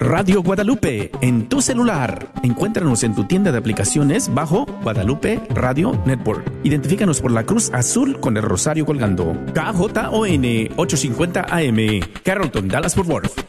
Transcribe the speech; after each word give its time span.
Radio 0.00 0.42
Guadalupe 0.42 1.10
en 1.20 1.46
tu 1.46 1.60
celular. 1.60 2.28
Encuéntranos 2.42 3.04
en 3.04 3.14
tu 3.14 3.24
tienda 3.24 3.52
de 3.52 3.58
aplicaciones 3.58 4.32
bajo 4.32 4.64
Guadalupe 4.82 5.42
Radio 5.50 5.92
Network. 6.06 6.50
Identifícanos 6.64 7.20
por 7.20 7.30
la 7.30 7.44
cruz 7.44 7.70
azul 7.74 8.18
con 8.18 8.38
el 8.38 8.42
rosario 8.42 8.86
colgando. 8.86 9.36
KJON 9.52 10.70
850 10.74 11.42
AM, 11.50 12.00
Carrollton, 12.24 12.68
Dallas 12.68 12.94
Fort 12.94 13.08
Worth. 13.10 13.40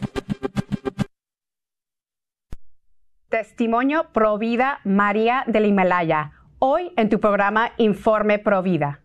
Testimonio 3.30 4.08
Provida 4.12 4.82
María 4.84 5.46
del 5.48 5.66
Himalaya. 5.68 6.34
Hoy 6.60 6.92
en 6.98 7.08
tu 7.08 7.22
programa 7.22 7.72
Informe 7.78 8.40
Provida. 8.40 9.01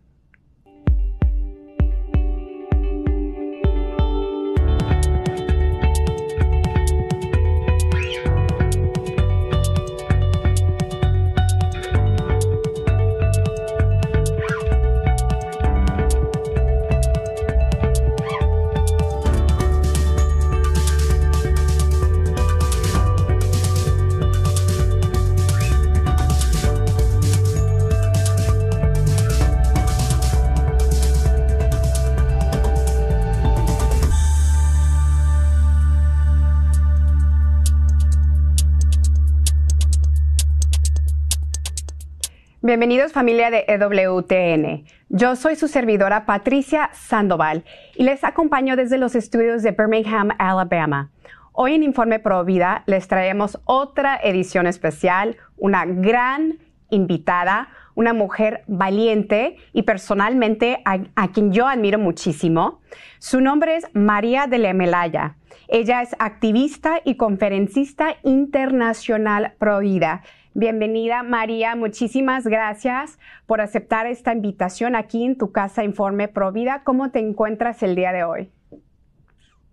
Bienvenidos 42.67 43.13
familia 43.13 43.49
de 43.49 43.63
EWTN. 43.65 44.83
Yo 45.07 45.37
soy 45.37 45.55
su 45.55 45.69
servidora 45.69 46.25
Patricia 46.25 46.89
Sandoval 46.91 47.63
y 47.95 48.03
les 48.03 48.25
acompaño 48.25 48.75
desde 48.75 48.97
los 48.97 49.15
estudios 49.15 49.63
de 49.63 49.71
Birmingham, 49.71 50.31
Alabama. 50.37 51.09
Hoy 51.53 51.75
en 51.75 51.83
Informe 51.83 52.19
Pro 52.19 52.43
Vida 52.43 52.83
les 52.85 53.07
traemos 53.07 53.57
otra 53.63 54.19
edición 54.21 54.67
especial, 54.67 55.37
una 55.55 55.85
gran 55.85 56.59
invitada, 56.89 57.69
una 57.95 58.11
mujer 58.11 58.65
valiente 58.67 59.55
y 59.71 59.83
personalmente 59.83 60.81
a, 60.83 61.27
quien 61.29 61.53
yo 61.53 61.67
admiro 61.67 61.99
muchísimo. 61.99 62.81
Su 63.19 63.39
nombre 63.39 63.77
es 63.77 63.85
María 63.93 64.45
de 64.45 64.57
la 64.57 64.73
Melaya. 64.73 65.37
Ella 65.69 66.01
es 66.01 66.17
activista 66.19 66.99
y 67.05 67.15
conferencista 67.15 68.17
internacional 68.23 69.53
pro 69.57 69.79
vida 69.79 70.21
Bienvenida 70.59 71.21
María, 71.21 71.75
muchísimas 71.75 72.47
gracias 72.47 73.19
por 73.45 73.61
aceptar 73.61 74.07
esta 74.07 74.33
invitación 74.33 74.95
aquí 74.95 75.23
en 75.23 75.37
tu 75.37 75.51
casa 75.51 75.83
Informe 75.83 76.29
Provida. 76.29 76.81
¿Cómo 76.83 77.11
te 77.11 77.19
encuentras 77.19 77.83
el 77.83 77.93
día 77.93 78.11
de 78.11 78.23
hoy? 78.23 78.49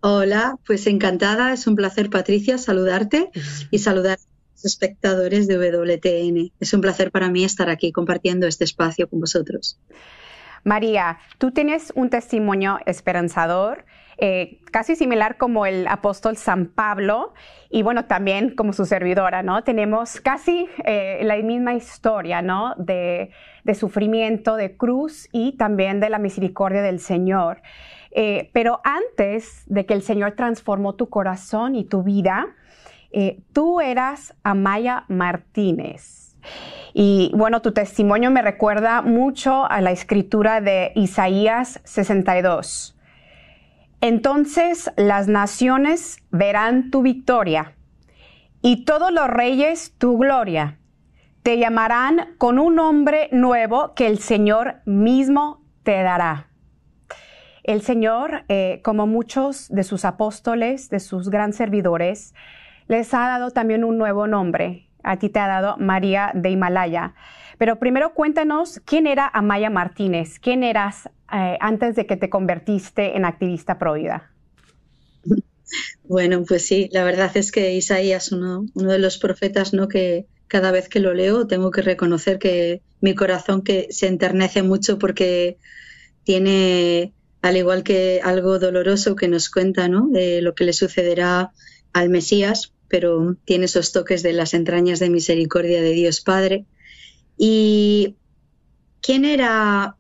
Hola, 0.00 0.58
pues 0.66 0.86
encantada, 0.86 1.54
es 1.54 1.66
un 1.66 1.74
placer 1.74 2.10
Patricia 2.10 2.58
saludarte 2.58 3.30
y 3.70 3.78
saludar 3.78 4.18
a 4.18 4.52
los 4.52 4.64
espectadores 4.66 5.48
de 5.48 5.56
WTN. 5.56 6.52
Es 6.60 6.74
un 6.74 6.82
placer 6.82 7.10
para 7.10 7.30
mí 7.30 7.44
estar 7.44 7.70
aquí 7.70 7.90
compartiendo 7.90 8.46
este 8.46 8.64
espacio 8.64 9.08
con 9.08 9.20
vosotros. 9.20 9.80
María, 10.64 11.16
tú 11.38 11.50
tienes 11.50 11.94
un 11.96 12.10
testimonio 12.10 12.78
esperanzador 12.84 13.86
eh, 14.18 14.60
casi 14.70 14.96
similar 14.96 15.36
como 15.36 15.66
el 15.66 15.86
apóstol 15.88 16.36
San 16.36 16.66
Pablo 16.66 17.32
y 17.70 17.82
bueno, 17.82 18.04
también 18.04 18.54
como 18.54 18.72
su 18.72 18.84
servidora, 18.84 19.42
¿no? 19.42 19.64
Tenemos 19.64 20.20
casi 20.20 20.68
eh, 20.84 21.20
la 21.22 21.36
misma 21.36 21.74
historia, 21.74 22.42
¿no? 22.42 22.74
De, 22.76 23.30
sufrimiento, 23.74 24.56
de 24.56 24.76
cruz 24.76 25.28
y 25.32 25.56
también 25.56 25.98
de 26.00 26.10
la 26.10 26.18
misericordia 26.18 26.82
del 26.82 27.00
Señor. 27.00 27.62
Eh, 28.12 28.50
pero 28.52 28.80
antes 28.84 29.64
de 29.66 29.86
que 29.86 29.94
el 29.94 30.02
Señor 30.02 30.32
transformó 30.32 30.94
tu 30.94 31.08
corazón 31.08 31.74
y 31.74 31.84
tu 31.84 32.02
vida, 32.02 32.46
tú 33.52 33.80
eras 33.80 34.34
Amaya 34.42 35.04
Martínez. 35.06 36.36
Y 36.92 37.30
bueno, 37.34 37.62
tu 37.62 37.72
testimonio 37.72 38.32
me 38.32 38.42
recuerda 38.42 39.02
mucho 39.02 39.70
a 39.70 39.80
la 39.80 39.92
escritura 39.92 40.60
de 40.60 40.90
Isaías 40.96 41.80
62. 41.84 42.94
Entonces 44.00 44.90
las 44.96 45.28
naciones 45.28 46.18
verán 46.30 46.90
tu 46.90 47.02
victoria 47.02 47.74
y 48.62 48.84
todos 48.84 49.12
los 49.12 49.28
reyes 49.28 49.94
tu 49.98 50.18
gloria. 50.18 50.78
Te 51.42 51.58
llamarán 51.58 52.34
con 52.38 52.58
un 52.58 52.76
nombre 52.76 53.28
nuevo 53.30 53.94
que 53.94 54.06
el 54.06 54.18
Señor 54.18 54.76
mismo 54.86 55.62
te 55.82 56.02
dará. 56.02 56.48
El 57.62 57.82
Señor, 57.82 58.44
eh, 58.48 58.80
como 58.82 59.06
muchos 59.06 59.68
de 59.68 59.84
sus 59.84 60.04
apóstoles, 60.04 60.90
de 60.90 61.00
sus 61.00 61.30
gran 61.30 61.52
servidores, 61.52 62.34
les 62.88 63.12
ha 63.14 63.20
dado 63.26 63.50
también 63.50 63.84
un 63.84 63.98
nuevo 63.98 64.26
nombre. 64.26 64.88
A 65.02 65.16
ti 65.18 65.28
te 65.28 65.40
ha 65.40 65.46
dado 65.46 65.76
María 65.78 66.30
de 66.34 66.50
Himalaya. 66.50 67.14
Pero 67.58 67.78
primero 67.78 68.14
cuéntanos 68.14 68.80
quién 68.84 69.06
era 69.06 69.28
Amaya 69.32 69.70
Martínez, 69.70 70.38
quién 70.38 70.62
eras 70.62 71.08
eh, 71.32 71.56
antes 71.60 71.96
de 71.96 72.06
que 72.06 72.16
te 72.16 72.30
convertiste 72.30 73.16
en 73.16 73.24
activista 73.24 73.78
pro 73.78 73.94
vida. 73.94 74.30
Bueno, 76.04 76.44
pues 76.46 76.66
sí, 76.66 76.88
la 76.92 77.04
verdad 77.04 77.34
es 77.36 77.50
que 77.50 77.74
Isaías, 77.74 78.30
uno, 78.32 78.66
uno 78.74 78.92
de 78.92 78.98
los 78.98 79.18
profetas, 79.18 79.72
¿no? 79.72 79.88
Que 79.88 80.26
cada 80.48 80.70
vez 80.70 80.88
que 80.88 81.00
lo 81.00 81.14
leo 81.14 81.46
tengo 81.46 81.70
que 81.70 81.82
reconocer 81.82 82.38
que 82.38 82.82
mi 83.00 83.14
corazón 83.14 83.62
que 83.62 83.88
se 83.90 84.06
enternece 84.06 84.62
mucho 84.62 84.98
porque 84.98 85.56
tiene, 86.24 87.12
al 87.42 87.56
igual 87.56 87.82
que 87.82 88.20
algo 88.22 88.58
doloroso 88.58 89.16
que 89.16 89.28
nos 89.28 89.48
cuenta, 89.48 89.88
¿no? 89.88 90.08
De 90.08 90.42
lo 90.42 90.54
que 90.54 90.64
le 90.64 90.72
sucederá 90.72 91.52
al 91.92 92.10
Mesías, 92.10 92.72
pero 92.88 93.36
tiene 93.44 93.64
esos 93.64 93.92
toques 93.92 94.22
de 94.22 94.32
las 94.32 94.54
entrañas 94.54 95.00
de 95.00 95.10
misericordia 95.10 95.80
de 95.80 95.92
Dios 95.92 96.20
Padre 96.20 96.66
¿Y 97.36 98.16
quién 99.00 99.24
era 99.24 99.96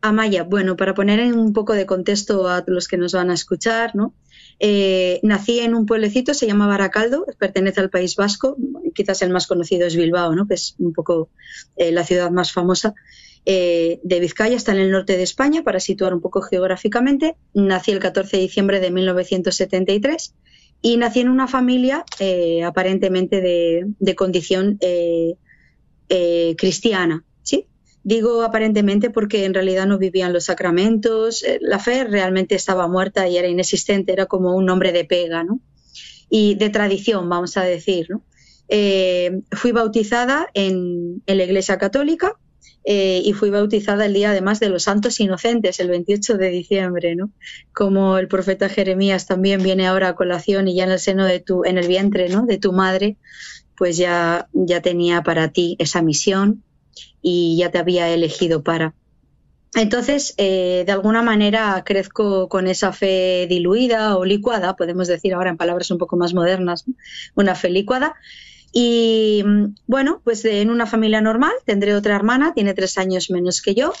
Amaya? 0.00 0.44
Bueno, 0.44 0.76
para 0.76 0.94
poner 0.94 1.20
en 1.20 1.38
un 1.38 1.52
poco 1.52 1.72
de 1.74 1.86
contexto 1.86 2.48
a 2.48 2.64
los 2.66 2.88
que 2.88 2.96
nos 2.96 3.12
van 3.12 3.30
a 3.30 3.34
escuchar, 3.34 3.94
¿no? 3.94 4.14
Eh, 4.60 5.20
nací 5.22 5.60
en 5.60 5.74
un 5.74 5.86
pueblecito, 5.86 6.34
se 6.34 6.46
llama 6.46 6.66
Baracaldo, 6.66 7.26
pertenece 7.38 7.80
al 7.80 7.90
País 7.90 8.16
Vasco, 8.16 8.56
quizás 8.94 9.22
el 9.22 9.30
más 9.30 9.46
conocido 9.46 9.86
es 9.86 9.96
Bilbao, 9.96 10.34
¿no? 10.34 10.46
que 10.46 10.54
es 10.54 10.76
un 10.78 10.92
poco 10.92 11.30
eh, 11.76 11.92
la 11.92 12.04
ciudad 12.04 12.30
más 12.30 12.52
famosa 12.52 12.94
eh, 13.46 14.00
de 14.02 14.20
Vizcaya, 14.20 14.56
está 14.56 14.72
en 14.72 14.78
el 14.78 14.90
norte 14.90 15.16
de 15.16 15.22
España, 15.22 15.62
para 15.64 15.80
situar 15.80 16.14
un 16.14 16.20
poco 16.20 16.40
geográficamente. 16.40 17.36
Nací 17.52 17.90
el 17.90 17.98
14 17.98 18.36
de 18.36 18.42
diciembre 18.42 18.80
de 18.80 18.90
1973 18.90 20.34
y 20.80 20.96
nací 20.96 21.20
en 21.20 21.28
una 21.28 21.48
familia 21.48 22.04
aparentemente 22.64 23.40
de, 23.40 23.86
de 23.98 24.14
condición 24.14 24.78
eh, 26.08 26.54
cristiana, 26.58 27.24
¿sí? 27.42 27.66
Digo 28.02 28.42
aparentemente 28.42 29.08
porque 29.08 29.44
en 29.46 29.54
realidad 29.54 29.86
no 29.86 29.98
vivían 29.98 30.32
los 30.32 30.44
sacramentos, 30.44 31.42
eh, 31.42 31.58
la 31.62 31.78
fe 31.78 32.04
realmente 32.04 32.54
estaba 32.54 32.88
muerta 32.88 33.26
y 33.28 33.38
era 33.38 33.48
inexistente, 33.48 34.12
era 34.12 34.26
como 34.26 34.54
un 34.54 34.66
nombre 34.66 34.92
de 34.92 35.04
pega, 35.04 35.44
¿no? 35.44 35.60
Y 36.28 36.56
de 36.56 36.68
tradición, 36.68 37.28
vamos 37.28 37.56
a 37.56 37.64
decir, 37.64 38.06
¿no? 38.10 38.22
Eh, 38.68 39.42
fui 39.52 39.72
bautizada 39.72 40.48
en, 40.54 41.22
la 41.26 41.44
Iglesia 41.44 41.78
Católica 41.78 42.36
y 42.86 43.32
fui 43.32 43.48
bautizada 43.48 44.04
el 44.04 44.12
día 44.12 44.30
además 44.30 44.60
de 44.60 44.68
los 44.68 44.82
Santos 44.82 45.18
Inocentes, 45.18 45.80
el 45.80 45.88
28 45.88 46.36
de 46.36 46.50
diciembre, 46.50 47.16
¿no? 47.16 47.30
Como 47.72 48.18
el 48.18 48.28
profeta 48.28 48.68
Jeremías 48.68 49.26
también 49.26 49.62
viene 49.62 49.86
ahora 49.86 50.08
a 50.08 50.14
colación 50.14 50.68
y 50.68 50.76
ya 50.76 50.84
en 50.84 50.90
el 50.90 50.98
seno 50.98 51.24
de 51.24 51.40
tu, 51.40 51.64
en 51.64 51.78
el 51.78 51.88
vientre, 51.88 52.28
¿no? 52.28 52.44
De 52.44 52.58
tu 52.58 52.72
madre, 52.74 53.16
pues 53.76 53.96
ya, 53.96 54.48
ya 54.52 54.80
tenía 54.80 55.22
para 55.22 55.48
ti 55.48 55.76
esa 55.78 56.02
misión 56.02 56.62
y 57.22 57.56
ya 57.58 57.70
te 57.70 57.78
había 57.78 58.08
elegido 58.10 58.62
para. 58.62 58.94
Entonces, 59.74 60.34
eh, 60.36 60.84
de 60.86 60.92
alguna 60.92 61.22
manera 61.22 61.82
crezco 61.84 62.48
con 62.48 62.68
esa 62.68 62.92
fe 62.92 63.46
diluida 63.48 64.16
o 64.16 64.24
licuada, 64.24 64.76
podemos 64.76 65.08
decir 65.08 65.34
ahora 65.34 65.50
en 65.50 65.56
palabras 65.56 65.90
un 65.90 65.98
poco 65.98 66.16
más 66.16 66.32
modernas, 66.32 66.84
una 67.34 67.54
fe 67.56 67.70
licuada. 67.70 68.14
Y 68.72 69.44
bueno, 69.86 70.20
pues 70.24 70.44
en 70.44 70.70
una 70.70 70.86
familia 70.86 71.20
normal 71.20 71.52
tendré 71.64 71.94
otra 71.94 72.14
hermana, 72.14 72.54
tiene 72.54 72.74
tres 72.74 72.98
años 72.98 73.30
menos 73.30 73.62
que 73.62 73.74
yo, 73.74 73.92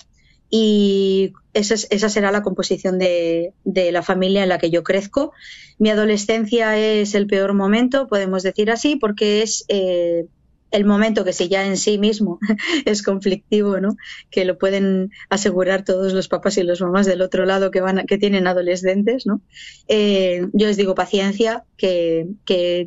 y 0.56 1.32
esa, 1.52 2.08
será 2.08 2.30
la 2.30 2.44
composición 2.44 2.96
de, 2.96 3.52
la 3.64 4.02
familia 4.04 4.44
en 4.44 4.48
la 4.48 4.58
que 4.58 4.70
yo 4.70 4.84
crezco. 4.84 5.32
Mi 5.80 5.90
adolescencia 5.90 6.78
es 6.78 7.16
el 7.16 7.26
peor 7.26 7.54
momento, 7.54 8.06
podemos 8.06 8.44
decir 8.44 8.70
así, 8.70 8.94
porque 8.94 9.42
es 9.42 9.64
eh, 9.66 10.26
el 10.70 10.84
momento 10.84 11.24
que 11.24 11.32
si 11.32 11.48
ya 11.48 11.66
en 11.66 11.76
sí 11.76 11.98
mismo 11.98 12.38
es 12.84 13.02
conflictivo, 13.02 13.80
¿no? 13.80 13.96
Que 14.30 14.44
lo 14.44 14.56
pueden 14.56 15.10
asegurar 15.28 15.84
todos 15.84 16.12
los 16.12 16.28
papás 16.28 16.56
y 16.56 16.62
los 16.62 16.80
mamás 16.80 17.06
del 17.06 17.22
otro 17.22 17.46
lado 17.46 17.72
que 17.72 17.80
van 17.80 18.06
que 18.06 18.18
tienen 18.18 18.46
adolescentes, 18.46 19.26
¿no? 19.26 19.40
Eh, 19.88 20.46
yo 20.52 20.68
les 20.68 20.76
digo 20.76 20.94
paciencia, 20.94 21.64
que, 21.76 22.28
que 22.44 22.86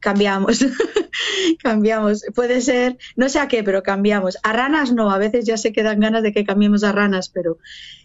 cambiamos, 0.00 0.64
cambiamos. 1.62 2.22
Puede 2.34 2.60
ser, 2.60 2.98
no 3.16 3.28
sé 3.28 3.38
a 3.38 3.48
qué, 3.48 3.62
pero 3.62 3.82
cambiamos. 3.82 4.38
A 4.42 4.52
ranas 4.52 4.92
no, 4.92 5.10
a 5.10 5.18
veces 5.18 5.46
ya 5.46 5.56
se 5.56 5.72
quedan 5.72 6.00
ganas 6.00 6.22
de 6.22 6.32
que 6.32 6.44
cambiemos 6.44 6.84
a 6.84 6.92
ranas, 6.92 7.28
pero 7.28 7.58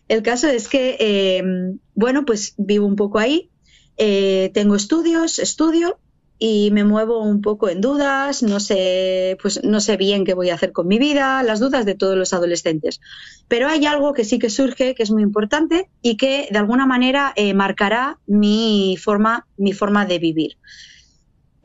el 0.08 0.22
caso 0.22 0.48
es 0.48 0.68
que, 0.68 0.98
eh, 1.00 1.44
bueno, 1.96 2.26
pues 2.26 2.56
vivo 2.58 2.86
un 2.86 2.96
poco 2.96 3.20
ahí, 3.20 3.50
eh, 3.98 4.52
tengo 4.54 4.76
estudios, 4.76 5.40
estudio 5.40 6.00
y 6.40 6.72
me 6.72 6.84
muevo 6.84 7.24
un 7.24 7.42
poco 7.42 7.70
en 7.70 7.80
dudas, 7.80 8.44
no 8.44 8.60
sé, 8.60 9.38
pues 9.42 9.64
no 9.64 9.80
sé 9.80 9.96
bien 9.96 10.26
qué 10.26 10.34
voy 10.34 10.50
a 10.50 10.56
hacer 10.56 10.74
con 10.74 10.88
mi 10.88 10.98
vida, 10.98 11.42
las 11.44 11.60
dudas 11.60 11.86
de 11.86 11.96
todos 11.96 12.18
los 12.18 12.34
adolescentes. 12.34 13.00
Pero 13.48 13.70
hay 13.70 13.86
algo 13.86 14.14
que 14.14 14.26
sí 14.26 14.40
que 14.40 14.50
surge, 14.50 14.96
que 14.96 15.04
es 15.04 15.12
muy 15.12 15.24
importante 15.24 15.90
y 16.02 16.18
que 16.18 16.50
de 16.52 16.58
alguna 16.58 16.86
manera 16.86 17.32
eh, 17.36 17.54
marcará 17.54 18.20
mi 18.28 18.98
forma, 19.02 19.48
mi 19.58 19.72
forma 19.74 20.06
de 20.06 20.20
vivir. 20.20 20.58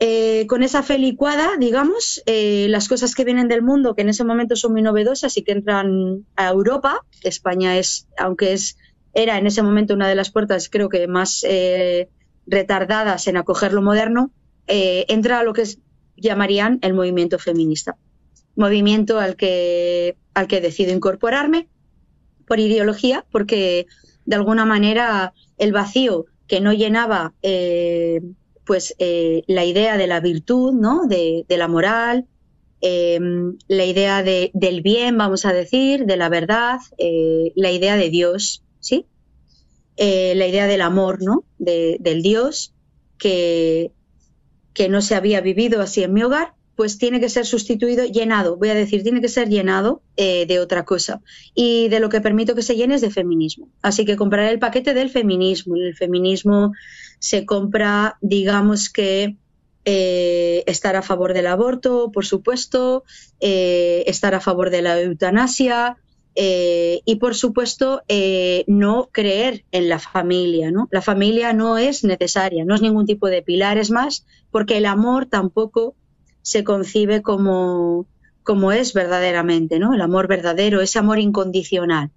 Eh, 0.01 0.47
con 0.47 0.63
esa 0.63 0.81
fe 0.81 0.97
licuada, 0.97 1.57
digamos, 1.59 2.23
eh, 2.25 2.67
las 2.69 2.87
cosas 2.87 3.15
que 3.15 3.25
vienen 3.25 3.49
del 3.49 3.61
mundo, 3.61 3.95
que 3.95 4.01
en 4.03 4.09
ese 4.09 4.23
momento 4.23 4.55
son 4.55 4.71
muy 4.71 4.81
novedosas 4.81 5.35
y 5.35 5.43
que 5.43 5.51
entran 5.51 6.25
a 6.37 6.47
Europa, 6.47 7.05
España 7.21 7.77
es, 7.77 8.07
aunque 8.17 8.53
es, 8.53 8.77
era 9.13 9.37
en 9.37 9.45
ese 9.45 9.61
momento 9.61 9.93
una 9.93 10.07
de 10.07 10.15
las 10.15 10.31
puertas, 10.31 10.69
creo 10.69 10.87
que 10.87 11.05
más 11.09 11.43
eh, 11.45 12.07
retardadas 12.47 13.27
en 13.27 13.35
acoger 13.35 13.73
lo 13.73 13.81
moderno, 13.81 14.31
entra 14.71 15.39
a 15.39 15.43
lo 15.43 15.51
que 15.51 15.63
llamarían 16.15 16.77
el 16.83 16.93
movimiento 16.93 17.39
feminista. 17.39 17.97
Movimiento 18.55 19.19
al 19.19 19.35
que, 19.35 20.15
al 20.35 20.47
que 20.47 20.61
decido 20.61 20.93
incorporarme 20.93 21.67
por 22.47 22.59
ideología, 22.59 23.25
porque 23.31 23.87
de 24.25 24.35
alguna 24.35 24.65
manera 24.65 25.33
el 25.57 25.73
vacío 25.73 26.27
que 26.47 26.61
no 26.61 26.71
llenaba 26.71 27.33
pues 28.69 28.93
eh, 28.99 29.41
la 29.47 29.65
idea 29.65 29.97
de 29.97 30.05
la 30.05 30.19
virtud, 30.19 30.73
¿no? 30.73 31.07
De, 31.07 31.43
la 31.49 31.67
moral, 31.67 32.27
em, 32.81 33.57
la 33.67 33.83
idea 33.83 34.21
del 34.21 34.81
bien, 34.83 35.17
vamos 35.17 35.43
a 35.47 35.53
decir, 35.53 36.05
de 36.05 36.17
la 36.17 36.29
verdad, 36.29 36.77
eh, 36.99 37.51
la 37.55 37.71
idea 37.71 37.97
de 37.97 38.11
Dios, 38.11 38.63
¿sí? 38.79 39.07
Eh, 39.97 40.35
la 40.35 40.45
idea 40.45 40.67
del 40.67 40.81
amor, 40.81 41.17
¿no? 41.19 41.45
del 41.57 42.21
Dios 42.21 42.75
que, 43.17 43.91
que 44.75 44.87
no 44.87 45.01
se 45.01 45.15
había 45.15 45.41
vivido 45.41 45.81
así 45.81 46.03
en 46.03 46.13
mi 46.13 46.21
hogar 46.21 46.53
pues 46.75 46.97
tiene 46.97 47.19
que 47.19 47.27
ser 47.27 47.45
sustituido, 47.45 48.05
llenado, 48.05 48.55
voy 48.55 48.69
a 48.69 48.73
decir, 48.73 49.03
tiene 49.03 49.19
que 49.19 49.27
ser 49.27 49.49
llenado 49.49 50.01
de 50.15 50.59
otra 50.61 50.85
cosa. 50.85 51.21
Y 51.53 51.89
de 51.89 51.99
lo 51.99 52.07
que 52.07 52.21
permito 52.21 52.55
que 52.55 52.61
se 52.61 52.77
llene 52.77 52.95
es 52.95 53.01
de 53.01 53.09
feminismo. 53.09 53.67
Así 53.81 54.05
que 54.05 54.15
compraré 54.15 54.49
el 54.49 54.59
paquete 54.59 54.93
del 54.93 55.09
feminismo. 55.09 55.75
El 55.75 55.93
feminismo 55.93 56.71
se 57.19 57.45
compra, 57.45 58.17
digamos 58.21 58.89
que 58.89 59.35
eh, 59.85 60.63
estar 60.67 60.95
a 60.95 61.01
favor 61.01 61.33
del 61.33 61.47
aborto, 61.47 62.11
por 62.11 62.25
supuesto, 62.25 63.03
eh, 63.39 64.03
estar 64.07 64.33
a 64.33 64.39
favor 64.39 64.69
de 64.69 64.81
la 64.81 64.99
eutanasia, 64.99 65.97
y 66.41 67.15
por 67.19 67.35
supuesto 67.35 68.01
no 68.67 69.09
creer 69.11 69.65
en 69.73 69.89
la 69.89 69.99
familia, 69.99 70.71
¿no? 70.71 70.87
La 70.89 71.01
familia 71.01 71.51
no 71.51 71.77
es 71.77 72.05
necesaria, 72.05 72.63
no 72.63 72.75
es 72.75 72.81
ningún 72.81 73.05
tipo 73.05 73.27
de 73.27 73.41
pilar, 73.41 73.77
es 73.77 73.91
más, 73.91 74.25
porque 74.49 74.77
el 74.77 74.85
amor 74.85 75.25
tampoco 75.25 75.95
se 76.41 76.63
concibe 76.63 77.21
como, 77.21 78.07
como 78.43 78.71
es 78.71 78.93
verdaderamente, 78.93 79.79
¿no? 79.79 79.93
El 79.93 80.01
amor 80.01 80.27
verdadero, 80.27 80.81
ese 80.81 80.97
amor 80.97 81.19
incondicional. 81.19 82.11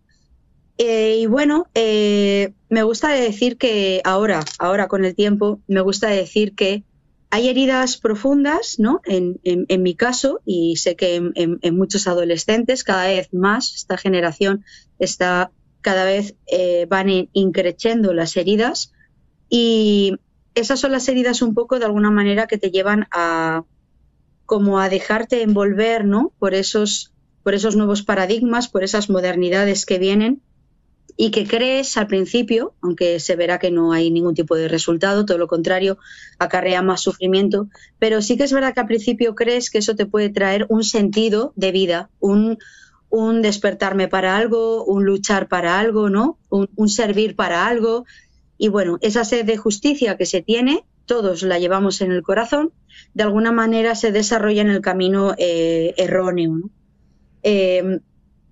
Eh, 0.79 1.19
y 1.21 1.27
bueno, 1.27 1.67
eh, 1.75 2.53
me 2.69 2.83
gusta 2.83 3.11
decir 3.11 3.57
que 3.57 4.01
ahora, 4.05 4.41
ahora 4.59 4.89
con 4.89 5.05
el 5.05 5.15
tiempo, 5.15 5.61
me 5.69 5.81
gusta 5.81 6.09
decir 6.09 6.55
que 6.55 6.85
hay 7.31 7.49
heridas 7.49 7.97
profundas, 7.97 8.79
¿no? 8.79 9.01
En, 9.05 9.39
mi 9.83 9.95
caso, 9.95 10.41
y 10.45 10.77
sé 10.77 10.97
que 10.97 11.17
en, 11.35 11.77
muchos 11.77 12.07
adolescentes, 12.07 12.85
cada 12.85 13.07
vez 13.07 13.33
más, 13.33 13.75
esta 13.75 13.97
generación 13.97 14.65
está 14.99 15.51
cada 15.81 16.05
vez 16.05 16.37
eh, 16.47 16.87
van 16.89 17.09
increciendo 17.33 18.13
las 18.13 18.37
heridas 18.37 18.93
y 19.49 20.17
esas 20.55 20.79
son 20.79 20.93
las 20.93 21.09
heridas 21.09 21.43
un 21.43 21.55
poco 21.55 21.79
de 21.79 21.87
alguna 21.87 22.11
manera 22.11 22.47
que 22.47 22.59
te 22.59 22.71
llevan 22.71 23.09
a, 23.11 23.65
como 24.47 24.79
a 24.79 24.89
dejarte 24.89 25.43
envolver, 25.43 26.05
¿no? 26.05 26.33
Por 26.39 26.55
esos, 26.55 27.13
por 27.43 27.55
esos 27.55 27.77
nuevos 27.77 28.03
paradigmas, 28.03 28.69
por 28.69 28.85
esas 28.85 29.09
modernidades 29.09 29.87
que 29.87 29.99
vienen 29.99 30.43
y 31.17 31.31
que 31.31 31.47
crees 31.47 31.97
al 31.97 32.07
principio, 32.07 32.75
aunque 32.81 33.21
se 33.21 33.37
verá 33.37 33.59
que 33.59 33.71
no 33.71 33.93
hay 33.93 34.11
ningún 34.11 34.35
tipo 34.35 34.57
de 34.57 34.69
resultado, 34.69 35.25
todo 35.25 35.39
lo 35.39 35.49
contrario, 35.49 35.99
acarrea 36.39 36.83
más 36.83 37.01
sufrimiento, 37.01 37.69
pero 37.99 38.23
sí 38.23 38.37
que 38.37 38.45
es 38.45 38.53
verdad 38.53 38.75
que 38.75 38.81
al 38.81 38.87
principio 38.87 39.35
crees 39.35 39.71
que 39.71 39.79
eso 39.79 39.95
te 39.95 40.07
puede 40.07 40.31
traer 40.31 40.67
un 40.69 40.85
sentido 40.85 41.53
de 41.57 41.73
vida, 41.73 42.11
un, 42.21 42.59
despertarme 43.43 44.09
para 44.09 44.37
algo, 44.37 44.85
un 44.85 45.05
luchar 45.05 45.49
para 45.49 45.79
algo, 45.79 46.09
¿no? 46.09 46.39
Un, 46.49 46.89
servir 46.89 47.37
para 47.37 47.67
algo. 47.67 48.07
Y 48.57 48.69
bueno, 48.69 48.99
esa 49.03 49.25
sed 49.25 49.45
de 49.45 49.59
justicia 49.59 50.17
que 50.17 50.25
se 50.25 50.41
tiene, 50.41 50.85
todos 51.05 51.43
la 51.43 51.59
llevamos 51.59 52.01
en 52.01 52.11
el 52.11 52.23
corazón 52.23 52.73
de 53.15 53.23
alguna 53.23 53.53
manera 53.53 53.95
se 53.95 54.13
desarrolla 54.13 54.63
en 54.63 54.71
el 54.71 54.81
camino 54.81 55.35
eh, 55.39 55.95
erróneo. 55.97 56.71
Em, 57.43 58.01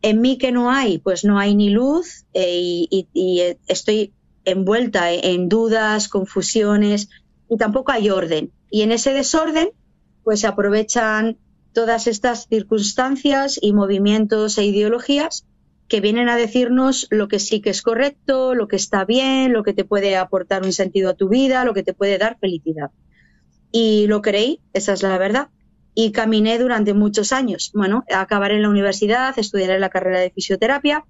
en 0.02 0.20
mí 0.20 0.38
que 0.38 0.52
no 0.52 0.70
hay, 0.70 0.98
pues 0.98 1.24
no 1.24 1.38
hay 1.38 1.54
ni 1.54 1.70
luz 1.70 2.24
eh, 2.32 2.86
y, 2.90 3.40
estoy 3.66 4.12
envuelta 4.44 5.12
en 5.12 5.48
dudas, 5.48 6.08
confusiones 6.08 7.10
y 7.48 7.56
tampoco 7.56 7.92
hay 7.92 8.10
orden. 8.10 8.52
Y 8.70 8.82
en 8.82 8.92
ese 8.92 9.12
desorden, 9.12 9.70
pues 10.24 10.44
aprovechan 10.44 11.36
todas 11.72 12.06
estas 12.06 12.46
circunstancias 12.48 13.58
y 13.60 13.72
movimientos 13.72 14.58
e 14.58 14.64
ideologías 14.64 15.46
que 15.88 16.00
vienen 16.00 16.28
a 16.28 16.36
decirnos 16.36 17.06
lo 17.10 17.28
que 17.28 17.38
sí 17.38 17.60
que 17.60 17.70
es 17.70 17.82
correcto, 17.82 18.54
lo 18.54 18.68
que 18.68 18.76
está 18.76 19.04
bien, 19.04 19.52
lo 19.52 19.64
que 19.64 19.74
te 19.74 19.84
puede 19.84 20.16
aportar 20.16 20.62
un 20.62 20.72
sentido 20.72 21.10
a 21.10 21.14
tu 21.14 21.28
vida, 21.28 21.64
lo 21.64 21.74
que 21.74 21.82
te 21.82 21.94
puede 21.94 22.16
dar 22.16 22.38
felicidad. 22.38 22.90
Y 23.72 24.06
lo 24.06 24.22
creí, 24.22 24.60
esa 24.72 24.92
es 24.92 25.02
la 25.02 25.18
verdad. 25.18 25.48
Y 25.94 26.12
caminé 26.12 26.58
durante 26.58 26.94
muchos 26.94 27.32
años. 27.32 27.72
Bueno, 27.74 28.04
acabaré 28.14 28.56
en 28.56 28.62
la 28.62 28.68
universidad, 28.68 29.38
estudiaré 29.38 29.78
la 29.78 29.90
carrera 29.90 30.20
de 30.20 30.30
fisioterapia, 30.30 31.04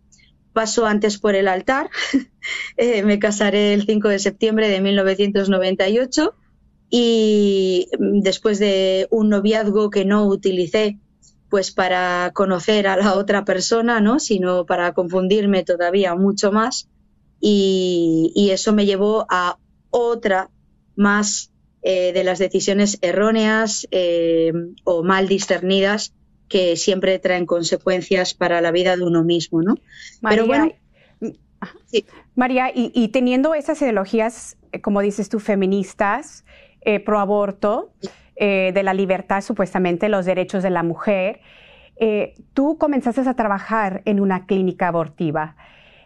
paso 0.53 0.87
antes 0.87 1.19
por 1.19 1.35
el 1.35 1.49
altar, 1.49 1.91
eh, 2.77 3.03
me 3.03 3.19
casaré 3.19 3.75
el 3.75 3.87
5 3.87 4.09
de 4.09 4.19
septiembre 4.19 4.69
de 4.69 4.81
1998 4.81 6.35
y 6.91 7.89
después 7.99 8.59
de 8.59 9.07
un 9.11 9.29
noviazgo 9.29 9.91
que 9.91 10.05
no 10.05 10.27
utilicé 10.27 10.99
pues 11.49 11.73
para 11.73 12.31
conocer 12.33 12.87
a 12.87 12.97
la 12.97 13.15
otra 13.15 13.45
persona, 13.45 14.01
¿no? 14.01 14.19
sino 14.21 14.67
para 14.67 14.93
confundirme 14.93 15.65
todavía 15.65 16.15
mucho 16.15 16.53
más 16.53 16.89
y 17.41 18.51
eso 18.53 18.73
me 18.73 18.87
llevó 18.87 19.27
a 19.31 19.57
otra 19.91 20.51
más 20.95 21.50
eh, 21.83 22.13
de 22.13 22.25
las 22.25 22.39
decisiones 22.39 22.99
erróneas 23.01 23.89
eh, 23.91 24.53
o 24.85 25.03
mal 25.03 25.29
discernidas 25.29 26.13
que 26.49 26.77
siempre 26.77 27.19
traen 27.19 27.47
consecuencias 27.47 28.35
para 28.35 28.61
la 28.61 28.71
vida 28.71 28.97
de 28.97 29.05
uno 29.05 29.25
mismo, 29.25 29.63
¿no? 29.63 29.77
María, 30.21 30.37
Pero 30.37 30.47
bueno, 30.47 30.73
María, 32.35 32.71
y, 32.75 33.09
teniendo 33.09 33.55
esas 33.55 33.81
ideologías, 33.81 34.57
eh, 34.73 34.81
como 34.81 35.01
dices 35.01 35.29
tú, 35.29 35.39
feministas, 35.39 36.45
pro 37.05 37.19
aborto, 37.19 37.93
de 38.37 38.83
la 38.83 38.95
libertad, 38.95 39.43
supuestamente, 39.43 40.09
los 40.09 40.25
derechos 40.25 40.63
de 40.63 40.71
la 40.71 40.83
mujer, 40.83 41.41
tú 42.55 42.79
comenzaste 42.79 43.21
a 43.21 43.35
trabajar 43.35 44.01
en 44.07 44.19
una 44.19 44.47
clínica 44.47 44.89
abortiva 44.89 45.57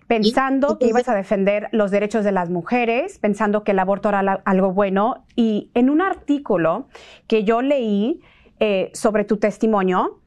pensando 0.07 0.79
que 0.79 0.87
ibas 0.87 1.09
a 1.09 1.15
defender 1.15 1.69
los 1.73 1.91
derechos 1.91 2.25
de 2.25 2.33
las 2.33 2.51
mujeres, 2.51 3.19
pensando 3.19 3.65
que 3.65 3.73
el 3.73 3.79
aborto 3.79 4.09
era 4.09 4.43
algo 4.45 4.73
bueno. 4.73 5.25
Y 5.37 5.71
en 5.75 5.91
un 5.91 6.01
artículo 6.01 6.89
que 7.27 7.45
yo 7.45 7.63
leí 7.63 8.21
eh, 8.61 8.91
sobre 8.95 9.25
tu 9.25 9.39
testimonio, 9.39 10.21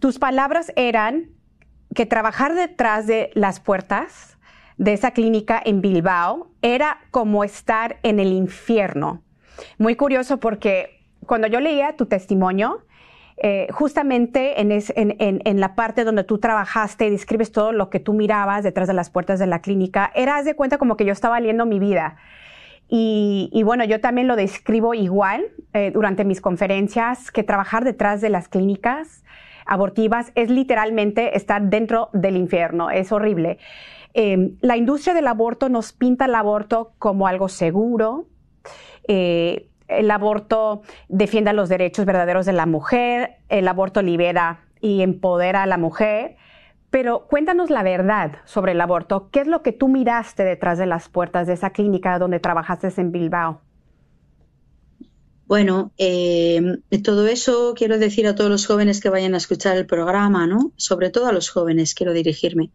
tus 0.00 0.18
palabras 0.18 0.72
eran 0.76 1.30
que 1.94 2.06
trabajar 2.06 2.54
detrás 2.54 3.06
de 3.06 3.30
las 3.34 3.60
puertas 3.60 4.38
de 4.76 4.92
esa 4.92 5.10
clínica 5.10 5.60
en 5.64 5.80
Bilbao 5.80 6.50
era 6.62 6.98
como 7.10 7.44
estar 7.44 7.98
en 8.02 8.20
el 8.20 8.32
infierno. 8.32 9.22
Muy 9.76 9.96
curioso 9.96 10.38
porque 10.38 11.04
cuando 11.26 11.48
yo 11.48 11.60
leía 11.60 11.96
tu 11.96 12.06
testimonio, 12.06 12.84
eh, 13.40 13.68
justamente 13.70 14.60
en, 14.60 15.60
la 15.60 15.74
parte 15.76 16.04
donde 16.04 16.24
tú 16.24 16.38
trabajaste 16.38 17.06
y 17.06 17.10
describes 17.10 17.52
todo 17.52 17.72
lo 17.72 17.88
que 17.88 18.00
tú 18.00 18.12
mirabas 18.12 18.64
detrás 18.64 18.88
de 18.88 18.94
las 18.94 19.10
puertas 19.10 19.38
de 19.38 19.46
la 19.46 19.60
clínica, 19.60 20.10
eras 20.14 20.44
de 20.44 20.54
cuenta 20.54 20.78
como 20.78 20.96
que 20.96 21.04
yo 21.04 21.12
estaba 21.12 21.38
leyendo 21.38 21.64
mi 21.64 21.78
vida. 21.78 22.16
Y, 22.90 23.62
bueno, 23.64 23.84
yo 23.84 24.00
también 24.00 24.28
lo 24.28 24.34
describo 24.34 24.94
igual 24.94 25.44
eh, 25.74 25.90
durante 25.92 26.24
mis 26.24 26.40
conferencias, 26.40 27.30
que 27.30 27.42
trabajar 27.42 27.84
detrás 27.84 28.22
de 28.22 28.30
las 28.30 28.48
clínicas 28.48 29.22
abortivas 29.66 30.32
es 30.34 30.50
literalmente 30.50 31.36
estar 31.36 31.62
dentro 31.62 32.08
del 32.14 32.36
infierno, 32.36 32.90
es 32.90 33.12
horrible. 33.12 33.58
Em, 34.14 34.56
la 34.62 34.78
industria 34.78 35.14
del 35.14 35.26
aborto 35.26 35.68
nos 35.68 35.92
pinta 35.92 36.24
el 36.24 36.34
aborto 36.34 36.92
como 36.98 37.26
algo 37.26 37.50
seguro. 37.50 38.26
Eh, 39.06 39.67
el 39.88 40.10
aborto 40.10 40.82
defiende 41.08 41.52
los 41.52 41.68
derechos 41.68 42.04
verdaderos 42.04 42.46
de 42.46 42.52
la 42.52 42.66
mujer, 42.66 43.36
el 43.48 43.66
aborto 43.66 44.02
libera 44.02 44.60
y 44.80 45.02
empodera 45.02 45.62
a 45.62 45.66
la 45.66 45.78
mujer. 45.78 46.36
Pero 46.90 47.26
cuéntanos 47.26 47.68
la 47.68 47.82
verdad 47.82 48.36
sobre 48.44 48.72
el 48.72 48.80
aborto. 48.80 49.28
¿Qué 49.30 49.40
es 49.40 49.46
lo 49.46 49.62
que 49.62 49.72
tú 49.72 49.88
miraste 49.88 50.44
detrás 50.44 50.78
de 50.78 50.86
las 50.86 51.08
puertas 51.08 51.46
de 51.46 51.54
esa 51.54 51.70
clínica 51.70 52.18
donde 52.18 52.40
trabajaste 52.40 52.88
en 52.96 53.12
Bilbao? 53.12 53.60
Bueno, 55.46 55.92
eh, 55.96 56.60
todo 57.02 57.26
eso 57.26 57.72
quiero 57.74 57.98
decir 57.98 58.26
a 58.26 58.34
todos 58.34 58.50
los 58.50 58.66
jóvenes 58.66 59.00
que 59.00 59.08
vayan 59.08 59.34
a 59.34 59.38
escuchar 59.38 59.76
el 59.78 59.86
programa, 59.86 60.46
¿no? 60.46 60.72
Sobre 60.76 61.08
todo 61.08 61.26
a 61.26 61.32
los 61.32 61.48
jóvenes 61.48 61.94
quiero 61.94 62.12
dirigirme. 62.12 62.70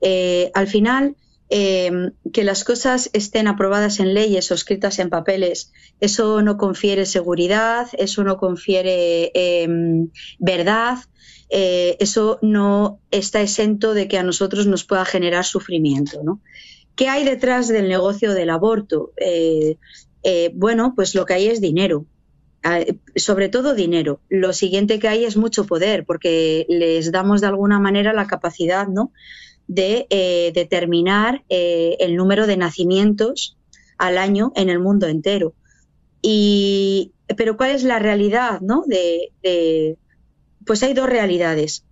Eh, 0.00 0.50
al 0.54 0.66
final, 0.66 1.16
eh, 1.50 1.90
que 2.32 2.44
las 2.44 2.64
cosas 2.64 3.10
estén 3.12 3.46
aprobadas 3.48 4.00
en 4.00 4.14
leyes 4.14 4.50
o 4.50 4.54
escritas 4.54 4.98
en 4.98 5.10
papeles, 5.10 5.72
eso 6.00 6.42
no 6.42 6.56
confiere 6.56 7.06
seguridad, 7.06 7.88
eso 7.98 8.24
no 8.24 8.38
confiere 8.38 9.30
verdad, 10.38 10.98
eh, 11.50 11.96
eso 12.00 12.38
no 12.42 13.00
está 13.10 13.40
exento 13.40 13.94
de 13.94 14.08
que 14.08 14.18
a 14.18 14.22
nosotros 14.22 14.66
nos 14.66 14.84
pueda 14.84 15.04
generar 15.04 15.44
sufrimiento. 15.44 16.40
¿Qué 16.96 17.08
hay 17.08 17.24
detrás 17.24 17.68
del 17.68 17.88
negocio 17.88 18.34
del 18.34 18.50
aborto? 18.50 19.12
Eh, 19.16 19.76
eh, 20.22 20.50
bueno, 20.54 20.94
pues 20.96 21.14
lo 21.14 21.26
que 21.26 21.34
hay 21.34 21.46
es 21.46 21.60
dinero, 21.60 22.06
ah, 22.62 22.80
sobre 23.16 23.48
todo 23.48 23.74
dinero. 23.74 24.20
Lo 24.28 24.52
siguiente 24.52 24.98
que 24.98 25.08
hay 25.08 25.24
es 25.24 25.36
mucho 25.36 25.66
poder, 25.66 26.04
porque 26.04 26.66
les 26.68 27.12
damos 27.12 27.40
de 27.40 27.48
alguna 27.48 27.78
manera 27.78 28.12
la 28.12 28.26
capacidad 28.26 28.88
¿no? 28.88 29.12
De 29.66 30.52
determinar 30.54 31.44
el 31.48 32.16
número 32.16 32.46
de 32.46 32.56
nacimientos 32.56 33.56
al 33.98 34.18
año 34.18 34.52
en 34.56 34.68
el 34.68 34.78
mundo 34.78 35.06
entero. 35.06 35.54
Y, 36.20 37.12
pero 37.36 37.56
¿cuál 37.56 37.70
es 37.70 37.84
la 37.84 37.98
realidad 37.98 38.60
¿no? 38.60 38.84
de, 38.86 39.98
pues 40.64 40.82
hay 40.82 40.94
dos 40.94 41.08
realidades. 41.08 41.84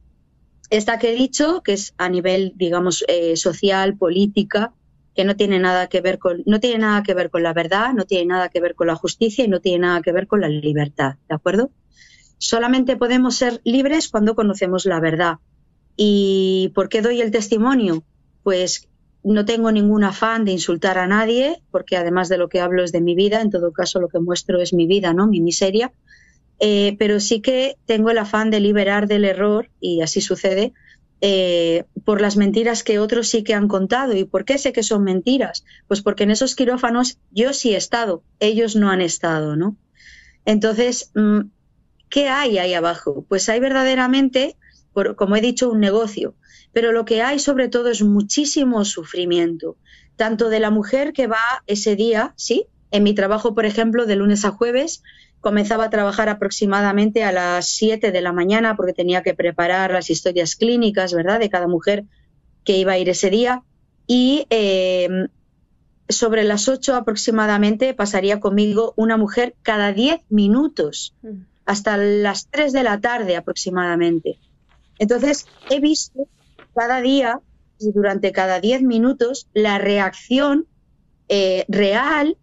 Esta 0.71 0.99
que 0.99 1.13
he 1.13 1.15
dicho, 1.15 1.63
que 1.63 1.75
es 1.75 1.95
a 1.99 2.09
nivel, 2.09 2.55
digamos, 2.57 3.05
eh, 3.07 3.37
social, 3.37 3.97
política, 3.97 4.73
que 5.15 5.25
no 5.25 5.37
tiene 5.37 5.59
nada 5.59 5.89
que 5.89 6.01
ver 6.01 6.19
con, 6.19 6.43
no 6.47 6.61
tiene 6.61 6.79
nada 6.79 7.03
que 7.03 7.13
ver 7.13 7.29
con 7.29 7.43
la 7.43 7.53
verdad, 7.53 7.93
no 7.93 8.05
tiene 8.05 8.27
nada 8.27 8.49
que 8.49 8.61
ver 8.61 8.75
con 8.75 8.87
la 8.87 8.97
justicia 8.97 9.45
y 9.45 9.49
no 9.49 9.61
tiene 9.61 9.81
nada 9.81 10.01
que 10.01 10.13
ver 10.13 10.27
con 10.27 10.41
la 10.41 10.49
libertad, 10.49 11.17
¿de 11.29 11.35
acuerdo? 11.35 11.71
Solamente 12.39 12.97
podemos 12.97 13.37
ser 13.37 13.61
libres 13.65 14.09
cuando 14.09 14.35
conocemos 14.35 14.87
la 14.87 14.99
verdad. 15.01 15.35
¿Y 15.97 16.73
por 16.75 16.89
qué 16.89 17.03
doy 17.03 17.21
el 17.21 17.31
testimonio? 17.31 18.03
Pues 18.43 18.89
no 19.25 19.45
tengo 19.45 19.71
ningún 19.71 20.05
afán 20.05 20.45
de 20.45 20.53
insultar 20.53 20.99
a 20.99 21.07
nadie, 21.07 21.63
porque 21.71 21.97
además 21.97 22.29
de 22.29 22.39
lo 22.39 22.49
que 22.49 22.61
hablo 22.61 22.83
es 22.83 22.93
de 22.93 23.01
mi 23.01 23.15
vida, 23.15 23.41
en 23.41 23.51
todo 23.51 23.73
caso 23.73 24.01
lo 24.01 24.09
que 24.09 24.19
muestro 24.19 24.61
es 24.61 24.73
mi 24.73 24.87
vida, 24.87 25.13
¿no? 25.13 25.27
Mi 25.27 25.41
miseria. 25.41 25.93
Eh, 26.59 26.97
pero 26.99 27.21
sí 27.21 27.41
que 27.41 27.77
tengo 27.87 28.11
el 28.11 28.19
afán 28.19 28.51
de 28.51 28.61
liberar 28.61 29.07
del 29.07 29.25
error, 29.25 29.69
y 29.81 30.01
así 30.01 30.21
sucede, 30.21 30.73
eh, 31.21 31.85
por 32.05 32.21
las 32.21 32.37
mentiras 32.37 32.83
que 32.83 32.99
otros 32.99 33.29
sí 33.29 33.45
que 33.45 33.55
han 33.55 33.69
contado. 33.69 34.17
¿Y 34.17 34.25
por 34.25 34.45
qué 34.45 34.59
sé 34.59 34.73
que 34.73 34.83
son 34.83 35.05
mentiras? 35.05 35.65
Pues 35.87 36.03
porque 36.03 36.25
en 36.25 36.33
esos 36.33 36.57
quirófanos 36.57 37.19
yo 37.31 37.53
sí 37.53 37.75
he 37.75 37.77
estado, 37.77 38.25
ellos 38.41 38.75
no 38.75 38.91
han 38.91 39.01
estado, 39.01 39.55
¿no? 39.55 39.77
Entonces, 40.45 41.13
mm, 41.15 41.43
¿qué 42.09 42.29
hay 42.29 42.59
ahí 42.59 42.75
abajo? 42.75 43.25
Pues 43.29 43.49
hay 43.49 43.61
verdaderamente, 43.61 44.57
como 45.17 45.37
he 45.37 45.41
dicho, 45.41 45.71
un 45.71 45.81
negocio, 45.81 46.35
pero 46.73 46.93
lo 46.93 47.05
que 47.05 47.23
hay 47.23 47.39
sobre 47.39 47.69
todo 47.69 47.89
es 47.89 48.03
muchísimo 48.03 48.85
sufrimiento, 48.85 49.77
tanto 50.17 50.49
de 50.49 50.61
la 50.61 50.71
mujer 50.71 51.13
que 51.13 51.27
va 51.27 51.63
ese 51.67 51.97
día, 51.97 52.35
¿sí? 52.37 52.67
En 52.91 53.03
mi 53.03 53.15
trabajo, 53.15 53.55
por 53.55 53.65
ejemplo, 53.65 54.07
de 54.07 54.17
lunes 54.17 54.45
a 54.45 54.51
jueves, 54.51 55.03
comenzaba 55.41 55.85
a 55.85 55.91
trabajar 55.91 56.29
aproximadamente 56.29 57.25
a 57.25 57.33
las 57.33 57.69
7 57.69 58.13
de 58.13 58.21
la 58.21 58.33
mañana 58.33 58.77
porque 58.77 58.93
tenía 58.93 59.23
que 59.23 59.35
preparar 59.35 59.91
las 59.91 60.09
historias 60.09 60.57
clínicas, 60.57 61.13
¿verdad?, 61.13 61.41
de 61.41 61.51
cada 61.51 61.67
mujer 61.67 62.05
que 62.65 62.79
iba 62.79 62.93
a 62.93 62.99
ir 62.99 63.09
ese 63.09 63.29
día. 63.29 63.63
Y 64.07 64.47
em, 64.51 65.29
sobre 66.09 66.45
las 66.45 66.69
8 66.69 66.95
aproximadamente 66.95 67.93
pasaría 67.93 68.39
conmigo 68.39 68.95
una 68.97 69.17
mujer 69.17 69.55
cada 69.63 69.93
10 69.93 70.21
minutos, 70.29 71.15
mm. 71.23 71.43
hasta 71.67 71.97
las 71.97 72.49
3 72.49 72.73
de 72.73 72.83
la 72.85 73.01
tarde 73.01 73.37
aproximadamente. 73.37 74.39
Entonces, 75.03 75.47
he 75.69 75.81
visto 75.81 76.29
cada 76.77 77.01
día 77.01 77.41
y 77.81 77.91
durante 77.91 78.31
cada 78.31 78.61
10 78.61 78.83
minutos 78.83 79.49
la 79.53 79.79
reacción 79.79 80.67
eh, 81.29 81.65
real, 81.67 82.37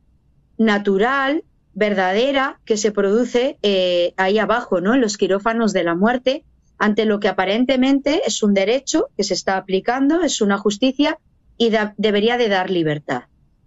natural, 0.58 1.46
verdadera 1.74 2.60
que 2.66 2.76
se 2.76 2.92
produce 2.92 3.58
eh, 3.62 4.14
ahí 4.18 4.40
abajo, 4.40 4.82
¿no? 4.82 4.94
En 4.94 5.00
los 5.00 5.18
quirófanos 5.18 5.72
de 5.72 5.86
la 5.86 5.96
muerte, 5.96 6.44
ante 6.78 7.06
lo 7.06 7.22
que 7.22 7.30
aparentemente 7.30 8.24
es 8.28 8.44
un 8.44 8.54
derecho 8.54 9.08
que 9.16 9.24
se 9.24 9.36
está 9.36 9.56
aplicando, 9.56 10.22
es 10.22 10.42
una 10.42 10.58
justicia 10.58 11.18
y 11.58 11.72
debería 11.96 12.36
de 12.36 12.50
dar 12.50 12.70
libertad. 12.70 13.24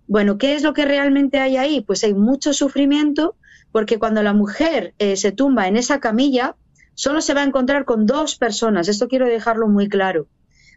Bueno, 0.07 0.37
¿qué 0.37 0.55
es 0.55 0.63
lo 0.63 0.75
que 0.75 0.85
realmente 0.85 1.39
hay 1.39 1.57
ahí? 1.57 1.81
Pues 1.81 2.05
hay 2.05 2.13
mucho 2.13 2.53
sufrimiento 2.53 3.37
porque 3.71 3.99
cuando 3.99 4.23
la 4.23 4.35
mujer 4.35 4.93
eh, 4.99 5.17
se 5.17 5.33
tumba 5.33 5.67
en 5.67 5.79
esa 5.79 5.99
camilla, 5.99 6.57
solo 6.95 7.21
se 7.21 7.35
va 7.35 7.43
a 7.43 7.47
encontrar 7.47 7.85
con 7.85 8.07
dos 8.07 8.37
personas. 8.37 8.89
Esto 8.89 9.09
quiero 9.09 9.27
dejarlo 9.27 9.69
muy 9.69 9.89
claro. 9.89 10.27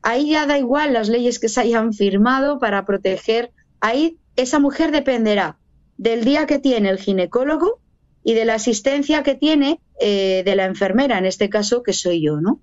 Ahí 0.02 0.32
ya 0.32 0.46
da 0.46 0.58
igual 0.58 0.94
las 0.94 1.10
leyes 1.10 1.40
que 1.40 1.50
se 1.50 1.62
hayan 1.62 1.94
firmado 1.94 2.60
para 2.60 2.86
proteger. 2.86 3.52
Ahí 3.80 4.20
esa 4.36 4.60
mujer 4.60 4.92
dependerá 4.92 5.58
del 5.98 6.24
día 6.24 6.46
que 6.46 6.60
tiene 6.60 6.90
el 6.90 7.00
ginecólogo 7.00 7.80
y 8.24 8.34
de 8.34 8.46
la 8.46 8.56
asistencia 8.56 9.24
que 9.24 9.36
tiene 9.36 9.80
eh, 10.00 10.44
de 10.46 10.56
la 10.56 10.66
enfermera, 10.66 11.18
en 11.18 11.26
este 11.26 11.50
caso 11.50 11.84
que 11.84 11.94
soy 11.94 12.22
yo, 12.22 12.42
¿no? 12.42 12.60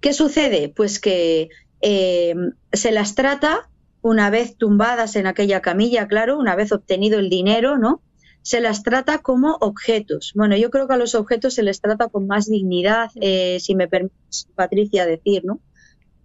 ¿Qué 0.00 0.12
sucede? 0.12 0.68
Pues 0.68 1.00
que 1.00 1.48
eh, 1.80 2.34
se 2.72 2.92
las 2.92 3.14
trata 3.14 3.68
una 4.00 4.30
vez 4.30 4.56
tumbadas 4.56 5.16
en 5.16 5.26
aquella 5.26 5.60
camilla, 5.60 6.08
claro, 6.08 6.38
una 6.38 6.56
vez 6.56 6.72
obtenido 6.72 7.18
el 7.18 7.28
dinero, 7.28 7.78
¿no? 7.78 8.02
Se 8.42 8.60
las 8.60 8.82
trata 8.82 9.18
como 9.18 9.56
objetos. 9.60 10.32
Bueno, 10.34 10.56
yo 10.56 10.70
creo 10.70 10.88
que 10.88 10.94
a 10.94 10.98
los 10.98 11.14
objetos 11.14 11.54
se 11.54 11.62
les 11.62 11.80
trata 11.80 12.08
con 12.08 12.26
más 12.26 12.46
dignidad, 12.46 13.10
eh, 13.20 13.58
si 13.60 13.74
me 13.74 13.88
permite 13.88 14.14
Patricia 14.54 15.06
decir, 15.06 15.44
¿no? 15.44 15.60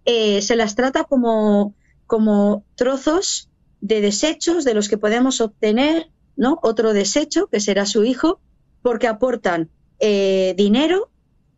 se 0.06 0.54
las 0.54 0.74
trata 0.74 1.04
como, 1.04 1.74
como 2.06 2.62
trozos 2.74 3.48
de 3.80 4.00
desechos 4.00 4.64
de 4.64 4.74
los 4.74 4.88
que 4.88 4.98
podemos 4.98 5.40
obtener 5.40 6.10
¿no? 6.36 6.58
otro 6.62 6.92
desecho, 6.92 7.48
que 7.48 7.60
será 7.60 7.86
su 7.86 8.04
hijo, 8.04 8.40
porque 8.82 9.06
aportan 9.06 9.70
eh, 10.00 10.54
dinero, 10.56 11.10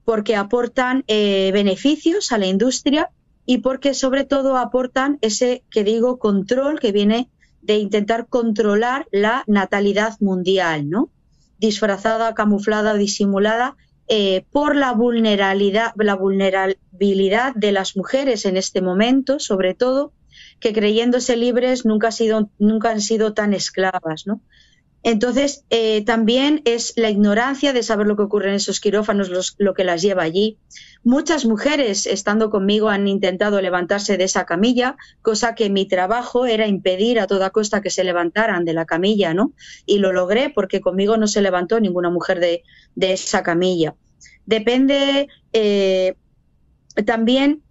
porque 0.04 0.36
aportan 0.36 1.04
eh, 1.08 1.50
beneficios 1.52 2.32
a 2.32 2.38
la 2.38 2.46
industria 2.46 3.10
y 3.44 3.58
porque 3.58 3.94
sobre 3.94 4.24
todo 4.24 4.56
aportan 4.56 5.18
ese 5.20 5.62
que 5.70 5.84
digo 5.84 6.18
control 6.18 6.80
que 6.80 6.92
viene 6.92 7.30
de 7.66 7.76
intentar 7.78 8.26
controlar 8.28 9.06
la 9.10 9.44
natalidad 9.46 10.16
mundial, 10.20 10.88
¿no? 10.88 11.10
disfrazada, 11.58 12.34
camuflada 12.34 12.94
disimulada 12.94 13.76
eh, 14.08 14.44
por 14.52 14.76
la 14.76 14.92
vulnerabilidad, 14.92 15.92
la 15.96 16.14
vulnerabilidad 16.14 17.54
de 17.54 17.72
las 17.72 17.96
mujeres 17.96 18.44
en 18.44 18.56
este 18.56 18.80
momento, 18.80 19.40
sobre 19.40 19.74
todo, 19.74 20.12
que 20.60 20.72
creyéndose 20.72 21.36
libres 21.36 21.84
nunca, 21.84 22.12
sido, 22.12 22.50
nunca 22.58 22.90
han 22.90 23.00
sido 23.00 23.32
tan 23.32 23.52
esclavas, 23.52 24.26
¿no? 24.26 24.40
Entonces, 25.06 25.64
eh, 25.70 26.04
también 26.04 26.62
es 26.64 26.92
la 26.96 27.10
ignorancia 27.10 27.72
de 27.72 27.84
saber 27.84 28.08
lo 28.08 28.16
que 28.16 28.24
ocurre 28.24 28.48
en 28.48 28.56
esos 28.56 28.80
quirófanos 28.80 29.54
lo 29.56 29.72
que 29.72 29.84
las 29.84 30.02
lleva 30.02 30.24
allí. 30.24 30.58
Muchas 31.04 31.44
mujeres, 31.44 32.08
estando 32.08 32.50
conmigo, 32.50 32.88
han 32.88 33.06
intentado 33.06 33.60
levantarse 33.60 34.16
de 34.16 34.24
esa 34.24 34.46
camilla, 34.46 34.96
cosa 35.22 35.54
que 35.54 35.70
mi 35.70 35.86
trabajo 35.86 36.46
era 36.46 36.66
impedir 36.66 37.20
a 37.20 37.28
toda 37.28 37.50
costa 37.50 37.80
que 37.82 37.90
se 37.90 38.02
levantaran 38.02 38.64
de 38.64 38.72
la 38.72 38.84
camilla, 38.84 39.32
¿no? 39.32 39.52
Y 39.86 39.98
lo 39.98 40.12
logré 40.12 40.50
porque 40.50 40.80
conmigo 40.80 41.16
no 41.16 41.28
se 41.28 41.40
levantó 41.40 41.78
ninguna 41.78 42.10
mujer 42.10 42.40
de, 42.40 42.64
esa 42.96 43.44
camilla. 43.44 43.94
Depende 44.44 45.28
eh, 45.52 46.16
también 47.04 47.62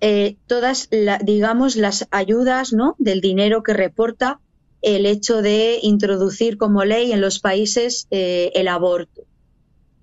eh, 0.00 0.36
todas, 0.46 0.88
digamos, 1.22 1.76
las 1.76 2.08
ayudas 2.10 2.72
¿no? 2.72 2.96
del 2.98 3.20
dinero 3.20 3.62
que 3.62 3.74
reporta 3.74 4.40
el 4.82 5.06
hecho 5.06 5.42
de 5.42 5.78
introducir 5.82 6.58
como 6.58 6.84
ley 6.84 7.12
en 7.12 7.20
los 7.20 7.40
países 7.40 8.06
eh, 8.10 8.52
el 8.54 8.68
aborto. 8.68 9.22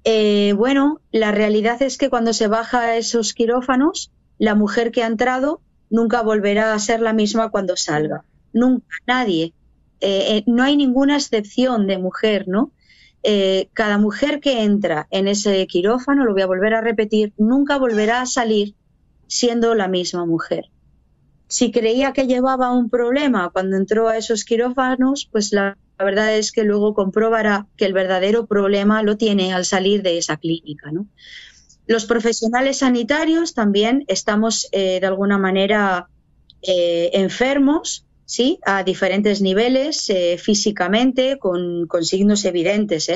Eh, 0.04 0.54
bueno, 0.58 1.00
la 1.12 1.32
realidad 1.32 1.82
es 1.82 1.98
que 1.98 2.10
cuando 2.10 2.34
se 2.34 2.48
baja 2.48 2.98
esos 2.98 3.34
quirófanos, 3.34 4.12
la 4.38 4.56
mujer 4.56 4.92
que 4.92 5.04
ha 5.04 5.08
entrado 5.08 5.62
nunca 5.90 6.22
volverá 6.22 6.74
a 6.74 6.80
ser 6.80 7.00
la 7.02 7.14
misma 7.14 7.50
cuando 7.50 7.78
salga. 7.78 8.26
Nunca, 8.52 8.86
nadie. 9.08 9.54
eh, 10.02 10.44
no 10.48 10.64
hay 10.64 10.76
ninguna 10.76 11.16
excepción 11.16 11.88
de 11.88 11.98
mujer, 11.98 12.48
¿no? 12.48 12.72
cada 13.72 13.98
mujer 13.98 14.42
que 14.42 14.64
entra 14.64 15.08
en 15.10 15.30
ese 15.30 15.66
quirófano, 15.66 16.26
lo 16.26 16.34
voy 16.34 16.42
a 16.42 16.46
volver 16.46 16.74
a 16.74 16.82
repetir, 16.82 17.32
nunca 17.38 17.78
volverá 17.78 18.20
a 18.20 18.26
salir 18.26 18.76
siendo 19.28 19.76
la 19.76 19.88
misma 19.88 20.26
mujer. 20.26 20.66
Si 21.54 21.70
creía 21.70 22.14
que 22.14 22.26
llevaba 22.26 22.72
un 22.72 22.90
problema 22.90 23.52
cuando 23.54 23.78
entró 23.78 24.10
a 24.10 24.18
esos 24.18 24.44
quirófanos, 24.44 25.30
pues 25.32 25.54
la 25.54 25.78
verdad 26.00 26.36
es 26.36 26.52
que 26.52 26.64
luego 26.64 26.96
comprobará 26.96 27.68
que 27.78 27.86
el 27.86 27.94
verdadero 27.94 28.48
problema 28.48 29.04
lo 29.04 29.18
tiene 29.18 29.54
al 29.54 29.64
salir 29.64 30.02
de 30.02 30.18
esa 30.18 30.38
clínica. 30.38 30.92
Los 31.86 32.06
profesionales 32.06 32.80
sanitarios 32.80 33.54
también 33.54 34.04
estamos 34.08 34.68
eh, 34.72 35.00
de 35.00 35.06
alguna 35.06 35.38
manera 35.38 36.10
eh, 36.64 37.12
enfermos, 37.14 38.04
¿sí? 38.26 38.58
A 38.66 38.84
diferentes 38.84 39.40
niveles, 39.40 40.10
eh, 40.10 40.40
físicamente, 40.40 41.38
con, 41.38 41.88
signos 42.02 42.46
evidentes, 42.46 43.12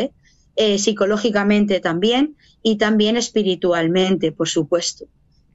psicológicamente 0.77 1.79
también 1.79 2.35
y 2.61 2.77
también 2.77 3.17
espiritualmente, 3.17 4.31
por 4.31 4.47
supuesto 4.47 5.07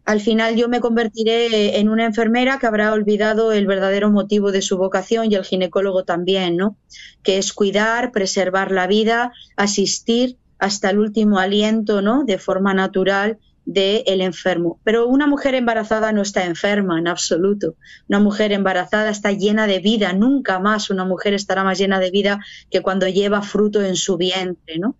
al 0.04 0.20
final 0.20 0.56
yo 0.56 0.68
me 0.68 0.80
convertiré 0.80 1.78
en 1.78 1.88
una 1.88 2.04
enfermera 2.04 2.58
que 2.58 2.66
habrá 2.66 2.92
olvidado 2.92 3.52
el 3.52 3.66
verdadero 3.66 4.10
motivo 4.10 4.50
de 4.50 4.62
su 4.62 4.76
vocación 4.76 5.30
y 5.30 5.36
el 5.36 5.44
ginecólogo 5.44 6.04
también, 6.04 6.56
¿no? 6.56 6.76
Que 7.22 7.38
es 7.38 7.52
cuidar, 7.52 8.10
preservar 8.10 8.72
la 8.72 8.86
vida, 8.86 9.32
asistir 9.56 10.38
hasta 10.58 10.90
el 10.90 10.98
último 10.98 11.38
aliento, 11.38 12.02
¿no? 12.02 12.24
De 12.24 12.38
forma 12.38 12.74
natural 12.74 13.38
del 13.64 14.20
enfermo. 14.20 14.80
Pero 14.82 15.06
una 15.06 15.26
mujer 15.26 15.54
embarazada 15.54 16.12
no 16.12 16.22
está 16.22 16.44
enferma 16.44 16.98
en 16.98 17.06
absoluto. 17.06 17.76
Una 18.08 18.18
mujer 18.18 18.52
embarazada 18.52 19.10
está 19.10 19.30
llena 19.30 19.66
de 19.66 19.78
vida. 19.78 20.12
Nunca 20.12 20.58
más 20.58 20.90
una 20.90 21.04
mujer 21.04 21.34
estará 21.34 21.62
más 21.62 21.78
llena 21.78 22.00
de 22.00 22.10
vida 22.10 22.40
que 22.70 22.82
cuando 22.82 23.06
lleva 23.06 23.42
fruto 23.42 23.82
en 23.82 23.94
su 23.94 24.16
vientre, 24.16 24.78
¿no? 24.78 24.96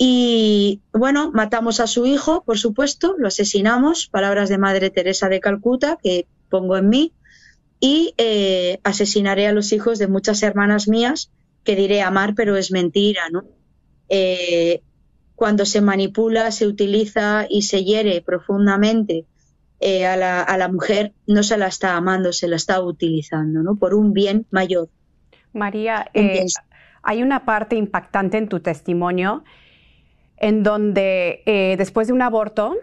Y 0.00 0.80
bueno, 0.92 1.32
matamos 1.32 1.80
a 1.80 1.88
su 1.88 2.06
hijo, 2.06 2.44
por 2.44 2.56
supuesto, 2.56 3.16
lo 3.18 3.26
asesinamos, 3.26 4.06
palabras 4.06 4.48
de 4.48 4.56
Madre 4.56 4.90
Teresa 4.90 5.28
de 5.28 5.40
Calcuta 5.40 5.98
que 6.00 6.26
pongo 6.48 6.76
en 6.76 6.88
mí, 6.88 7.12
y 7.80 8.14
eh, 8.16 8.78
asesinaré 8.84 9.48
a 9.48 9.52
los 9.52 9.72
hijos 9.72 9.98
de 9.98 10.06
muchas 10.06 10.42
hermanas 10.44 10.88
mías 10.88 11.32
que 11.64 11.74
diré 11.74 12.02
amar, 12.02 12.34
pero 12.34 12.56
es 12.56 12.70
mentira, 12.70 13.22
¿no? 13.30 13.44
Eh, 14.08 14.82
cuando 15.34 15.64
se 15.64 15.80
manipula, 15.80 16.50
se 16.52 16.66
utiliza 16.66 17.46
y 17.48 17.62
se 17.62 17.84
hiere 17.84 18.20
profundamente 18.22 19.26
eh, 19.80 20.06
a, 20.06 20.16
la, 20.16 20.42
a, 20.42 20.58
la, 20.58 20.68
mujer, 20.68 21.12
no 21.26 21.42
se 21.42 21.56
la 21.56 21.68
está 21.68 21.96
amando, 21.96 22.32
se 22.32 22.48
la 22.48 22.56
está 22.56 22.80
utilizando, 22.80 23.62
¿no? 23.62 23.76
Por 23.76 23.94
un 23.94 24.12
bien 24.12 24.46
mayor. 24.50 24.88
María, 25.52 26.10
hay 27.02 27.22
una 27.22 27.44
parte 27.44 27.76
impactante 27.76 28.38
en 28.38 28.48
tu 28.48 28.60
testimonio 28.60 29.44
en 30.40 30.62
donde 30.62 31.42
eh, 31.46 31.76
después 31.76 32.06
de 32.08 32.12
un 32.12 32.22
aborto, 32.22 32.76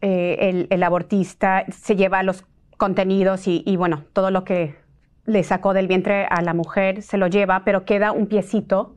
eh, 0.00 0.66
el, 0.68 0.82
abortista 0.82 1.64
se 1.70 1.96
lleva 1.96 2.22
los 2.22 2.44
contenidos 2.76 3.46
y, 3.46 3.76
bueno, 3.76 4.04
todo 4.12 4.30
lo 4.30 4.44
que 4.44 4.76
le 5.24 5.42
sacó 5.42 5.72
del 5.72 5.88
vientre 5.88 6.26
a 6.26 6.42
la 6.42 6.52
mujer 6.52 7.02
se 7.02 7.16
lo 7.16 7.26
lleva, 7.26 7.64
pero 7.64 7.84
queda 7.84 8.12
un 8.12 8.26
piecito 8.26 8.96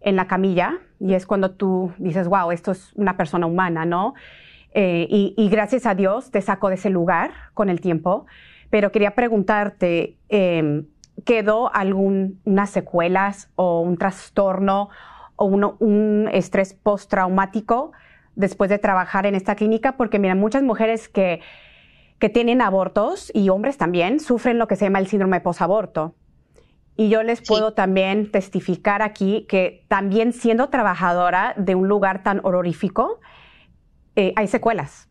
en 0.00 0.16
la 0.16 0.26
camilla 0.26 0.78
y 0.98 1.14
es 1.14 1.26
cuando 1.26 1.52
tú 1.52 1.92
dices, 1.98 2.26
wow, 2.28 2.50
esto 2.50 2.72
es 2.72 2.92
una 2.94 3.16
persona 3.16 3.46
humana, 3.46 3.84
¿no? 3.84 4.14
Eh, 4.74 5.06
y, 5.10 5.48
gracias 5.50 5.84
a 5.84 5.94
Dios 5.94 6.30
te 6.30 6.40
sacó 6.40 6.70
de 6.70 6.76
ese 6.76 6.88
lugar 6.88 7.30
con 7.52 7.68
el 7.68 7.80
tiempo, 7.80 8.26
pero 8.70 8.90
quería 8.90 9.14
preguntarte, 9.14 10.16
em, 10.30 10.86
¿quedó 11.26 11.72
algunas 11.74 12.70
secuelas 12.70 13.50
o 13.54 13.80
un 13.80 13.98
trastorno 13.98 14.88
o 15.42 15.76
un 15.80 16.28
estrés 16.32 16.72
postraumático 16.72 17.92
después 18.36 18.70
de 18.70 18.78
trabajar 18.78 19.26
en 19.26 19.34
esta 19.34 19.56
clínica, 19.56 19.96
porque 19.96 20.18
mira, 20.18 20.34
muchas 20.34 20.62
mujeres 20.62 21.08
que, 21.08 21.40
que 22.18 22.28
tienen 22.28 22.62
abortos 22.62 23.32
y 23.34 23.48
hombres 23.48 23.76
también 23.76 24.20
sufren 24.20 24.58
lo 24.58 24.68
que 24.68 24.76
se 24.76 24.84
llama 24.84 25.00
el 25.00 25.08
síndrome 25.08 25.40
posaborto. 25.40 26.14
Y 26.96 27.08
yo 27.08 27.22
les 27.22 27.40
puedo 27.42 27.72
también 27.72 28.30
testificar 28.30 29.02
aquí 29.02 29.46
que 29.48 29.84
también 29.88 30.32
siendo 30.32 30.68
trabajadora 30.68 31.54
de 31.56 31.74
un 31.74 31.88
lugar 31.88 32.22
tan 32.22 32.40
horrorífico, 32.44 33.18
eh, 34.14 34.32
hay 34.36 34.46
secuelas. 34.46 35.08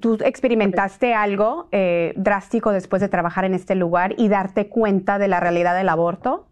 ¿Tú 0.00 0.18
experimentaste 0.24 1.14
algo 1.14 1.68
eh, 1.70 2.14
drástico 2.16 2.72
después 2.72 3.02
de 3.02 3.08
trabajar 3.08 3.44
en 3.44 3.52
este 3.52 3.74
lugar 3.74 4.14
y 4.16 4.28
darte 4.28 4.68
cuenta 4.68 5.18
de 5.18 5.28
la 5.28 5.38
realidad 5.38 5.76
del 5.76 5.90
aborto? 5.90 6.48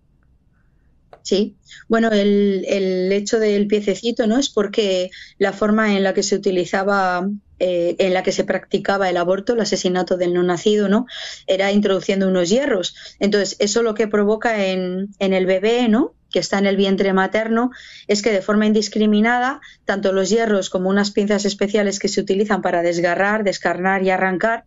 Sí, 1.22 1.56
bueno, 1.88 2.08
el, 2.08 2.64
el, 2.66 3.12
hecho 3.12 3.38
del 3.38 3.66
piececito 3.66 4.26
no 4.26 4.38
es 4.38 4.48
porque 4.48 5.10
la 5.38 5.52
forma 5.52 5.96
en 5.96 6.02
la 6.02 6.14
que 6.14 6.22
se 6.22 6.34
utilizaba, 6.34 7.28
eh, 7.58 7.96
en 7.98 8.14
la 8.14 8.22
que 8.22 8.32
se 8.32 8.44
practicaba 8.44 9.10
el 9.10 9.16
aborto, 9.16 9.52
el 9.52 9.60
asesinato 9.60 10.16
del 10.16 10.32
no 10.32 10.42
nacido, 10.42 10.88
¿no? 10.88 11.06
Era 11.46 11.72
introduciendo 11.72 12.26
unos 12.28 12.48
hierros. 12.48 12.94
Entonces, 13.18 13.56
eso 13.58 13.82
lo 13.82 13.94
que 13.94 14.08
provoca 14.08 14.66
en, 14.66 15.08
en 15.18 15.34
el 15.34 15.46
bebé, 15.46 15.88
¿no? 15.88 16.14
que 16.32 16.38
está 16.38 16.58
en 16.58 16.66
el 16.66 16.76
vientre 16.76 17.12
materno, 17.12 17.72
es 18.06 18.22
que 18.22 18.30
de 18.30 18.40
forma 18.40 18.64
indiscriminada, 18.64 19.60
tanto 19.84 20.12
los 20.12 20.30
hierros 20.30 20.70
como 20.70 20.88
unas 20.88 21.10
pinzas 21.10 21.44
especiales 21.44 21.98
que 21.98 22.06
se 22.06 22.20
utilizan 22.20 22.62
para 22.62 22.82
desgarrar, 22.82 23.42
descarnar 23.42 24.04
y 24.04 24.10
arrancar, 24.10 24.64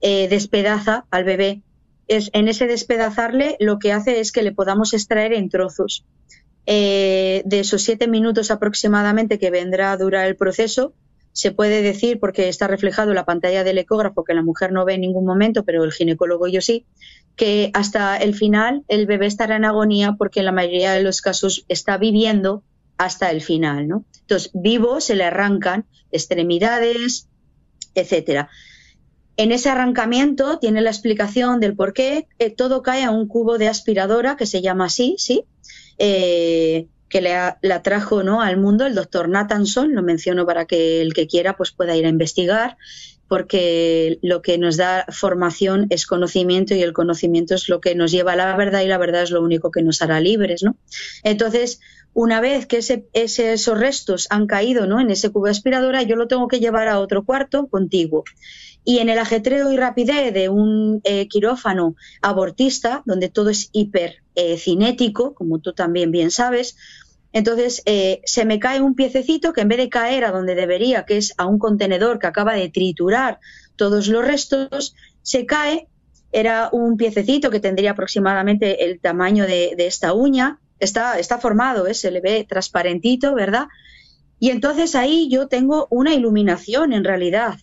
eh, 0.00 0.28
despedaza 0.28 1.06
al 1.10 1.24
bebé 1.24 1.62
en 2.10 2.48
ese 2.48 2.66
despedazarle 2.66 3.56
lo 3.60 3.78
que 3.78 3.92
hace 3.92 4.20
es 4.20 4.32
que 4.32 4.42
le 4.42 4.52
podamos 4.52 4.92
extraer 4.92 5.32
en 5.32 5.48
trozos. 5.48 6.04
Eh, 6.66 7.42
de 7.46 7.60
esos 7.60 7.82
siete 7.82 8.08
minutos 8.08 8.50
aproximadamente 8.50 9.38
que 9.38 9.50
vendrá 9.50 9.92
a 9.92 9.96
durar 9.96 10.26
el 10.26 10.36
proceso, 10.36 10.92
se 11.32 11.52
puede 11.52 11.82
decir, 11.82 12.18
porque 12.18 12.48
está 12.48 12.66
reflejado 12.66 13.10
en 13.10 13.14
la 13.14 13.24
pantalla 13.24 13.64
del 13.64 13.78
ecógrafo, 13.78 14.24
que 14.24 14.34
la 14.34 14.42
mujer 14.42 14.72
no 14.72 14.84
ve 14.84 14.94
en 14.94 15.02
ningún 15.02 15.24
momento, 15.24 15.64
pero 15.64 15.84
el 15.84 15.92
ginecólogo 15.92 16.48
yo 16.48 16.60
sí, 16.60 16.86
que 17.36 17.70
hasta 17.72 18.16
el 18.16 18.34
final 18.34 18.82
el 18.88 19.06
bebé 19.06 19.26
estará 19.26 19.56
en 19.56 19.64
agonía 19.64 20.16
porque 20.18 20.40
en 20.40 20.46
la 20.46 20.52
mayoría 20.52 20.92
de 20.92 21.02
los 21.02 21.22
casos 21.22 21.64
está 21.68 21.96
viviendo 21.96 22.64
hasta 22.98 23.30
el 23.30 23.40
final, 23.40 23.88
¿no? 23.88 24.04
Entonces, 24.20 24.50
vivo 24.52 25.00
se 25.00 25.14
le 25.14 25.24
arrancan 25.24 25.86
extremidades, 26.10 27.28
etcétera. 27.94 28.50
En 29.40 29.52
ese 29.52 29.70
arrancamiento 29.70 30.58
tiene 30.58 30.82
la 30.82 30.90
explicación 30.90 31.60
del 31.60 31.74
por 31.74 31.94
qué 31.94 32.26
eh, 32.38 32.50
todo 32.50 32.82
cae 32.82 33.04
a 33.04 33.10
un 33.10 33.26
cubo 33.26 33.56
de 33.56 33.68
aspiradora 33.68 34.36
que 34.36 34.44
se 34.44 34.60
llama 34.60 34.84
así, 34.84 35.14
¿sí? 35.16 35.44
Eh, 35.96 36.88
que 37.08 37.22
le 37.22 37.30
la 37.62 37.82
trajo 37.82 38.22
¿no? 38.22 38.42
al 38.42 38.58
mundo 38.58 38.84
el 38.84 38.94
doctor 38.94 39.30
Nathanson, 39.30 39.94
lo 39.94 40.02
menciono 40.02 40.44
para 40.44 40.66
que 40.66 41.00
el 41.00 41.14
que 41.14 41.26
quiera 41.26 41.56
pues 41.56 41.70
pueda 41.70 41.96
ir 41.96 42.04
a 42.04 42.10
investigar, 42.10 42.76
porque 43.28 44.18
lo 44.20 44.42
que 44.42 44.58
nos 44.58 44.76
da 44.76 45.06
formación 45.08 45.86
es 45.88 46.04
conocimiento 46.04 46.74
y 46.74 46.82
el 46.82 46.92
conocimiento 46.92 47.54
es 47.54 47.70
lo 47.70 47.80
que 47.80 47.94
nos 47.94 48.12
lleva 48.12 48.32
a 48.34 48.36
la 48.36 48.54
verdad 48.58 48.82
y 48.82 48.88
la 48.88 48.98
verdad 48.98 49.22
es 49.22 49.30
lo 49.30 49.40
único 49.40 49.70
que 49.70 49.82
nos 49.82 50.02
hará 50.02 50.20
libres, 50.20 50.62
¿no? 50.62 50.76
Entonces, 51.24 51.80
una 52.12 52.40
vez 52.40 52.66
que 52.66 52.78
ese, 52.78 53.06
esos 53.12 53.78
restos 53.78 54.26
han 54.30 54.46
caído 54.46 54.86
¿no? 54.86 55.00
en 55.00 55.10
ese 55.10 55.30
cubo 55.30 55.44
de 55.46 55.52
aspiradora, 55.52 56.02
yo 56.02 56.16
lo 56.16 56.26
tengo 56.26 56.48
que 56.48 56.60
llevar 56.60 56.88
a 56.88 56.98
otro 56.98 57.24
cuarto 57.24 57.68
contiguo. 57.68 58.24
Y 58.84 58.98
en 58.98 59.08
el 59.08 59.18
ajetreo 59.18 59.72
y 59.72 59.76
rapidez 59.76 60.32
de 60.32 60.48
un 60.48 61.00
eh, 61.04 61.28
quirófano 61.28 61.96
abortista, 62.22 63.02
donde 63.04 63.28
todo 63.28 63.50
es 63.50 63.68
hipercinético, 63.72 65.28
eh, 65.28 65.34
como 65.34 65.58
tú 65.58 65.72
también 65.72 66.10
bien 66.10 66.30
sabes, 66.30 66.76
entonces 67.32 67.82
eh, 67.86 68.20
se 68.24 68.44
me 68.44 68.58
cae 68.58 68.80
un 68.80 68.94
piececito 68.94 69.52
que 69.52 69.60
en 69.60 69.68
vez 69.68 69.78
de 69.78 69.88
caer 69.88 70.24
a 70.24 70.32
donde 70.32 70.54
debería, 70.54 71.04
que 71.04 71.16
es 71.16 71.34
a 71.38 71.46
un 71.46 71.58
contenedor 71.58 72.18
que 72.18 72.26
acaba 72.26 72.54
de 72.54 72.68
triturar 72.68 73.38
todos 73.76 74.08
los 74.08 74.24
restos, 74.24 74.94
se 75.22 75.46
cae, 75.46 75.86
era 76.32 76.70
un 76.72 76.96
piececito 76.96 77.50
que 77.50 77.60
tendría 77.60 77.92
aproximadamente 77.92 78.84
el 78.84 79.00
tamaño 79.00 79.46
de, 79.46 79.74
esta 79.78 80.12
uña, 80.12 80.58
está, 80.78 81.18
está 81.18 81.38
formado, 81.38 81.92
se 81.94 82.10
le 82.10 82.20
ve 82.20 82.46
transparentito, 82.48 83.34
¿verdad? 83.34 83.68
Y 84.38 84.50
entonces 84.50 84.94
ahí 84.94 85.28
yo 85.30 85.48
tengo 85.48 85.86
una 85.90 86.14
iluminación 86.14 86.92
en 86.92 87.04
realidad, 87.04 87.58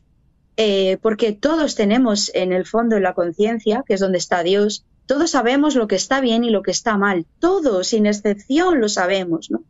eh, 0.57 0.97
porque 1.01 1.33
todos 1.33 1.75
tenemos 1.75 2.31
en 2.33 2.51
el 2.51 2.65
fondo 2.65 2.97
en 2.97 3.03
la 3.03 3.13
conciencia, 3.13 3.83
que 3.87 3.93
es 3.93 3.99
donde 3.99 4.17
está 4.17 4.43
Dios, 4.43 4.85
todos 5.05 5.31
sabemos 5.31 5.75
lo 5.75 5.87
que 5.87 5.95
está 5.95 6.19
bien 6.19 6.43
y 6.43 6.49
lo 6.49 6.63
que 6.63 6.71
está 6.71 6.97
mal, 6.97 7.25
todos, 7.39 7.87
sin 7.87 8.05
excepción, 8.05 8.81
lo 8.81 8.89
sabemos, 8.89 9.49
¿no? 9.49 9.63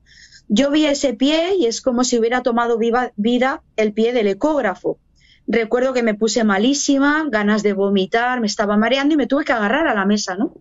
Yo 0.50 0.72
vi 0.72 0.86
ese 0.86 1.14
pie 1.14 1.56
y 1.60 1.66
es 1.66 1.82
como 1.82 2.04
si 2.04 2.18
hubiera 2.18 2.42
tomado 2.42 2.78
vida 2.78 3.64
el 3.76 3.94
pie 3.94 4.14
del 4.14 4.28
ecógrafo. 4.28 4.98
Recuerdo 5.46 5.94
que 5.94 6.04
me 6.04 6.14
puse 6.14 6.44
malísima, 6.46 7.28
ganas 7.30 7.64
de 7.64 7.74
vomitar, 7.74 8.40
me 8.40 8.48
estaba 8.48 8.78
mareando 8.78 9.14
y 9.14 9.18
me 9.18 9.28
tuve 9.28 9.44
que 9.44 9.52
agarrar 9.52 9.88
a 9.88 9.94
la 9.94 10.06
mesa, 10.06 10.36
¿no? 10.36 10.54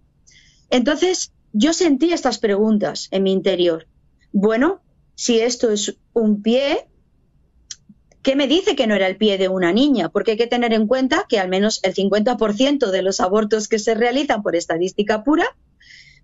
Entonces, 0.70 1.32
yo 1.52 1.72
sentí 1.72 2.12
estas 2.12 2.38
preguntas 2.38 3.08
en 3.12 3.22
mi 3.22 3.32
interior. 3.32 3.86
Bueno, 4.32 4.82
si 5.14 5.40
esto 5.40 5.70
es 5.70 5.96
un 6.12 6.42
pie, 6.42 6.86
¿Qué 8.26 8.34
me 8.34 8.48
dice 8.48 8.74
que 8.74 8.88
no 8.88 8.96
era 8.96 9.06
el 9.06 9.16
pie 9.16 9.38
de 9.38 9.48
una 9.48 9.72
niña? 9.72 10.08
Porque 10.08 10.32
hay 10.32 10.36
que 10.36 10.48
tener 10.48 10.72
en 10.72 10.88
cuenta 10.88 11.26
que 11.28 11.38
al 11.38 11.48
menos 11.48 11.78
el 11.84 11.94
50% 11.94 12.90
de 12.90 13.02
los 13.02 13.20
abortos 13.20 13.68
que 13.68 13.78
se 13.78 13.94
realizan 13.94 14.42
por 14.42 14.56
estadística 14.56 15.22
pura, 15.22 15.56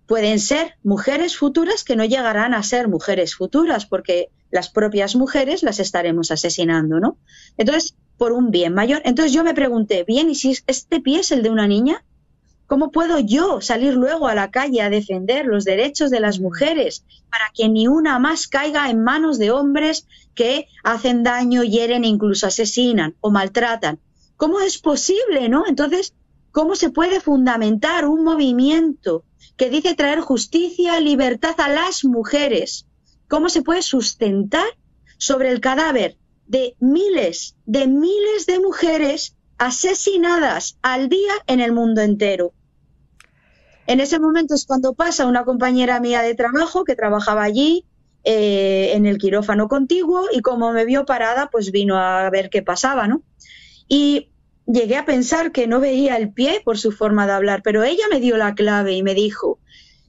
pueden 0.08 0.40
ser 0.40 0.74
mujeres 0.82 1.36
futuras 1.36 1.84
que 1.84 1.94
no 1.94 2.04
llegarán 2.04 2.54
a 2.54 2.64
ser 2.64 2.88
mujeres 2.88 3.36
futuras, 3.36 3.86
porque 3.86 4.30
las 4.50 4.68
propias 4.68 5.14
mujeres 5.14 5.62
las 5.62 5.78
estaremos 5.78 6.32
asesinando, 6.32 6.98
¿no? 6.98 7.18
Entonces, 7.56 7.94
por 8.16 8.32
un 8.32 8.50
bien 8.50 8.74
mayor. 8.74 9.02
Entonces 9.04 9.32
yo 9.32 9.44
me 9.44 9.54
pregunté, 9.54 10.02
bien, 10.02 10.28
¿y 10.28 10.34
si 10.34 10.58
este 10.66 10.98
pie 10.98 11.20
es 11.20 11.30
el 11.30 11.44
de 11.44 11.50
una 11.50 11.68
niña? 11.68 12.04
¿Cómo 12.72 12.90
puedo 12.90 13.18
yo 13.18 13.60
salir 13.60 13.92
luego 13.92 14.28
a 14.28 14.34
la 14.34 14.50
calle 14.50 14.80
a 14.80 14.88
defender 14.88 15.44
los 15.44 15.66
derechos 15.66 16.10
de 16.10 16.20
las 16.20 16.40
mujeres 16.40 17.04
para 17.30 17.52
que 17.52 17.68
ni 17.68 17.86
una 17.86 18.18
más 18.18 18.48
caiga 18.48 18.88
en 18.88 19.04
manos 19.04 19.38
de 19.38 19.50
hombres 19.50 20.06
que 20.34 20.68
hacen 20.82 21.22
daño, 21.22 21.64
hieren 21.64 22.06
incluso 22.06 22.46
asesinan 22.46 23.14
o 23.20 23.30
maltratan? 23.30 24.00
¿Cómo 24.38 24.58
es 24.60 24.78
posible, 24.78 25.50
no? 25.50 25.66
Entonces, 25.66 26.14
¿cómo 26.50 26.74
se 26.74 26.88
puede 26.88 27.20
fundamentar 27.20 28.06
un 28.06 28.24
movimiento 28.24 29.24
que 29.58 29.68
dice 29.68 29.94
traer 29.94 30.20
justicia, 30.20 30.98
libertad 30.98 31.56
a 31.58 31.68
las 31.68 32.06
mujeres? 32.06 32.86
¿Cómo 33.28 33.50
se 33.50 33.60
puede 33.60 33.82
sustentar 33.82 34.78
sobre 35.18 35.50
el 35.50 35.60
cadáver 35.60 36.16
de 36.46 36.74
miles, 36.80 37.54
de 37.66 37.86
miles 37.86 38.46
de 38.46 38.60
mujeres 38.60 39.36
asesinadas 39.58 40.78
al 40.80 41.10
día 41.10 41.34
en 41.46 41.60
el 41.60 41.74
mundo 41.74 42.00
entero? 42.00 42.54
En 43.86 44.00
ese 44.00 44.18
momento 44.18 44.54
es 44.54 44.64
cuando 44.64 44.94
pasa 44.94 45.26
una 45.26 45.44
compañera 45.44 46.00
mía 46.00 46.22
de 46.22 46.34
trabajo 46.34 46.84
que 46.84 46.96
trabajaba 46.96 47.42
allí 47.42 47.84
eh, 48.24 48.92
en 48.94 49.06
el 49.06 49.18
quirófano 49.18 49.68
contiguo 49.68 50.26
y 50.32 50.40
como 50.40 50.72
me 50.72 50.84
vio 50.84 51.04
parada, 51.04 51.48
pues 51.50 51.72
vino 51.72 51.98
a 51.98 52.30
ver 52.30 52.50
qué 52.50 52.62
pasaba, 52.62 53.08
¿no? 53.08 53.22
Y 53.88 54.28
llegué 54.66 54.96
a 54.96 55.04
pensar 55.04 55.50
que 55.50 55.66
no 55.66 55.80
veía 55.80 56.16
el 56.16 56.32
pie 56.32 56.62
por 56.64 56.78
su 56.78 56.92
forma 56.92 57.26
de 57.26 57.32
hablar, 57.32 57.62
pero 57.62 57.82
ella 57.82 58.04
me 58.10 58.20
dio 58.20 58.36
la 58.36 58.54
clave 58.54 58.92
y 58.92 59.02
me 59.02 59.14
dijo, 59.14 59.58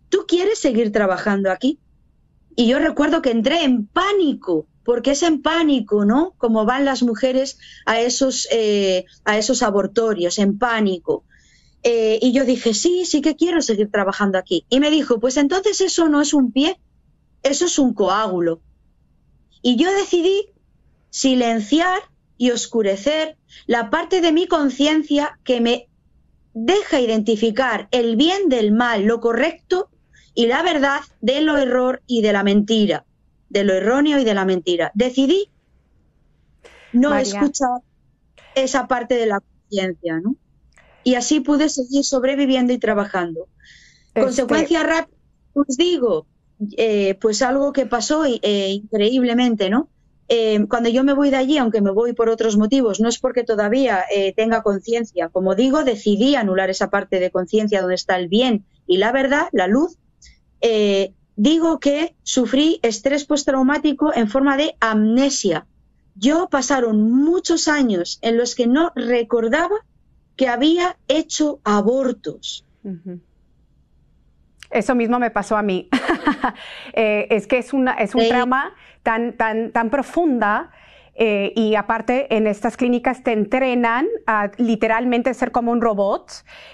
¿tú 0.09 0.25
quieres 0.27 0.59
seguir 0.59 0.91
trabajando 0.91 1.51
aquí? 1.51 1.79
Y 2.55 2.67
yo 2.67 2.77
recuerdo 2.77 3.21
que 3.21 3.31
entré 3.31 3.63
en 3.63 3.87
pánico, 3.87 4.67
porque 4.85 5.11
es 5.11 5.23
en 5.23 5.41
pánico, 5.41 6.05
¿no? 6.05 6.33
Como 6.37 6.65
van 6.65 6.85
las 6.85 7.01
mujeres 7.01 7.57
a 7.85 7.99
esos, 7.99 8.47
eh, 8.51 9.05
a 9.25 9.37
esos 9.37 9.63
abortorios, 9.63 10.37
en 10.37 10.59
pánico. 10.59 11.23
Eh, 11.83 12.17
y 12.21 12.31
yo 12.31 12.45
dije, 12.45 12.73
sí, 12.73 13.05
sí 13.05 13.21
que 13.21 13.35
quiero 13.35 13.61
seguir 13.61 13.91
trabajando 13.91 14.37
aquí. 14.37 14.65
Y 14.69 14.79
me 14.79 14.89
dijo, 14.89 15.19
pues 15.19 15.37
entonces 15.37 15.81
eso 15.81 16.07
no 16.07 16.21
es 16.21 16.33
un 16.33 16.51
pie, 16.51 16.79
eso 17.43 17.65
es 17.65 17.77
un 17.77 17.93
coágulo. 17.93 18.61
Y 19.61 19.75
yo 19.75 19.91
decidí 19.91 20.49
silenciar 21.09 22.01
y 22.37 22.51
oscurecer 22.51 23.37
la 23.67 23.89
parte 23.89 24.21
de 24.21 24.31
mi 24.31 24.47
conciencia 24.47 25.39
que 25.43 25.61
me 25.61 25.87
deja 26.53 26.99
identificar 26.99 27.87
el 27.91 28.15
bien 28.15 28.49
del 28.49 28.71
mal, 28.71 29.03
lo 29.03 29.19
correcto 29.19 29.89
y 30.33 30.47
la 30.47 30.63
verdad 30.63 31.01
de 31.21 31.41
lo 31.41 31.57
error 31.57 32.01
y 32.07 32.21
de 32.21 32.33
la 32.33 32.43
mentira, 32.43 33.05
de 33.49 33.63
lo 33.63 33.73
erróneo 33.73 34.19
y 34.19 34.23
de 34.23 34.33
la 34.33 34.45
mentira. 34.45 34.91
Decidí 34.93 35.51
no 36.91 37.15
escuchar 37.15 37.81
esa 38.55 38.87
parte 38.87 39.15
de 39.15 39.25
la 39.25 39.41
conciencia, 39.41 40.19
¿no? 40.19 40.35
Y 41.03 41.15
así 41.15 41.39
pude 41.39 41.69
seguir 41.69 42.03
sobreviviendo 42.03 42.73
y 42.73 42.77
trabajando. 42.77 43.47
Este 44.07 44.21
Consecuencia 44.21 44.83
rápida, 44.83 45.17
os 45.53 45.77
digo, 45.77 46.27
eh, 46.77 47.15
pues 47.19 47.41
algo 47.41 47.73
que 47.73 47.85
pasó 47.85 48.25
eh, 48.25 48.69
increíblemente, 48.69 49.69
¿no? 49.69 49.89
Eh, 50.29 50.65
cuando 50.69 50.89
yo 50.89 51.03
me 51.03 51.13
voy 51.13 51.29
de 51.29 51.37
allí, 51.37 51.57
aunque 51.57 51.81
me 51.81 51.91
voy 51.91 52.13
por 52.13 52.29
otros 52.29 52.57
motivos, 52.57 52.99
no 52.99 53.09
es 53.09 53.19
porque 53.19 53.43
todavía 53.43 54.03
tenga 54.35 54.63
conciencia. 54.63 55.29
Como 55.29 55.53
digo, 55.53 55.83
decidí 55.83 56.35
anular 56.35 56.69
esa 56.69 56.89
parte 56.89 57.19
de 57.19 57.29
conciencia 57.29 57.81
donde 57.81 57.95
está 57.95 58.17
el 58.17 58.29
bien 58.29 58.65
y 58.87 58.97
la 58.97 59.11
verdad, 59.11 59.49
la 59.51 59.67
luz. 59.67 59.97
digo 61.35 61.79
que 61.79 62.15
sufrí 62.23 62.79
estrés 62.83 63.25
postraumático 63.25 64.13
en 64.13 64.29
forma 64.29 64.55
de 64.55 64.75
amnesia. 64.79 65.67
Yo 66.15 66.47
pasaron 66.49 67.11
muchos 67.11 67.67
años 67.67 68.19
en 68.21 68.37
los 68.37 68.55
que 68.55 68.65
no 68.65 68.91
recordaba 68.95 69.75
que 70.35 70.47
había 70.47 70.97
hecho 71.07 71.59
abortos. 71.63 72.65
Eso 74.73 74.95
mismo 74.95 75.19
me 75.19 75.29
pasó 75.29 75.55
a 75.55 75.61
mí. 75.61 75.89
Eh, 76.95 77.27
es 77.31 77.47
que 77.47 77.57
es, 77.57 77.73
una, 77.73 77.93
es 77.93 78.13
un 78.13 78.27
trauma 78.27 78.73
tan, 79.01 79.33
tan, 79.33 79.71
tan 79.71 79.89
profunda. 79.89 80.71
Eh, 81.15 81.53
y 81.55 81.75
aparte, 81.75 82.35
en 82.35 82.47
estas 82.47 82.75
clínicas 82.75 83.23
te 83.23 83.31
entrenan 83.31 84.07
a 84.27 84.51
literalmente 84.57 85.33
ser 85.33 85.51
como 85.51 85.71
un 85.71 85.81
robot, 85.81 86.31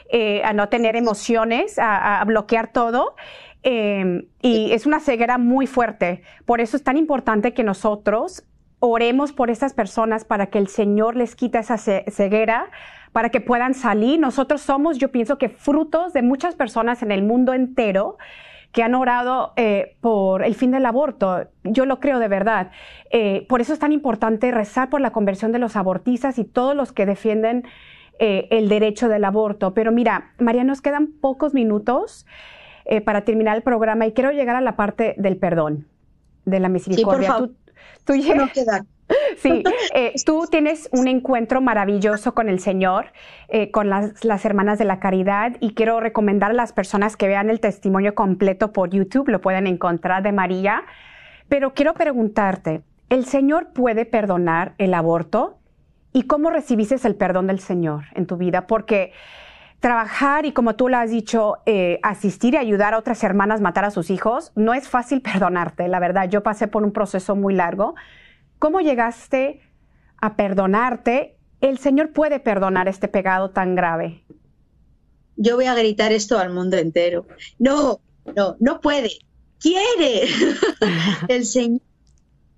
eh, 0.10 0.42
a 0.44 0.54
no 0.54 0.68
tener 0.68 0.96
emociones, 0.96 1.78
a, 1.78 2.20
a 2.20 2.26
bloquear 2.26 2.72
todo. 2.74 3.16
y 3.64 4.72
es 4.72 4.86
una 4.86 5.00
ceguera 5.00 5.38
muy 5.38 5.68
fuerte. 5.68 6.24
Por 6.46 6.60
eso 6.60 6.76
es 6.76 6.84
tan 6.84 6.98
importante 6.98 7.54
que 7.54 7.64
nosotros 7.64 8.44
oremos 8.80 9.32
por 9.32 9.50
estas 9.50 9.74
personas 9.74 10.26
para 10.26 10.48
que 10.48 10.58
el 10.58 10.68
Señor 10.68 11.16
les 11.16 11.36
quite 11.36 11.60
esa 11.60 11.78
ceguera, 11.78 12.72
para 13.12 13.30
que 13.30 13.42
puedan 13.42 13.74
salir. 13.74 14.20
Nosotros 14.20 14.62
somos, 14.62 14.98
yo 14.98 15.12
pienso 15.12 15.38
que 15.38 15.50
frutos 15.50 16.14
de 16.14 16.22
muchas 16.22 16.56
personas 16.56 17.02
en 17.04 17.12
el 17.12 17.24
mundo 17.24 17.54
entero 17.54 18.18
que 18.72 18.84
han 18.84 18.94
orado 18.94 19.54
eh, 19.56 19.96
por 20.00 20.44
el 20.44 20.54
fin 20.54 20.72
del 20.72 20.86
aborto. 20.86 21.48
Yo 21.64 21.86
lo 21.86 22.00
creo 22.00 22.20
de 22.20 22.28
verdad. 22.28 22.72
Eh, 23.10 23.46
por 23.50 23.62
eso 23.62 23.74
es 23.74 23.80
tan 23.80 23.92
importante 23.92 24.52
rezar 24.52 24.90
por 24.90 25.02
la 25.02 25.12
conversión 25.12 25.52
de 25.52 25.60
los 25.60 25.76
abortistas 25.76 26.38
y 26.38 26.44
todos 26.46 26.76
los 26.76 26.92
que 26.92 27.06
defienden 27.06 27.64
eh, 28.20 28.48
el 28.52 28.70
derecho 28.70 29.10
del 29.10 29.26
aborto. 29.26 29.74
Pero 29.74 29.92
mira, 29.92 30.34
María, 30.38 30.64
nos 30.64 30.82
quedan 30.82 31.08
pocos 31.08 31.54
minutos 31.54 32.26
para 33.06 33.22
terminar 33.24 33.56
el 33.56 33.62
programa 33.62 34.08
y 34.08 34.14
quiero 34.14 34.32
llegar 34.32 34.56
a 34.56 34.62
la 34.62 34.76
parte 34.76 35.14
del 35.20 35.38
perdón, 35.38 35.86
de 36.46 36.60
la 36.60 36.70
misericordia. 36.70 37.28
Sí, 37.28 37.54
por 38.04 38.24
favor. 38.24 38.36
no 38.36 38.48
queda 38.52 38.84
Sí, 39.42 39.64
eh, 39.96 40.14
tú 40.26 40.46
tienes 40.50 40.90
un 40.92 41.08
encuentro 41.08 41.62
maravilloso 41.62 42.34
con 42.34 42.50
el 42.50 42.60
Señor, 42.60 43.08
eh, 43.48 43.72
con 43.72 43.90
las, 43.90 44.46
Hermanas 44.46 44.80
de 44.80 44.86
la 44.86 45.00
Caridad, 45.00 45.56
y 45.60 45.74
quiero 45.74 46.00
recomendar 46.00 46.52
a 46.52 46.56
las 46.56 46.74
personas 46.74 47.18
que 47.18 47.28
vean 47.28 47.50
el 47.50 47.60
testimonio 47.60 48.16
completo 48.16 48.72
por 48.72 48.90
YouTube, 48.90 49.30
lo 49.30 49.42
pueden 49.42 49.68
encontrar 49.68 50.24
de 50.24 50.32
María. 50.32 50.84
Pero 51.48 51.74
quiero 51.74 51.94
preguntarte, 51.94 52.84
¿el 53.10 53.26
Señor 53.26 53.70
puede 53.74 54.06
perdonar 54.06 54.74
el 54.78 54.94
aborto? 54.94 55.58
¿Y 56.14 56.24
cómo 56.24 56.50
recibiste 56.50 56.96
el 57.08 57.16
perdón 57.16 57.48
del 57.48 57.60
Señor 57.60 58.06
en 58.14 58.26
tu 58.26 58.38
vida? 58.38 58.68
Porque 58.68 59.14
trabajar 59.80 60.46
y 60.46 60.52
como 60.52 60.76
tú 60.76 60.90
lo 60.90 60.98
has 60.98 61.10
dicho, 61.10 61.58
eh, 61.66 62.00
asistir 62.04 62.56
y 62.56 62.58
ayudar 62.58 62.94
a 62.94 62.98
otras 62.98 63.24
hermanas 63.24 63.62
a 63.62 63.64
matar 63.64 63.86
a 63.86 63.92
sus 63.92 64.10
hijos, 64.10 64.52
no 64.56 64.74
es 64.74 64.90
fácil 64.90 65.22
perdonarte, 65.34 65.88
la 65.88 66.00
verdad. 66.00 66.30
Yo 66.30 66.44
pasé 66.44 66.68
por 66.68 66.84
un 66.84 66.92
proceso 66.92 67.36
muy 67.36 67.54
largo 67.54 67.96
¿Cómo 68.60 68.82
llegaste 68.82 69.62
a 70.18 70.36
perdonarte? 70.36 71.38
El 71.62 71.78
Señor 71.78 72.12
puede 72.12 72.40
perdonar 72.40 72.88
este 72.88 73.08
pecado 73.08 73.52
tan 73.52 73.76
grave. 73.76 74.24
Yo 75.38 75.56
voy 75.56 75.66
a 75.66 75.76
gritar 75.76 76.12
esto 76.12 76.38
al 76.38 76.54
mundo 76.54 76.78
entero. 76.78 77.26
No, 77.58 78.02
no, 78.36 78.58
no 78.60 78.82
puede. 78.82 79.12
Quiere. 79.60 80.28
el 81.30 81.46
Señor 81.46 81.82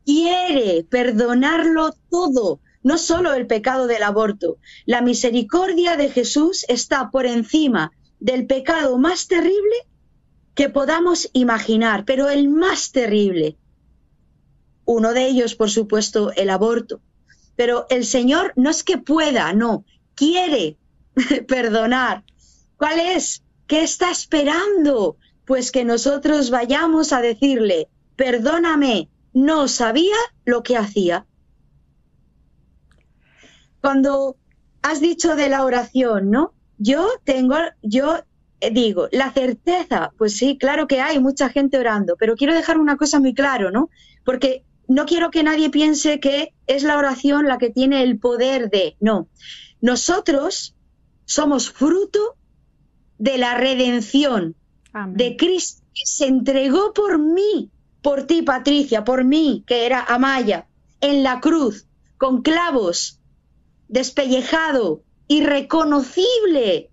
quiere 0.06 0.84
perdonarlo 0.90 1.94
todo, 2.10 2.60
no 2.84 2.98
solo 2.98 3.34
el 3.34 3.46
pecado 3.46 3.86
del 3.88 4.04
aborto. 4.04 4.58
La 4.86 5.02
misericordia 5.02 5.98
de 5.98 6.10
Jesús 6.10 6.66
está 6.68 7.12
por 7.12 7.28
encima 7.28 7.92
del 8.20 8.48
pecado 8.48 8.98
más 8.98 9.28
terrible 9.28 9.76
que 10.56 10.70
podamos 10.70 11.30
imaginar, 11.34 12.06
pero 12.06 12.30
el 12.30 12.50
más 12.50 12.92
terrible, 12.92 13.58
uno 14.86 15.14
de 15.14 15.28
ellos, 15.28 15.56
por 15.56 15.70
supuesto, 15.70 16.32
el 16.34 16.50
aborto. 16.50 17.02
Pero 17.56 17.86
el 17.90 18.06
Señor 18.06 18.54
no 18.56 18.70
es 18.70 18.84
que 18.84 18.98
pueda, 18.98 19.54
no, 19.54 19.86
quiere 20.16 20.78
perdonar. 21.48 22.24
¿Cuál 22.78 23.00
es? 23.00 23.44
¿Qué 23.68 23.84
está 23.84 24.12
esperando? 24.12 25.18
Pues 25.46 25.72
que 25.72 25.86
nosotros 25.86 26.50
vayamos 26.50 27.14
a 27.14 27.22
decirle, 27.22 27.90
perdóname, 28.16 29.10
no 29.34 29.68
sabía 29.68 30.16
lo 30.46 30.64
que 30.64 30.78
hacía. 30.78 31.26
Cuando 33.82 34.38
has 34.82 35.00
dicho 35.00 35.36
de 35.36 35.50
la 35.50 35.64
oración, 35.64 36.30
¿no? 36.30 36.54
Yo 36.78 37.08
tengo, 37.24 37.56
yo 37.82 38.24
digo, 38.72 39.08
la 39.12 39.32
certeza, 39.32 40.12
pues 40.18 40.38
sí, 40.38 40.58
claro 40.58 40.88
que 40.88 41.02
hay 41.02 41.20
mucha 41.20 41.50
gente 41.50 41.80
orando, 41.80 42.16
pero 42.18 42.36
quiero 42.36 42.54
dejar 42.54 42.78
una 42.78 42.98
cosa 42.98 43.20
muy 43.20 43.34
claro, 43.34 43.72
¿no? 43.72 43.90
Porque 44.24 44.64
no 44.92 45.06
quiero 45.06 45.32
que 45.32 45.44
nadie 45.44 45.70
piense 45.70 46.20
que 46.20 46.54
es 46.68 46.84
la 46.84 46.98
oración 46.98 47.48
la 47.48 47.58
que 47.58 47.70
tiene 47.70 48.04
el 48.04 48.20
poder 48.20 48.70
de, 48.70 48.98
no. 49.00 49.30
Nosotros 49.80 50.76
somos 51.26 51.72
fruto 51.72 52.36
de 53.18 53.38
la 53.38 53.56
redención 53.56 54.56
de 55.08 55.38
Cristo 55.38 55.82
que 55.94 56.06
se 56.06 56.28
entregó 56.28 56.94
por 56.94 57.20
mí, 57.20 57.72
por 58.02 58.24
ti 58.24 58.42
Patricia, 58.42 59.06
por 59.06 59.24
mí 59.24 59.64
que 59.66 59.86
era 59.86 60.04
Amaya, 60.04 60.68
en 61.00 61.24
la 61.24 61.40
cruz, 61.40 61.88
con 62.18 62.42
clavos, 62.42 63.22
despellejado, 63.88 65.04
irreconocible. 65.30 66.92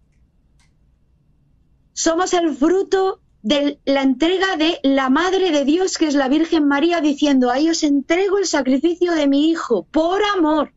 Somos 1.92 2.32
el 2.32 2.54
fruto 2.54 3.20
de 3.42 3.78
la 3.84 4.02
entrega 4.02 4.56
de 4.56 4.80
la 4.82 5.10
Madre 5.10 5.50
de 5.50 5.64
Dios, 5.64 5.96
que 5.96 6.06
es 6.06 6.14
la 6.14 6.28
Virgen 6.28 6.66
María, 6.66 7.00
diciendo, 7.00 7.50
ahí 7.50 7.68
os 7.70 7.82
entrego 7.82 8.38
el 8.38 8.46
sacrificio 8.46 9.12
de 9.12 9.28
mi 9.28 9.50
Hijo, 9.50 9.86
por 9.90 10.20
amor. 10.36 10.72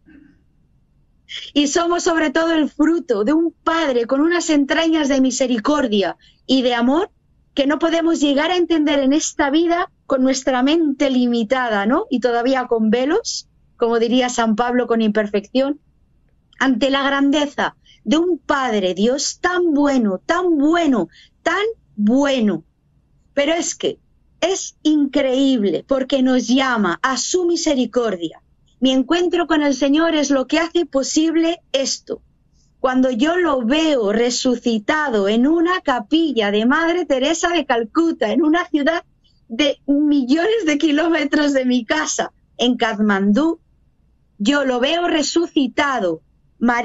Y 1.53 1.67
somos 1.67 2.03
sobre 2.03 2.29
todo 2.29 2.53
el 2.53 2.69
fruto 2.69 3.23
de 3.23 3.33
un 3.33 3.53
Padre 3.63 4.05
con 4.05 4.21
unas 4.21 4.49
entrañas 4.49 5.07
de 5.07 5.21
misericordia 5.21 6.17
y 6.45 6.61
de 6.61 6.75
amor 6.75 7.09
que 7.53 7.67
no 7.67 7.79
podemos 7.79 8.19
llegar 8.19 8.51
a 8.51 8.57
entender 8.57 8.99
en 8.99 9.13
esta 9.13 9.49
vida 9.49 9.91
con 10.05 10.23
nuestra 10.23 10.61
mente 10.63 11.09
limitada, 11.09 11.85
¿no? 11.85 12.05
Y 12.09 12.19
todavía 12.19 12.67
con 12.67 12.89
velos, 12.89 13.47
como 13.77 13.99
diría 13.99 14.29
San 14.29 14.55
Pablo, 14.55 14.87
con 14.87 15.01
imperfección, 15.01 15.79
ante 16.59 16.89
la 16.89 17.03
grandeza 17.03 17.75
de 18.03 18.17
un 18.17 18.37
Padre 18.37 18.93
Dios 18.93 19.39
tan 19.39 19.73
bueno, 19.73 20.19
tan 20.19 20.57
bueno, 20.57 21.09
tan 21.43 21.63
bueno. 21.95 22.63
Pero 23.33 23.53
es 23.53 23.75
que 23.75 23.99
es 24.41 24.75
increíble 24.83 25.85
porque 25.87 26.23
nos 26.23 26.47
llama 26.47 26.99
a 27.01 27.17
su 27.17 27.45
misericordia. 27.45 28.41
Mi 28.79 28.91
encuentro 28.91 29.47
con 29.47 29.61
el 29.61 29.75
Señor 29.75 30.15
es 30.15 30.31
lo 30.31 30.47
que 30.47 30.59
hace 30.59 30.85
posible 30.85 31.61
esto. 31.71 32.21
Cuando 32.79 33.11
yo 33.11 33.37
lo 33.37 33.63
veo 33.63 34.11
resucitado 34.11 35.27
en 35.27 35.45
una 35.45 35.81
capilla 35.81 36.49
de 36.49 36.65
Madre 36.65 37.05
Teresa 37.05 37.49
de 37.49 37.65
Calcuta, 37.65 38.31
en 38.31 38.41
una 38.41 38.65
ciudad 38.67 39.03
de 39.47 39.79
millones 39.85 40.65
de 40.65 40.79
kilómetros 40.79 41.53
de 41.53 41.65
mi 41.65 41.85
casa, 41.85 42.33
en 42.57 42.77
Kathmandú, 42.77 43.59
yo 44.39 44.65
lo 44.65 44.79
veo 44.79 45.07
resucitado 45.07 46.21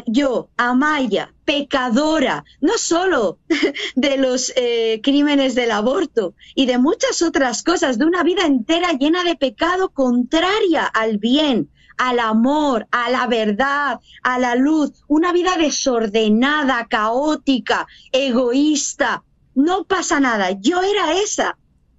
yo, 0.07 0.49
Amaya, 0.57 1.35
pecadora, 1.47 2.45
no 2.61 2.77
solo 2.77 3.39
de 3.95 4.19
los 4.19 4.53
eh, 4.57 5.01
crímenes 5.03 5.55
del 5.55 5.71
aborto 5.71 6.35
y 6.55 6.67
de 6.67 6.77
muchas 6.77 7.23
otras 7.23 7.63
cosas, 7.63 7.99
de 7.99 8.05
una 8.05 8.23
vida 8.23 8.45
entera 8.45 8.93
llena 8.93 9.25
de 9.25 9.37
pecado 9.37 9.89
contraria 9.91 10.85
al 10.85 11.17
bien, 11.17 11.71
al 11.97 12.19
amor, 12.19 12.87
a 12.91 13.09
la 13.11 13.27
verdad, 13.27 14.01
a 14.23 14.39
la 14.39 14.57
luz, 14.57 15.05
una 15.07 15.33
vida 15.33 15.57
desordenada, 15.57 16.87
caótica, 16.91 17.87
egoísta. 18.13 19.23
No 19.55 19.85
pasa 19.85 20.21
nada, 20.21 20.51
yo 20.51 20.83
era 20.83 21.15
esa. 21.15 21.57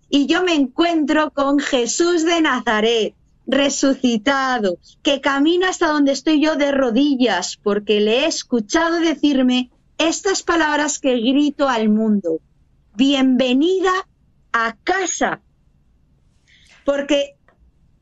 Y 0.10 0.27
yo 0.27 0.43
me 0.43 0.53
encuentro 0.53 1.31
con 1.31 1.60
Jesús 1.60 2.23
de 2.23 2.41
Nazaret, 2.41 3.15
resucitado, 3.47 4.77
que 5.01 5.21
camina 5.21 5.69
hasta 5.69 5.88
donde 5.88 6.12
estoy 6.12 6.41
yo 6.41 6.55
de 6.57 6.71
rodillas, 6.71 7.57
porque 7.63 8.01
le 8.01 8.19
he 8.19 8.25
escuchado 8.27 8.99
decirme 8.99 9.71
estas 9.97 10.43
palabras 10.43 10.99
que 10.99 11.17
grito 11.19 11.69
al 11.69 11.89
mundo. 11.89 12.41
Bienvenida 12.95 13.91
a 14.51 14.75
casa. 14.83 15.41
Porque 16.86 17.38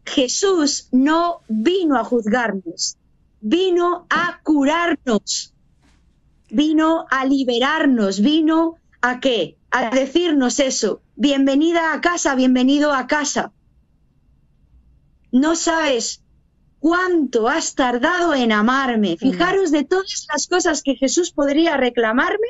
Jesús 0.03 0.89
no 0.91 1.41
vino 1.47 1.97
a 1.97 2.03
juzgarnos, 2.03 2.97
vino 3.39 4.05
a 4.09 4.39
curarnos, 4.43 5.53
vino 6.49 7.05
a 7.09 7.25
liberarnos, 7.25 8.19
vino 8.19 8.77
a 9.01 9.19
qué? 9.19 9.57
A 9.71 9.89
decirnos 9.89 10.59
eso. 10.59 11.01
Bienvenida 11.15 11.93
a 11.93 12.01
casa, 12.01 12.35
bienvenido 12.35 12.93
a 12.93 13.07
casa 13.07 13.51
no 15.35 15.57
sabes 15.57 16.23
cuánto 16.79 17.49
has 17.49 17.75
tardado 17.75 18.33
en 18.33 18.53
amarme. 18.53 19.17
Fijaros 19.17 19.69
de 19.69 19.83
todas 19.83 20.27
las 20.31 20.47
cosas 20.47 20.81
que 20.81 20.95
Jesús 20.95 21.31
podría 21.31 21.75
reclamarme, 21.75 22.47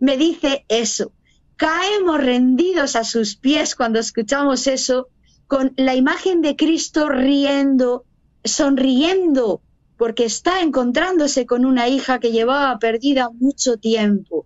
me 0.00 0.16
dice 0.16 0.64
eso. 0.68 1.12
Caemos 1.54 2.18
rendidos 2.18 2.96
a 2.96 3.04
sus 3.04 3.36
pies 3.36 3.76
cuando 3.76 4.00
escuchamos 4.00 4.66
eso, 4.66 5.06
con 5.46 5.74
la 5.76 5.94
imagen 5.94 6.42
de 6.42 6.56
Cristo 6.56 7.08
riendo, 7.08 8.04
sonriendo, 8.42 9.62
porque 9.96 10.24
está 10.24 10.60
encontrándose 10.60 11.46
con 11.46 11.64
una 11.64 11.88
hija 11.88 12.18
que 12.18 12.32
llevaba 12.32 12.76
perdida 12.80 13.30
mucho 13.30 13.76
tiempo. 13.76 14.44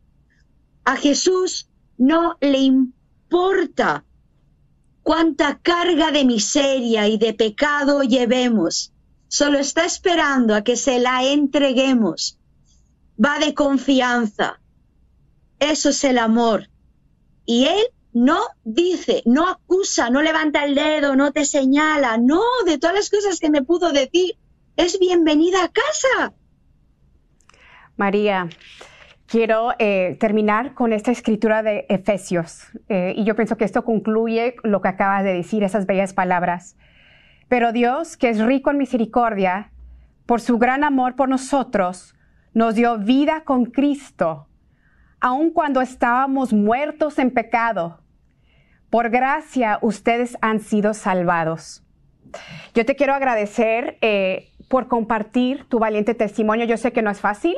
A 0.85 0.97
Jesús 0.97 1.71
no 1.97 2.37
le 2.43 2.59
importa 2.59 4.05
cuánta 5.03 5.59
carga 5.59 6.11
de 6.11 6.25
miseria 6.25 7.09
y 7.09 7.19
de 7.19 7.35
pecado 7.35 8.03
llevemos. 8.03 8.93
Solo 9.29 9.59
está 9.59 9.85
esperando 9.85 10.55
a 10.55 10.63
que 10.63 10.77
se 10.77 10.99
la 10.99 11.25
entreguemos. 11.25 12.39
Va 13.23 13.39
de 13.39 13.55
confianza. 13.55 14.61
Eso 15.59 15.91
es 15.91 16.05
el 16.05 16.19
amor. 16.19 16.69
Y 17.47 17.65
Él 17.67 17.83
no 18.13 18.41
dice, 18.65 19.23
no 19.25 19.49
acusa, 19.49 20.11
no 20.11 20.23
levanta 20.23 20.65
el 20.65 20.75
dedo, 20.75 21.17
no 21.17 21.33
te 21.33 21.45
señala, 21.45 22.19
no, 22.19 22.43
de 22.67 22.79
todas 22.79 22.95
las 22.97 23.11
cosas 23.11 23.41
que 23.41 23.51
me 23.51 23.63
pudo 23.63 23.93
decir, 23.93 24.37
es 24.77 24.99
bienvenida 24.99 25.65
a 25.65 25.69
casa. 25.69 26.35
María, 27.97 28.49
quiero 29.33 29.71
eh, 29.79 30.19
terminar 30.21 30.75
con 30.75 30.93
esta 30.93 31.11
escritura 31.11 31.63
de 31.63 31.87
Efesios. 31.89 32.67
Eh, 32.91 33.15
y 33.17 33.25
yo 33.25 33.35
pienso 33.35 33.57
que 33.57 33.65
esto 33.65 33.83
concluye 33.83 34.57
lo 34.63 34.83
que 34.83 34.89
acabas 34.89 35.25
de 35.25 35.33
decir, 35.33 35.65
esas 35.65 35.87
bellas 35.87 36.13
palabras. 36.13 36.77
Pero 37.49 37.73
Dios, 37.73 38.19
que 38.19 38.29
es 38.29 38.45
rico 38.45 38.71
en 38.71 38.77
misericordia, 38.77 39.71
por 40.27 40.43
su 40.43 40.59
gran 40.59 40.85
amor 40.85 41.17
por 41.17 41.31
nosotros, 41.31 42.15
nos 42.53 42.75
dio 42.75 42.99
vida 42.99 43.45
con 43.45 43.65
Cristo, 43.65 44.49
aun 45.19 45.51
cuando 45.51 45.81
estábamos 45.81 46.53
muertos 46.53 47.19
en 47.19 47.31
pecado. 47.31 48.03
Por 48.91 49.09
gracia 49.09 49.79
ustedes 49.81 50.37
han 50.43 50.61
sido 50.61 50.93
salvados. 50.93 51.83
Yo 52.75 52.85
te 52.85 52.97
quiero 52.97 53.15
agradecer 53.15 53.97
eh, 54.03 54.51
por 54.69 54.89
compartir 54.89 55.65
tu 55.71 55.79
valiente 55.79 56.13
testimonio. 56.13 56.67
Yo 56.67 56.77
sé 56.77 56.93
que 56.93 57.01
no 57.01 57.11
es 57.11 57.21
fácil. 57.21 57.57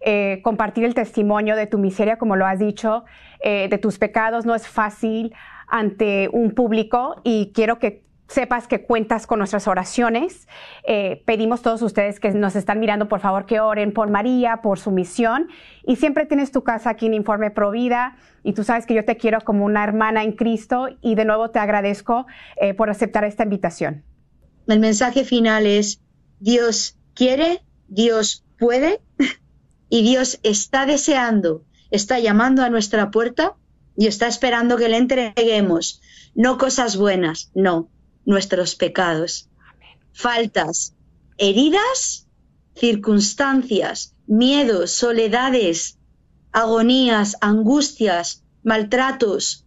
Eh, 0.00 0.40
compartir 0.42 0.84
el 0.84 0.94
testimonio 0.94 1.56
de 1.56 1.66
tu 1.66 1.78
miseria, 1.78 2.16
como 2.16 2.36
lo 2.36 2.46
has 2.46 2.58
dicho, 2.58 3.04
eh, 3.42 3.68
de 3.68 3.78
tus 3.78 3.98
pecados, 3.98 4.46
no 4.46 4.54
es 4.54 4.66
fácil 4.66 5.34
ante 5.68 6.28
un 6.32 6.52
público 6.52 7.20
y 7.22 7.52
quiero 7.54 7.78
que 7.78 8.02
sepas 8.26 8.66
que 8.66 8.82
cuentas 8.84 9.26
con 9.26 9.38
nuestras 9.38 9.68
oraciones. 9.68 10.48
Eh, 10.84 11.22
pedimos 11.26 11.62
todos 11.62 11.82
ustedes 11.82 12.18
que 12.18 12.30
nos 12.30 12.56
están 12.56 12.80
mirando, 12.80 13.08
por 13.08 13.20
favor, 13.20 13.44
que 13.44 13.60
oren 13.60 13.92
por 13.92 14.08
María, 14.08 14.62
por 14.62 14.78
su 14.78 14.90
misión. 14.90 15.48
Y 15.84 15.96
siempre 15.96 16.26
tienes 16.26 16.50
tu 16.50 16.62
casa 16.62 16.90
aquí 16.90 17.06
en 17.06 17.14
Informe 17.14 17.50
Provida. 17.50 18.16
Y 18.42 18.52
tú 18.54 18.64
sabes 18.64 18.86
que 18.86 18.94
yo 18.94 19.04
te 19.04 19.16
quiero 19.16 19.40
como 19.40 19.64
una 19.64 19.84
hermana 19.84 20.22
en 20.22 20.32
Cristo. 20.32 20.88
Y 21.02 21.16
de 21.16 21.24
nuevo 21.24 21.50
te 21.50 21.58
agradezco 21.58 22.26
por 22.76 22.88
aceptar 22.88 23.24
esta 23.24 23.42
invitación. 23.42 24.04
El 24.68 24.78
mensaje 24.78 25.24
final 25.24 25.66
es, 25.66 26.00
Dios 26.38 26.96
quiere, 27.14 27.62
Dios 27.88 28.44
puede 28.58 29.00
y 29.90 30.02
Dios 30.02 30.38
está 30.42 30.86
deseando, 30.86 31.64
está 31.90 32.18
llamando 32.18 32.62
a 32.62 32.70
nuestra 32.70 33.10
puerta 33.10 33.56
y 33.96 34.06
está 34.06 34.28
esperando 34.28 34.78
que 34.78 34.88
le 34.88 34.96
entreguemos 34.96 36.00
no 36.34 36.58
cosas 36.58 36.96
buenas, 36.96 37.50
no, 37.54 37.90
nuestros 38.24 38.76
pecados, 38.76 39.48
faltas, 40.12 40.94
heridas, 41.36 42.28
circunstancias, 42.74 44.14
miedos, 44.26 44.92
soledades, 44.92 45.98
agonías, 46.52 47.36
angustias, 47.40 48.44
maltratos, 48.62 49.66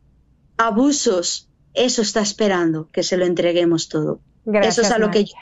abusos. 0.57 1.49
Eso 1.73 2.01
está 2.01 2.21
esperando 2.21 2.89
que 2.91 3.03
se 3.03 3.17
lo 3.17 3.25
entreguemos 3.25 3.89
todo. 3.89 4.21
Eso 4.45 4.81
es 4.81 4.91
a 4.91 4.99
lo 4.99 5.11
que 5.11 5.25
yo 5.25 5.33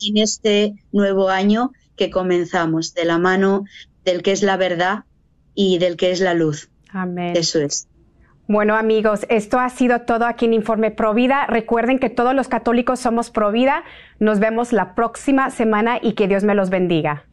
en 0.00 0.18
este 0.18 0.74
nuevo 0.92 1.28
año 1.28 1.72
que 1.96 2.10
comenzamos, 2.10 2.94
de 2.94 3.04
la 3.04 3.18
mano 3.18 3.64
del 4.04 4.22
que 4.22 4.32
es 4.32 4.42
la 4.42 4.56
verdad 4.56 5.04
y 5.54 5.78
del 5.78 5.96
que 5.96 6.10
es 6.10 6.20
la 6.20 6.34
luz. 6.34 6.70
Amén. 6.90 7.36
Eso 7.36 7.60
es. 7.60 7.88
Bueno 8.46 8.76
amigos, 8.76 9.24
esto 9.30 9.58
ha 9.58 9.70
sido 9.70 10.02
todo 10.02 10.26
aquí 10.26 10.44
en 10.44 10.52
Informe 10.52 10.90
Provida. 10.90 11.46
Recuerden 11.46 11.98
que 11.98 12.10
todos 12.10 12.34
los 12.34 12.48
católicos 12.48 13.00
somos 13.00 13.30
Provida. 13.30 13.84
Nos 14.18 14.38
vemos 14.38 14.72
la 14.72 14.94
próxima 14.94 15.50
semana 15.50 15.98
y 16.02 16.12
que 16.12 16.28
Dios 16.28 16.44
me 16.44 16.54
los 16.54 16.68
bendiga. 16.68 17.24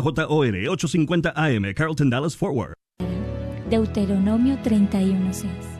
KJOR 0.00 0.54
850 0.54 1.32
AM, 1.36 1.74
Carlton 1.74 2.10
Dallas 2.10 2.34
Forward. 2.34 2.74
Deuteronomio 3.70 4.56
31:6. 4.62 5.73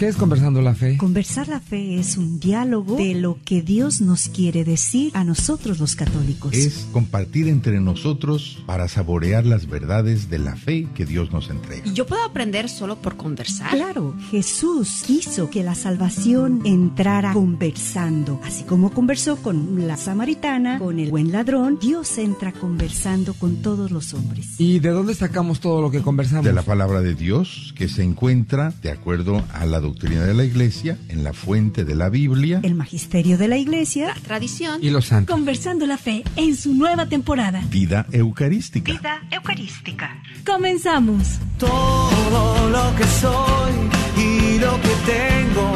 ¿Qué 0.00 0.08
es 0.08 0.16
conversando 0.16 0.62
la 0.62 0.74
fe? 0.74 0.96
Conversar 0.96 1.48
la 1.48 1.60
fe 1.60 1.98
es 1.98 2.16
un 2.16 2.40
diálogo 2.40 2.96
de 2.96 3.12
lo 3.12 3.36
que 3.44 3.60
Dios 3.60 4.00
nos 4.00 4.30
quiere 4.30 4.64
decir 4.64 5.12
a 5.14 5.24
nosotros 5.24 5.78
los 5.78 5.94
católicos. 5.94 6.54
Es 6.54 6.86
compartir 6.90 7.48
entre 7.48 7.80
nosotros 7.80 8.62
para 8.64 8.88
saborear 8.88 9.44
las 9.44 9.68
verdades 9.68 10.30
de 10.30 10.38
la 10.38 10.56
fe 10.56 10.88
que 10.94 11.04
Dios 11.04 11.32
nos 11.32 11.50
entrega. 11.50 11.82
¿Y 11.84 11.92
yo 11.92 12.06
puedo 12.06 12.24
aprender 12.24 12.70
solo 12.70 12.96
por 12.96 13.18
conversar? 13.18 13.72
Claro, 13.72 14.14
Jesús 14.30 15.02
quiso 15.06 15.50
que 15.50 15.62
la 15.62 15.74
salvación 15.74 16.62
entrara 16.64 17.34
conversando. 17.34 18.40
Así 18.42 18.64
como 18.64 18.94
conversó 18.94 19.36
con 19.36 19.86
la 19.86 19.98
samaritana, 19.98 20.78
con 20.78 20.98
el 20.98 21.10
buen 21.10 21.30
ladrón, 21.30 21.78
Dios 21.78 22.16
entra 22.16 22.52
conversando 22.52 23.34
con 23.34 23.56
todos 23.56 23.90
los 23.90 24.14
hombres. 24.14 24.58
¿Y 24.58 24.78
de 24.78 24.88
dónde 24.92 25.14
sacamos 25.14 25.60
todo 25.60 25.82
lo 25.82 25.90
que 25.90 26.00
conversamos? 26.00 26.46
De 26.46 26.54
la 26.54 26.62
palabra 26.62 27.02
de 27.02 27.14
Dios 27.14 27.74
que 27.76 27.86
se 27.86 28.02
encuentra 28.02 28.72
de 28.80 28.92
acuerdo 28.92 29.44
a 29.52 29.66
la 29.66 29.78
doctrina 29.78 29.89
de 29.98 30.34
la 30.34 30.44
iglesia, 30.44 30.96
en 31.08 31.24
la 31.24 31.32
fuente 31.32 31.84
de 31.84 31.94
la 31.94 32.08
Biblia, 32.08 32.60
el 32.62 32.74
magisterio 32.74 33.38
de 33.38 33.48
la 33.48 33.56
iglesia, 33.56 34.08
la 34.08 34.14
tradición 34.14 34.78
y 34.82 34.90
los 34.90 35.06
santos. 35.06 35.34
Conversando 35.34 35.86
la 35.86 35.98
fe 35.98 36.22
en 36.36 36.56
su 36.56 36.74
nueva 36.74 37.06
temporada. 37.06 37.62
Vida 37.70 38.06
Eucarística. 38.12 38.92
Vida 38.92 39.22
Eucarística. 39.30 40.22
Comenzamos. 40.44 41.38
Todo 41.58 42.70
lo 42.70 42.96
que 42.96 43.04
soy 43.04 43.72
y 44.16 44.58
lo 44.58 44.80
que 44.80 44.94
tengo 45.06 45.72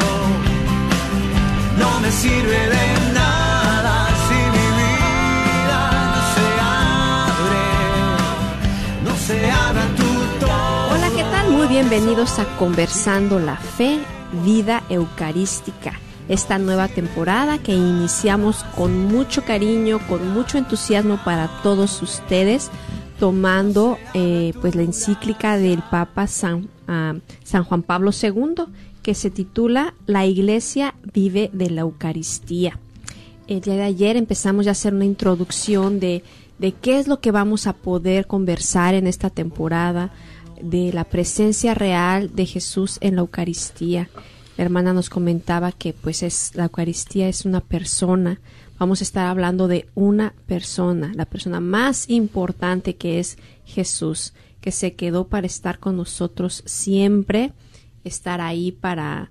no 1.79 1.99
me 1.99 2.11
sirve 2.11 2.69
de 2.69 3.13
nada 3.13 3.34
Bienvenidos 11.69 12.37
a 12.37 12.45
Conversando 12.57 13.39
la 13.39 13.57
Fe, 13.57 13.99
Vida 14.45 14.83
Eucarística. 14.87 15.99
Esta 16.29 16.59
nueva 16.59 16.87
temporada 16.87 17.57
que 17.57 17.73
iniciamos 17.73 18.63
con 18.75 19.05
mucho 19.05 19.43
cariño, 19.43 19.99
con 20.07 20.31
mucho 20.31 20.59
entusiasmo 20.59 21.19
para 21.25 21.49
todos 21.63 22.03
ustedes, 22.03 22.69
tomando 23.19 23.97
eh, 24.13 24.53
pues 24.61 24.75
la 24.75 24.83
encíclica 24.83 25.57
del 25.57 25.81
Papa 25.81 26.27
San, 26.27 26.69
ah, 26.87 27.15
San 27.43 27.63
Juan 27.63 27.81
Pablo 27.81 28.11
II, 28.11 28.65
que 29.01 29.15
se 29.15 29.31
titula 29.31 29.95
La 30.05 30.27
Iglesia 30.27 30.93
vive 31.13 31.49
de 31.51 31.71
la 31.71 31.81
Eucaristía. 31.81 32.77
El 33.47 33.61
día 33.61 33.75
de 33.75 33.83
ayer 33.83 34.17
empezamos 34.17 34.65
ya 34.65 34.71
a 34.71 34.73
hacer 34.73 34.93
una 34.93 35.05
introducción 35.05 35.99
de, 35.99 36.23
de 36.59 36.73
qué 36.73 36.99
es 36.99 37.07
lo 37.07 37.19
que 37.19 37.31
vamos 37.31 37.65
a 37.65 37.73
poder 37.73 38.27
conversar 38.27 38.93
en 38.93 39.07
esta 39.07 39.31
temporada, 39.31 40.11
de 40.61 40.91
la 40.93 41.03
presencia 41.03 41.73
real 41.73 42.35
de 42.35 42.45
Jesús 42.45 42.97
en 43.01 43.15
la 43.15 43.21
Eucaristía. 43.21 44.09
La 44.57 44.63
hermana 44.63 44.93
nos 44.93 45.09
comentaba 45.09 45.71
que 45.71 45.93
pues 45.93 46.23
es 46.23 46.51
la 46.55 46.63
Eucaristía 46.63 47.27
es 47.27 47.45
una 47.45 47.61
persona. 47.61 48.39
Vamos 48.79 49.01
a 49.01 49.03
estar 49.03 49.27
hablando 49.27 49.67
de 49.67 49.87
una 49.95 50.33
persona, 50.47 51.11
la 51.15 51.25
persona 51.25 51.59
más 51.59 52.09
importante 52.09 52.95
que 52.95 53.19
es 53.19 53.37
Jesús, 53.65 54.33
que 54.61 54.71
se 54.71 54.95
quedó 54.95 55.27
para 55.27 55.47
estar 55.47 55.79
con 55.79 55.97
nosotros 55.97 56.63
siempre, 56.65 57.53
estar 58.03 58.41
ahí 58.41 58.71
para 58.71 59.29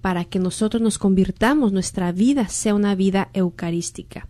para 0.00 0.24
que 0.24 0.38
nosotros 0.38 0.80
nos 0.80 0.98
convirtamos, 0.98 1.72
nuestra 1.72 2.12
vida 2.12 2.46
sea 2.46 2.76
una 2.76 2.94
vida 2.94 3.28
eucarística. 3.32 4.28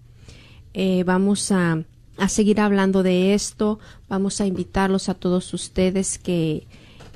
Eh, 0.72 1.04
vamos 1.04 1.52
a 1.52 1.84
a 2.16 2.28
seguir 2.28 2.60
hablando 2.60 3.02
de 3.02 3.34
esto. 3.34 3.78
Vamos 4.08 4.40
a 4.40 4.46
invitarlos 4.46 5.08
a 5.08 5.14
todos 5.14 5.52
ustedes 5.54 6.18
que, 6.18 6.66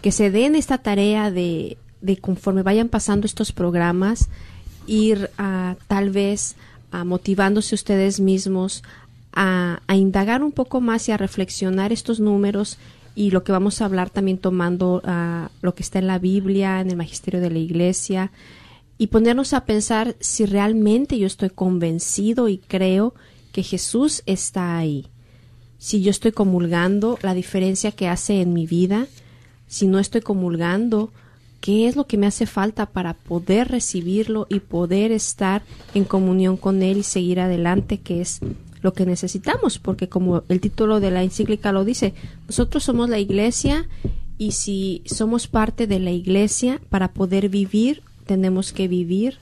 que 0.02 0.12
se 0.12 0.30
den 0.30 0.56
esta 0.56 0.78
tarea 0.78 1.30
de, 1.30 1.78
de 2.00 2.16
conforme 2.16 2.62
vayan 2.62 2.88
pasando 2.88 3.26
estos 3.26 3.52
programas, 3.52 4.28
ir 4.86 5.30
a 5.38 5.76
tal 5.86 6.10
vez 6.10 6.56
a 6.90 7.04
motivándose 7.04 7.74
ustedes 7.74 8.20
mismos 8.20 8.82
a, 9.32 9.80
indagar 9.94 10.42
un 10.42 10.52
poco 10.52 10.80
más 10.80 11.08
y 11.08 11.12
a 11.12 11.16
reflexionar 11.16 11.92
estos 11.92 12.20
números 12.20 12.78
y 13.14 13.30
lo 13.30 13.44
que 13.44 13.52
vamos 13.52 13.80
a 13.80 13.84
hablar 13.84 14.10
también 14.10 14.38
tomando 14.38 15.02
lo 15.62 15.74
que 15.74 15.82
está 15.82 15.98
en 15.98 16.06
la 16.06 16.18
Biblia, 16.18 16.80
en 16.80 16.90
el 16.90 16.96
magisterio 16.96 17.40
de 17.40 17.50
la 17.50 17.58
iglesia 17.58 18.32
y 18.98 19.08
ponernos 19.08 19.52
a 19.52 19.64
pensar 19.64 20.16
si 20.20 20.46
realmente 20.46 21.18
yo 21.18 21.26
estoy 21.26 21.50
convencido 21.50 22.48
y 22.48 22.58
creo 22.58 23.14
que 23.52 23.62
Jesús 23.62 24.22
está 24.26 24.76
ahí. 24.76 25.06
Si 25.80 26.02
yo 26.02 26.10
estoy 26.10 26.32
comulgando, 26.32 27.18
la 27.22 27.32
diferencia 27.32 27.90
que 27.90 28.06
hace 28.06 28.42
en 28.42 28.52
mi 28.52 28.66
vida, 28.66 29.06
si 29.66 29.86
no 29.86 29.98
estoy 29.98 30.20
comulgando, 30.20 31.10
qué 31.62 31.88
es 31.88 31.96
lo 31.96 32.06
que 32.06 32.18
me 32.18 32.26
hace 32.26 32.44
falta 32.44 32.84
para 32.84 33.14
poder 33.14 33.68
recibirlo 33.68 34.46
y 34.50 34.60
poder 34.60 35.10
estar 35.10 35.62
en 35.94 36.04
comunión 36.04 36.58
con 36.58 36.82
Él 36.82 36.98
y 36.98 37.02
seguir 37.02 37.40
adelante, 37.40 37.96
que 37.96 38.20
es 38.20 38.40
lo 38.82 38.92
que 38.92 39.06
necesitamos, 39.06 39.78
porque 39.78 40.06
como 40.06 40.42
el 40.50 40.60
título 40.60 41.00
de 41.00 41.10
la 41.10 41.22
encíclica 41.22 41.72
lo 41.72 41.86
dice, 41.86 42.12
nosotros 42.46 42.84
somos 42.84 43.08
la 43.08 43.18
iglesia 43.18 43.88
y 44.36 44.52
si 44.52 45.02
somos 45.06 45.46
parte 45.46 45.86
de 45.86 45.98
la 45.98 46.10
iglesia, 46.10 46.78
para 46.90 47.08
poder 47.08 47.48
vivir, 47.48 48.02
tenemos 48.26 48.74
que 48.74 48.86
vivir 48.86 49.38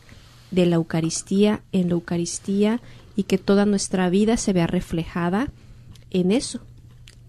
de 0.52 0.66
la 0.66 0.76
Eucaristía 0.76 1.62
en 1.72 1.88
la 1.88 1.94
Eucaristía 1.94 2.80
y 3.16 3.24
que 3.24 3.38
toda 3.38 3.66
nuestra 3.66 4.08
vida 4.08 4.36
se 4.36 4.52
vea 4.52 4.68
reflejada 4.68 5.48
en 6.10 6.32
eso, 6.32 6.60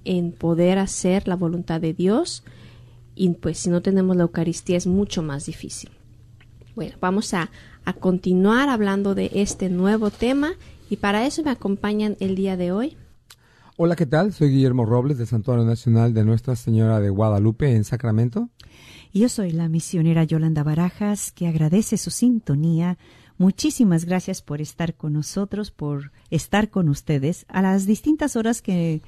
en 0.06 0.32
poder 0.32 0.78
hacer 0.78 1.28
la 1.28 1.36
voluntad 1.36 1.82
de 1.82 1.94
Dios 1.94 2.44
y 3.16 3.30
pues 3.30 3.58
si 3.58 3.70
no 3.70 3.82
tenemos 3.82 4.16
la 4.16 4.24
Eucaristía 4.24 4.78
es 4.78 4.88
mucho 4.88 5.22
más 5.22 5.46
difícil. 5.46 5.90
Bueno, 6.76 6.96
vamos 7.02 7.34
a, 7.34 7.52
a 7.84 7.94
continuar 7.94 8.70
hablando 8.70 9.16
de 9.16 9.30
este 9.34 9.70
nuevo 9.70 10.10
tema 10.10 10.54
y 10.90 10.98
para 10.98 11.26
eso 11.26 11.44
me 11.44 11.52
acompañan 11.52 12.16
el 12.20 12.36
día 12.36 12.56
de 12.56 12.72
hoy. 12.72 12.98
Hola, 13.76 13.96
¿qué 13.96 14.06
tal? 14.06 14.34
Soy 14.34 14.50
Guillermo 14.50 14.86
Robles 14.86 15.18
del 15.18 15.28
Santuario 15.28 15.66
Nacional 15.66 16.14
de 16.14 16.26
Nuestra 16.26 16.56
Señora 16.56 17.00
de 17.00 17.10
Guadalupe 17.10 17.76
en 17.76 17.84
Sacramento. 17.84 18.50
Yo 19.14 19.30
soy 19.30 19.52
la 19.52 19.70
misionera 19.70 20.24
Yolanda 20.24 20.64
Barajas, 20.64 21.32
que 21.32 21.48
agradece 21.48 21.98
su 21.98 22.12
sintonía 22.12 22.98
Muchísimas 23.40 24.04
gracias 24.04 24.42
por 24.42 24.60
estar 24.60 24.96
con 24.96 25.14
nosotros, 25.14 25.72
por 25.72 26.12
estar 26.30 26.70
con 26.70 26.90
ustedes 26.90 27.46
a 27.48 27.62
las 27.62 27.86
distintas 27.86 28.36
horas 28.36 28.62
que, 28.62 29.02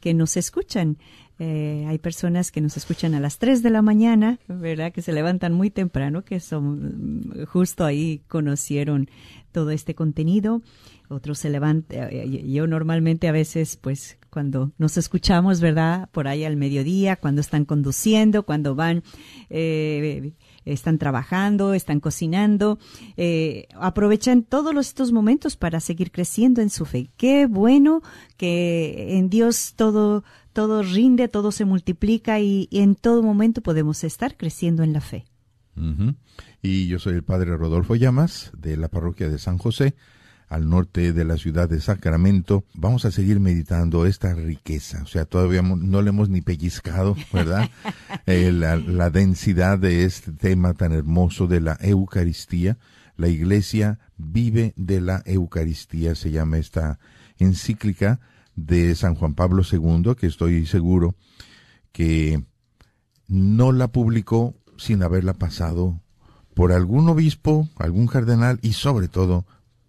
que 0.00 0.12
nos 0.12 0.36
escuchan. 0.36 0.98
Eh, 1.38 1.84
hay 1.86 1.98
personas 1.98 2.50
que 2.50 2.60
nos 2.60 2.76
escuchan 2.76 3.14
a 3.14 3.20
las 3.20 3.38
3 3.38 3.62
de 3.62 3.70
la 3.70 3.82
mañana, 3.82 4.40
¿verdad? 4.48 4.90
Que 4.90 5.02
se 5.02 5.12
levantan 5.12 5.52
muy 5.52 5.70
temprano, 5.70 6.24
que 6.24 6.40
son 6.40 7.46
justo 7.46 7.84
ahí 7.84 8.22
conocieron 8.26 9.08
todo 9.52 9.70
este 9.70 9.94
contenido. 9.94 10.62
Otros 11.08 11.38
se 11.38 11.48
levantan, 11.48 12.08
eh, 12.10 12.42
yo 12.44 12.66
normalmente 12.66 13.28
a 13.28 13.32
veces, 13.32 13.76
pues, 13.76 14.18
cuando 14.30 14.72
nos 14.78 14.96
escuchamos, 14.96 15.60
¿verdad? 15.60 16.08
Por 16.10 16.26
ahí 16.26 16.44
al 16.44 16.56
mediodía, 16.56 17.14
cuando 17.14 17.40
están 17.40 17.64
conduciendo, 17.64 18.42
cuando 18.42 18.74
van 18.74 19.04
eh, 19.48 20.32
están 20.66 20.98
trabajando, 20.98 21.72
están 21.72 22.00
cocinando, 22.00 22.78
eh, 23.16 23.68
aprovechan 23.74 24.42
todos 24.42 24.74
estos 24.76 25.12
momentos 25.12 25.56
para 25.56 25.80
seguir 25.80 26.10
creciendo 26.10 26.60
en 26.60 26.70
su 26.70 26.84
fe. 26.84 27.08
Qué 27.16 27.46
bueno 27.46 28.02
que 28.36 29.16
en 29.16 29.30
Dios 29.30 29.74
todo, 29.76 30.24
todo 30.52 30.82
rinde, 30.82 31.28
todo 31.28 31.52
se 31.52 31.64
multiplica 31.64 32.40
y, 32.40 32.68
en 32.72 32.96
todo 32.96 33.22
momento 33.22 33.62
podemos 33.62 34.04
estar 34.04 34.36
creciendo 34.36 34.82
en 34.82 34.92
la 34.92 35.00
fe. 35.00 35.24
Y 36.62 36.86
yo 36.88 36.98
soy 36.98 37.14
el 37.14 37.22
padre 37.22 37.56
Rodolfo 37.56 37.94
Llamas 37.96 38.50
de 38.56 38.76
la 38.76 38.88
parroquia 38.88 39.28
de 39.28 39.38
San 39.38 39.58
José 39.58 39.94
al 40.48 40.68
norte 40.68 41.12
de 41.12 41.24
la 41.24 41.36
ciudad 41.36 41.68
de 41.68 41.80
Sacramento. 41.80 42.64
Vamos 42.74 43.04
a 43.04 43.10
seguir 43.10 43.40
meditando 43.40 44.06
esta 44.06 44.34
riqueza. 44.34 45.02
O 45.02 45.06
sea, 45.06 45.24
todavía 45.24 45.62
no 45.62 46.02
le 46.02 46.10
hemos 46.10 46.28
ni 46.28 46.40
pellizcado, 46.40 47.16
¿verdad? 47.32 47.68
eh, 48.26 48.52
la, 48.52 48.76
la, 48.76 49.10
densidad 49.10 49.78
de 49.78 50.04
este 50.04 50.32
tema 50.32 50.74
tan 50.74 50.92
hermoso 50.92 51.46
de 51.46 51.60
la 51.60 51.76
Eucaristía. 51.80 52.78
La 53.16 53.28
iglesia 53.28 53.98
vive 54.16 54.72
de 54.76 55.00
la 55.00 55.22
Eucaristía, 55.24 56.14
se 56.14 56.30
llama 56.30 56.58
esta 56.58 56.98
encíclica 57.38 58.20
de 58.54 58.94
San 58.94 59.14
Juan 59.14 59.34
Pablo 59.34 59.62
II, 59.70 60.14
que 60.18 60.26
estoy 60.26 60.66
seguro 60.66 61.14
que 61.92 62.44
no 63.28 63.72
la 63.72 63.88
publicó 63.88 64.54
sin 64.76 65.02
haberla 65.02 65.34
pasado 65.34 66.00
por 66.54 66.72
algún 66.72 67.08
obispo, 67.08 67.68
algún 67.76 68.06
cardenal 68.06 68.58
y 68.62 68.72
sobre 68.72 69.08
todo 69.08 69.46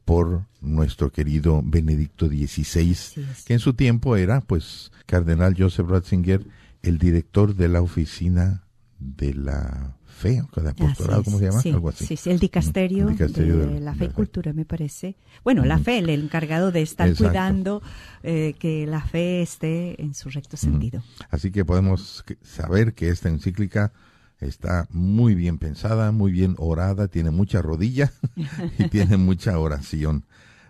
por 0.08 0.46
nuestro 0.62 1.12
querido 1.12 1.62
Benedicto 1.66 2.30
XVI, 2.30 2.96
sí, 2.96 3.26
que 3.46 3.54
en 3.54 3.60
su 3.60 3.74
tiempo 3.74 4.16
era, 4.16 4.40
pues, 4.40 4.90
Cardenal 5.06 5.54
Joseph 5.58 5.90
Ratzinger, 5.90 6.48
el 6.82 6.98
director 6.98 7.56
de 7.56 7.68
la 7.68 7.82
oficina 7.82 8.64
de 9.00 9.34
la 9.34 9.98
fe, 10.06 10.42
o 10.56 10.62
de 10.62 10.70
apostolado, 10.70 11.26
¿cómo 11.26 11.40
se 11.40 11.48
llama? 11.48 11.62
Sí, 11.62 11.72
Algo 11.72 11.90
así. 11.90 12.06
Sí, 12.06 12.16
sí, 12.16 12.30
el 12.30 12.40
dicasterio, 12.40 13.10
el 13.10 13.18
dicasterio 13.18 13.58
de, 13.58 13.68
de, 13.68 13.80
la 13.82 13.96
fe 13.96 14.06
y 14.06 14.08
cultura, 14.08 14.54
me 14.54 14.64
parece. 14.64 15.18
Bueno, 15.44 15.66
la 15.66 15.78
fe, 15.78 15.98
el 15.98 16.10
encargado 16.10 16.72
de 16.72 16.84
estar 16.84 17.10
Exacto. 17.10 17.30
cuidando 17.30 17.82
eh, 18.24 18.56
que 18.60 18.88
la 18.88 19.02
fe 19.02 19.42
esté 19.42 20.02
en 20.02 20.14
su 20.14 20.30
recto 20.30 20.56
sentido. 20.56 21.04
Así 21.30 21.52
que 21.52 21.66
podemos 21.66 22.24
saber 22.44 22.94
que 22.94 23.10
esta 23.10 23.28
encíclica 23.28 23.92
Está 24.40 24.88
muy 24.92 25.34
bien 25.34 25.58
pensada, 25.58 26.12
muy 26.12 26.32
bien 26.32 26.56
orada, 26.58 27.08
tiene 27.08 27.32
mucha 27.32 27.62
rodilla 27.62 28.12
y 28.78 28.88
tiene 28.90 29.18
mucha 29.18 29.58
oración. 29.60 30.26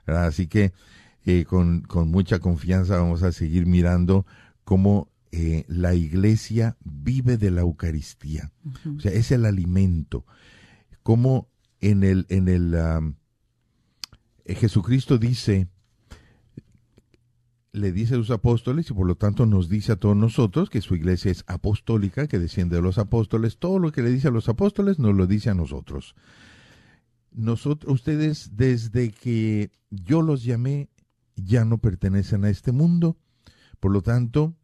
Así 0.06 0.48
que 0.48 0.74
eh, 1.26 1.44
con, 1.44 1.82
con, 1.82 2.10
mucha 2.10 2.40
confianza 2.40 2.98
vamos 2.98 3.24
a 3.24 3.34
seguir 3.34 3.66
mirando 3.66 4.26
cómo 4.64 5.10
eh, 5.32 5.66
la 5.68 5.94
iglesia 5.94 6.78
vive 6.84 7.38
de 7.38 7.52
la 7.52 7.62
Eucaristía. 7.62 8.52
O 8.96 9.00
sea, 9.00 9.12
es 9.12 9.32
el 9.32 9.46
alimento. 9.46 10.26
Cómo 11.04 11.50
en 11.82 12.04
el, 12.04 12.26
en 12.30 12.48
el 12.48 12.74
eh, 14.46 14.56
Jesucristo 14.56 15.18
dice, 15.18 15.68
le 17.78 17.92
dice 17.92 18.16
a 18.16 18.18
los 18.18 18.32
apóstoles 18.32 18.90
y 18.90 18.94
por 18.94 19.08
lo 19.08 19.16
tanto 19.16 19.46
nos 19.46 19.70
dice 19.70 19.94
a 19.94 19.96
todos 19.96 20.16
nosotros 20.16 20.70
que 20.70 20.82
su 20.82 20.96
iglesia 20.96 21.32
es 21.32 21.44
apostólica, 21.48 22.28
que 22.28 22.40
desciende 22.40 22.76
de 22.76 22.82
los 22.82 22.98
apóstoles. 22.98 23.58
Todo 23.58 23.80
lo 23.80 23.92
que 23.92 24.02
le 24.02 24.10
dice 24.10 24.28
a 24.28 24.32
los 24.32 24.50
apóstoles 24.50 25.00
nos 25.00 25.16
lo 25.16 25.28
dice 25.28 25.50
a 25.50 25.54
nosotros. 25.54 26.16
Nosotros, 27.32 27.94
ustedes, 27.94 28.52
desde 28.56 29.12
que 29.12 29.72
yo 29.90 30.22
los 30.22 30.44
llamé, 30.44 30.90
ya 31.36 31.66
no 31.66 31.78
pertenecen 31.78 32.46
a 32.46 32.50
este 32.50 32.72
mundo. 32.72 33.18
Por 33.80 33.92
lo 33.92 34.02
tanto, 34.02 34.56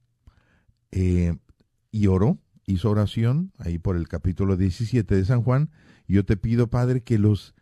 eh, 0.91 1.37
y 1.91 2.07
oró, 2.07 2.39
hizo 2.65 2.89
oración, 2.89 3.53
ahí 3.59 3.77
por 3.77 3.95
el 3.95 4.07
capítulo 4.07 4.57
17 4.57 5.15
de 5.15 5.25
San 5.25 5.43
Juan, 5.43 5.69
yo 6.07 6.25
te 6.25 6.35
pido, 6.35 6.67
Padre, 6.67 7.01
que 7.01 7.19
los 7.19 7.53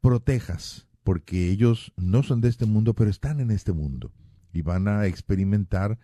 protejas, 0.00 0.86
porque 1.02 1.50
ellos 1.50 1.92
no 1.96 2.22
son 2.22 2.40
de 2.40 2.48
este 2.48 2.66
mundo, 2.66 2.94
pero 2.94 3.10
están 3.10 3.40
en 3.40 3.50
este 3.50 3.72
mundo 3.72 4.12
y 4.52 4.62
van 4.62 4.88
a 4.88 5.06
experimentar 5.06 5.98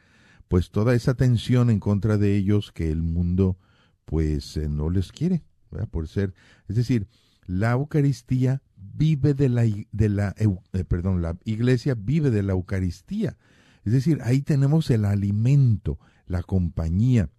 pues 0.49 0.71
toda 0.71 0.95
esa 0.95 1.15
tensión 1.15 1.71
en 1.71 1.81
contra 1.81 2.17
de 2.19 2.37
ellos 2.37 2.73
que 2.73 2.91
el 2.91 3.03
mundo 3.03 3.59
pues 4.05 4.57
eh, 4.57 4.69
no 4.69 4.91
les 4.91 5.13
quiere, 5.13 5.43
por 5.91 6.09
ser, 6.09 6.35
es 6.69 6.77
decir, 6.77 7.09
la 7.47 7.73
Eucaristía 7.73 8.63
vive 8.77 9.35
de 9.35 9.49
la, 9.49 9.63
de 9.63 10.09
la 10.09 10.35
eh, 10.39 10.85
perdón, 10.85 11.23
la 11.23 11.37
iglesia 11.45 11.95
vive 11.95 12.31
de 12.31 12.43
la 12.43 12.53
Eucaristía. 12.53 13.37
Es 13.85 13.93
decir, 13.93 14.21
ahí 14.23 14.41
tenemos 14.41 14.91
el 14.91 15.05
alimento, 15.05 15.99
la 16.27 16.43
compañía. 16.43 17.31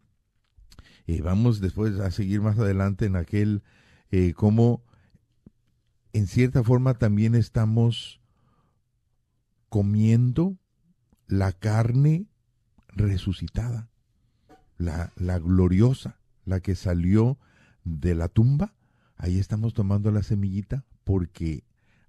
y 1.08 1.22
vamos 1.22 1.60
después 1.60 2.00
a 2.00 2.12
seguir 2.12 2.42
más 2.42 2.58
adelante 2.60 3.06
en 3.06 3.16
aquel 3.16 3.64
eh, 4.12 4.34
como 4.34 4.84
en 6.14 6.28
cierta 6.28 6.64
forma 6.64 6.94
también 6.94 7.36
estamos 7.36 8.22
comiendo 9.70 10.58
la 11.28 11.52
carne 11.52 12.28
resucitada, 12.90 13.90
la, 14.78 15.12
la 15.16 15.40
gloriosa, 15.40 16.20
la 16.46 16.60
que 16.60 16.76
salió 16.76 17.38
de 17.84 18.16
la 18.16 18.28
tumba. 18.28 18.74
Ahí 19.18 19.40
estamos 19.40 19.74
tomando 19.74 20.12
la 20.12 20.24
semillita 20.24 20.86
porque 21.04 21.64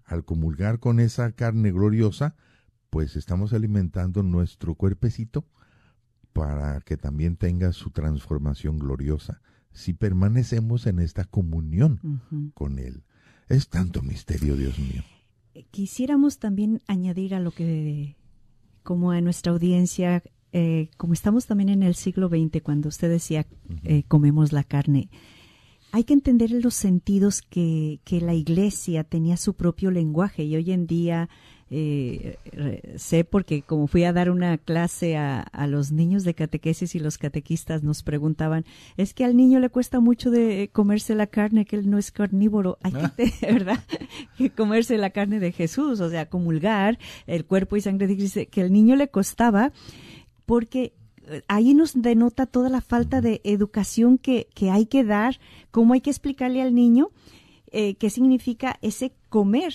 al 0.04 0.24
comulgar 0.24 0.78
con 0.78 1.00
esa 1.00 1.32
carne 1.32 1.72
gloriosa, 1.72 2.36
pues 2.90 3.16
estamos 3.16 3.52
alimentando 3.52 4.22
nuestro 4.22 4.74
cuerpecito 4.74 5.44
para 6.32 6.80
que 6.80 6.96
también 6.96 7.36
tenga 7.36 7.72
su 7.72 7.90
transformación 7.90 8.78
gloriosa 8.78 9.40
si 9.72 9.92
permanecemos 9.92 10.86
en 10.86 10.98
esta 11.00 11.24
comunión 11.24 12.52
con 12.54 12.78
Él. 12.78 13.04
Es 13.48 13.68
tanto 13.68 14.02
misterio, 14.02 14.56
Dios 14.56 14.78
mío. 14.78 15.02
Quisiéramos 15.70 16.38
también 16.38 16.82
añadir 16.86 17.34
a 17.34 17.40
lo 17.40 17.50
que 17.50 18.16
como 18.86 19.10
a 19.10 19.20
nuestra 19.20 19.50
audiencia, 19.50 20.22
eh, 20.52 20.90
como 20.96 21.12
estamos 21.12 21.46
también 21.46 21.70
en 21.70 21.82
el 21.82 21.96
siglo 21.96 22.28
XX, 22.28 22.62
cuando 22.62 22.88
usted 22.88 23.10
decía 23.10 23.44
eh, 23.82 24.04
comemos 24.06 24.52
la 24.52 24.62
carne, 24.62 25.10
hay 25.90 26.04
que 26.04 26.14
entender 26.14 26.52
los 26.52 26.74
sentidos 26.74 27.42
que, 27.42 27.98
que, 28.04 28.20
la 28.20 28.32
iglesia 28.32 29.02
tenía 29.02 29.36
su 29.38 29.54
propio 29.54 29.90
lenguaje 29.90 30.44
y 30.44 30.54
hoy 30.54 30.70
en 30.70 30.86
día 30.86 31.28
eh, 31.68 32.38
sé 32.96 33.24
porque 33.24 33.62
como 33.62 33.88
fui 33.88 34.04
a 34.04 34.12
dar 34.12 34.30
una 34.30 34.56
clase 34.56 35.16
a, 35.16 35.40
a, 35.40 35.66
los 35.66 35.90
niños 35.90 36.22
de 36.22 36.34
catequesis 36.34 36.94
y 36.94 37.00
los 37.00 37.18
catequistas 37.18 37.82
nos 37.82 38.04
preguntaban, 38.04 38.64
es 38.96 39.14
que 39.14 39.24
al 39.24 39.36
niño 39.36 39.58
le 39.58 39.68
cuesta 39.68 39.98
mucho 39.98 40.30
de 40.30 40.70
comerse 40.72 41.16
la 41.16 41.26
carne, 41.26 41.64
que 41.64 41.76
él 41.76 41.90
no 41.90 41.98
es 41.98 42.12
carnívoro, 42.12 42.78
hay 42.82 42.92
que, 42.92 42.98
ah. 42.98 43.12
¿verdad? 43.52 43.80
que 44.38 44.50
comerse 44.50 44.96
la 44.96 45.10
carne 45.10 45.40
de 45.40 45.50
Jesús, 45.50 46.00
o 46.00 46.08
sea, 46.08 46.26
comulgar 46.26 46.98
el 47.26 47.44
cuerpo 47.44 47.76
y 47.76 47.80
sangre 47.80 48.06
de 48.06 48.16
Cristo, 48.16 48.40
que 48.48 48.60
el 48.60 48.72
niño 48.72 48.94
le 48.94 49.08
costaba 49.08 49.72
porque 50.44 50.92
eh, 51.26 51.42
ahí 51.48 51.74
nos 51.74 52.00
denota 52.00 52.46
toda 52.46 52.68
la 52.68 52.80
falta 52.80 53.20
de 53.20 53.40
educación 53.42 54.18
que, 54.18 54.46
que 54.54 54.70
hay 54.70 54.86
que 54.86 55.02
dar, 55.02 55.40
cómo 55.72 55.94
hay 55.94 56.00
que 56.00 56.10
explicarle 56.10 56.62
al 56.62 56.74
niño 56.74 57.10
eh, 57.72 57.94
qué 57.94 58.10
significa 58.10 58.78
ese 58.80 59.12
comer 59.28 59.74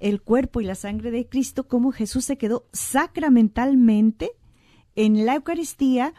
el 0.00 0.22
cuerpo 0.22 0.60
y 0.60 0.64
la 0.64 0.74
sangre 0.74 1.10
de 1.10 1.28
Cristo, 1.28 1.68
cómo 1.68 1.92
Jesús 1.92 2.24
se 2.24 2.38
quedó 2.38 2.66
sacramentalmente 2.72 4.32
en 4.96 5.26
la 5.26 5.36
Eucaristía. 5.36 6.14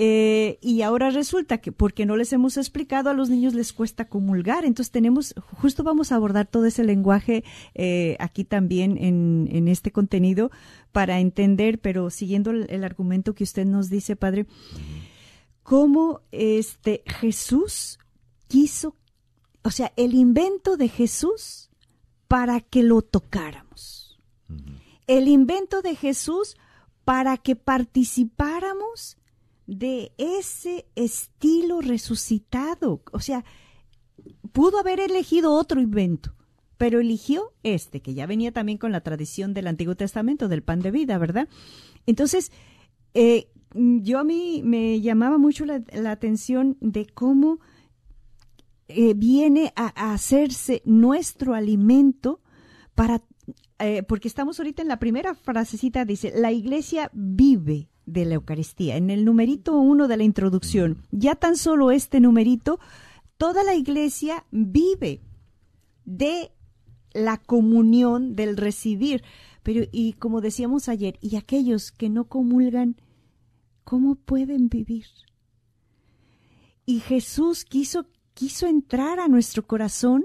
Eh, 0.00 0.58
y 0.62 0.82
ahora 0.82 1.10
resulta 1.10 1.58
que 1.58 1.72
porque 1.72 2.06
no 2.06 2.16
les 2.16 2.32
hemos 2.32 2.56
explicado 2.56 3.10
a 3.10 3.14
los 3.14 3.30
niños 3.30 3.52
les 3.52 3.72
cuesta 3.72 4.08
comulgar. 4.08 4.64
Entonces 4.64 4.92
tenemos, 4.92 5.34
justo 5.60 5.82
vamos 5.82 6.12
a 6.12 6.14
abordar 6.14 6.46
todo 6.46 6.66
ese 6.66 6.84
lenguaje 6.84 7.42
eh, 7.74 8.16
aquí 8.20 8.44
también 8.44 8.96
en, 8.96 9.48
en, 9.50 9.66
este 9.66 9.90
contenido 9.90 10.52
para 10.92 11.18
entender, 11.18 11.80
pero 11.80 12.10
siguiendo 12.10 12.52
el, 12.52 12.70
el, 12.70 12.84
argumento 12.84 13.34
que 13.34 13.42
usted 13.42 13.66
nos 13.66 13.90
dice, 13.90 14.14
Padre, 14.14 14.46
cómo 15.64 16.20
este 16.30 17.02
Jesús 17.04 17.98
quiso, 18.46 18.94
o 19.64 19.72
sea, 19.72 19.92
el 19.96 20.14
invento 20.14 20.76
de 20.76 20.88
Jesús 20.88 21.67
para 22.28 22.60
que 22.60 22.82
lo 22.82 23.02
tocáramos. 23.02 24.20
El 25.06 25.28
invento 25.28 25.80
de 25.82 25.96
Jesús 25.96 26.56
para 27.04 27.38
que 27.38 27.56
participáramos 27.56 29.16
de 29.66 30.12
ese 30.18 30.86
estilo 30.94 31.80
resucitado. 31.80 33.02
O 33.12 33.20
sea, 33.20 33.44
pudo 34.52 34.78
haber 34.78 35.00
elegido 35.00 35.52
otro 35.54 35.80
invento, 35.80 36.34
pero 36.76 37.00
eligió 37.00 37.54
este, 37.62 38.00
que 38.00 38.12
ya 38.12 38.26
venía 38.26 38.52
también 38.52 38.78
con 38.78 38.92
la 38.92 39.00
tradición 39.00 39.54
del 39.54 39.66
Antiguo 39.66 39.94
Testamento, 39.94 40.48
del 40.48 40.62
pan 40.62 40.80
de 40.80 40.90
vida, 40.90 41.16
¿verdad? 41.16 41.48
Entonces, 42.06 42.52
eh, 43.14 43.48
yo 43.74 44.18
a 44.18 44.24
mí 44.24 44.62
me 44.64 45.00
llamaba 45.00 45.38
mucho 45.38 45.64
la, 45.64 45.82
la 45.92 46.10
atención 46.10 46.76
de 46.80 47.06
cómo 47.06 47.60
eh, 48.88 49.12
viene 49.14 49.72
a, 49.76 50.12
hacerse 50.12 50.82
nuestro 50.86 51.54
alimento 51.54 52.40
para, 52.94 53.22
eh, 53.78 54.02
porque 54.02 54.28
estamos 54.28 54.58
ahorita 54.58 54.80
en 54.80 54.88
la 54.88 54.98
primera 54.98 55.34
frasecita, 55.34 56.06
dice, 56.06 56.32
la 56.34 56.52
iglesia 56.52 57.10
vive 57.12 57.90
de 58.06 58.24
la 58.24 58.34
Eucaristía. 58.34 58.96
En 58.96 59.10
el 59.10 59.26
numerito 59.26 59.76
uno 59.78 60.08
de 60.08 60.16
la 60.16 60.24
introducción, 60.24 61.02
ya 61.10 61.34
tan 61.34 61.56
solo 61.56 61.90
este 61.90 62.18
numerito, 62.20 62.80
toda 63.36 63.62
la 63.62 63.74
iglesia 63.74 64.46
vive 64.50 65.20
de 66.06 66.50
la 67.12 67.36
comunión, 67.36 68.36
del 68.36 68.56
recibir. 68.56 69.22
Pero, 69.62 69.84
y 69.92 70.14
como 70.14 70.40
decíamos 70.40 70.88
ayer, 70.88 71.18
y 71.20 71.36
aquellos 71.36 71.92
que 71.92 72.08
no 72.08 72.24
comulgan, 72.24 72.96
¿cómo 73.84 74.14
pueden 74.14 74.70
vivir? 74.70 75.06
Y 76.86 77.00
Jesús 77.00 77.66
quiso 77.66 78.06
quiso 78.38 78.68
entrar 78.68 79.18
a 79.18 79.26
nuestro 79.26 79.66
corazón 79.66 80.24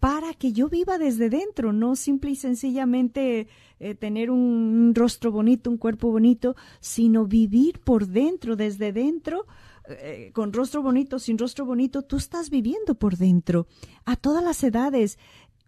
para 0.00 0.34
que 0.34 0.52
yo 0.52 0.68
viva 0.68 0.98
desde 0.98 1.30
dentro, 1.30 1.72
no 1.72 1.94
simple 1.94 2.32
y 2.32 2.34
sencillamente 2.34 3.46
eh, 3.78 3.94
tener 3.94 4.32
un, 4.32 4.92
rostro 4.96 5.30
bonito, 5.30 5.70
un 5.70 5.76
cuerpo 5.76 6.10
bonito, 6.10 6.56
sino 6.80 7.26
vivir 7.26 7.78
por 7.78 8.08
dentro, 8.08 8.56
desde 8.56 8.92
dentro, 8.92 9.46
eh, 9.88 10.32
con 10.34 10.52
rostro 10.52 10.82
bonito, 10.82 11.20
sin 11.20 11.38
rostro 11.38 11.64
bonito, 11.64 12.02
tú 12.02 12.16
estás 12.16 12.50
viviendo 12.50 12.96
por 12.96 13.16
dentro. 13.16 13.68
A 14.04 14.16
todas 14.16 14.42
las 14.42 14.64
edades 14.64 15.16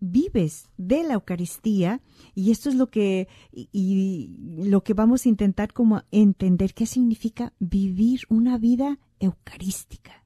vives 0.00 0.68
de 0.76 1.04
la 1.04 1.14
Eucaristía 1.14 2.00
y 2.34 2.50
esto 2.50 2.70
es 2.70 2.74
lo 2.74 2.90
que 2.90 3.28
y 3.52 4.34
lo 4.64 4.82
que 4.82 4.94
vamos 4.94 5.26
a 5.26 5.28
intentar 5.28 5.72
como 5.72 6.02
entender 6.10 6.74
qué 6.74 6.86
significa 6.86 7.52
vivir 7.60 8.22
una 8.28 8.58
vida 8.58 8.98
eucarística 9.20 10.21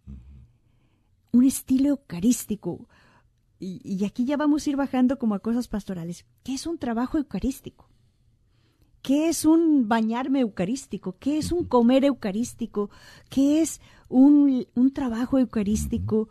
un 1.33 1.45
estilo 1.45 1.89
eucarístico. 1.91 2.89
Y, 3.59 4.05
aquí 4.05 4.27
ya 4.27 4.37
vamos 4.37 4.67
a 4.67 4.71
ir 4.71 4.77
bajando 4.77 5.19
como 5.19 5.35
a 5.35 5.39
cosas 5.39 5.67
pastorales. 5.67 6.27
¿Qué 6.43 6.55
es 6.55 6.67
un 6.67 6.79
trabajo 6.79 7.17
eucarístico? 7.17 7.89
¿Qué 9.01 9.29
es 9.29 9.45
un 9.45 9.89
bañarme 9.89 10.41
eucarístico? 10.41 11.17
¿Qué 11.19 11.39
es 11.39 11.53
un 11.53 11.65
comer 11.65 12.05
eucarístico? 12.05 12.91
¿Qué 13.31 13.63
es 13.63 13.81
un, 14.09 14.67
un 14.75 14.93
trabajo 14.93 15.39
eucarístico? 15.39 16.29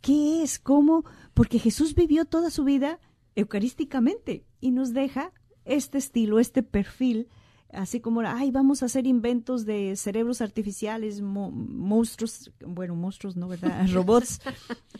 ¿Qué 0.00 0.42
es? 0.42 0.58
¿Cómo? 0.58 1.04
Porque 1.32 1.58
Jesús 1.58 1.94
vivió 1.94 2.24
toda 2.24 2.50
su 2.50 2.64
vida 2.64 2.98
eucarísticamente 3.36 4.44
y 4.60 4.70
nos 4.72 4.92
deja 4.92 5.32
este 5.64 5.98
estilo, 5.98 6.40
este 6.40 6.62
perfil 6.62 7.28
así 7.72 8.00
como, 8.00 8.20
ay, 8.20 8.50
vamos 8.50 8.82
a 8.82 8.86
hacer 8.86 9.06
inventos 9.06 9.64
de 9.64 9.96
cerebros 9.96 10.40
artificiales, 10.40 11.20
monstruos, 11.20 12.52
bueno, 12.60 12.94
monstruos, 12.94 13.36
¿no, 13.36 13.48
verdad? 13.48 13.86
Robots, 13.92 14.40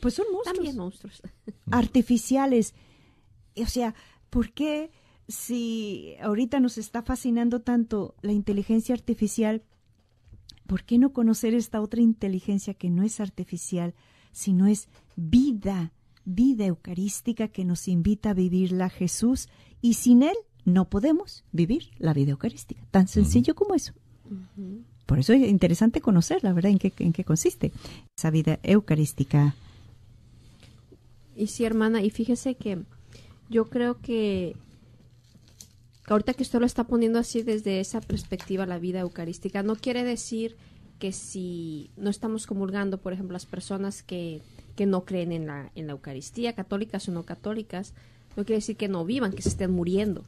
pues 0.00 0.14
son 0.14 0.26
monstruos. 0.32 0.56
También 0.56 0.76
monstruos. 0.76 1.22
Artificiales. 1.70 2.74
O 3.56 3.66
sea, 3.66 3.94
¿por 4.30 4.52
qué 4.52 4.90
si 5.28 6.14
ahorita 6.20 6.60
nos 6.60 6.78
está 6.78 7.02
fascinando 7.02 7.60
tanto 7.60 8.14
la 8.22 8.32
inteligencia 8.32 8.94
artificial, 8.94 9.62
¿por 10.66 10.84
qué 10.84 10.98
no 10.98 11.12
conocer 11.12 11.54
esta 11.54 11.80
otra 11.80 12.00
inteligencia 12.00 12.74
que 12.74 12.90
no 12.90 13.02
es 13.02 13.20
artificial, 13.20 13.94
sino 14.32 14.66
es 14.66 14.88
vida, 15.16 15.92
vida 16.24 16.66
eucarística 16.66 17.48
que 17.48 17.64
nos 17.64 17.88
invita 17.88 18.30
a 18.30 18.34
vivirla 18.34 18.90
Jesús 18.90 19.48
y 19.80 19.94
sin 19.94 20.22
Él 20.22 20.36
no 20.64 20.88
podemos 20.88 21.44
vivir 21.52 21.90
la 21.98 22.14
vida 22.14 22.32
eucarística. 22.32 22.80
Tan 22.90 23.08
sencillo 23.08 23.54
como 23.54 23.74
eso. 23.74 23.92
Por 25.06 25.18
eso 25.18 25.32
es 25.32 25.48
interesante 25.48 26.00
conocer, 26.00 26.42
la 26.42 26.52
verdad, 26.52 26.70
en 26.70 26.78
qué, 26.78 26.92
en 26.98 27.12
qué 27.12 27.24
consiste 27.24 27.72
esa 28.16 28.30
vida 28.30 28.58
eucarística. 28.62 29.54
Y 31.36 31.48
sí, 31.48 31.64
hermana, 31.64 32.02
y 32.02 32.10
fíjese 32.10 32.54
que 32.54 32.78
yo 33.50 33.66
creo 33.66 34.00
que 34.00 34.56
ahorita 36.06 36.34
que 36.34 36.42
usted 36.42 36.60
lo 36.60 36.66
está 36.66 36.84
poniendo 36.84 37.18
así 37.18 37.42
desde 37.42 37.80
esa 37.80 38.00
perspectiva, 38.00 38.66
la 38.66 38.78
vida 38.78 39.00
eucarística, 39.00 39.62
no 39.62 39.76
quiere 39.76 40.04
decir 40.04 40.56
que 40.98 41.12
si 41.12 41.90
no 41.96 42.08
estamos 42.08 42.46
comulgando, 42.46 42.98
por 42.98 43.12
ejemplo, 43.12 43.34
las 43.34 43.46
personas 43.46 44.02
que, 44.02 44.40
que 44.76 44.86
no 44.86 45.04
creen 45.04 45.32
en 45.32 45.46
la, 45.46 45.70
en 45.74 45.86
la 45.86 45.92
Eucaristía, 45.92 46.54
católicas 46.54 47.08
o 47.08 47.12
no 47.12 47.24
católicas, 47.24 47.94
no 48.36 48.44
quiere 48.44 48.58
decir 48.58 48.76
que 48.76 48.88
no 48.88 49.04
vivan, 49.04 49.32
que 49.32 49.42
se 49.42 49.50
estén 49.50 49.70
muriendo. 49.70 50.24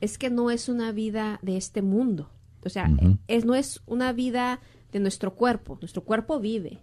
Es 0.00 0.18
que 0.18 0.30
no 0.30 0.50
es 0.50 0.68
una 0.68 0.92
vida 0.92 1.38
de 1.42 1.56
este 1.56 1.82
mundo. 1.82 2.30
O 2.64 2.68
sea, 2.68 2.90
es, 3.28 3.44
no 3.44 3.54
es 3.54 3.82
una 3.86 4.12
vida 4.12 4.60
de 4.92 5.00
nuestro 5.00 5.34
cuerpo. 5.34 5.78
Nuestro 5.80 6.04
cuerpo 6.04 6.40
vive. 6.40 6.82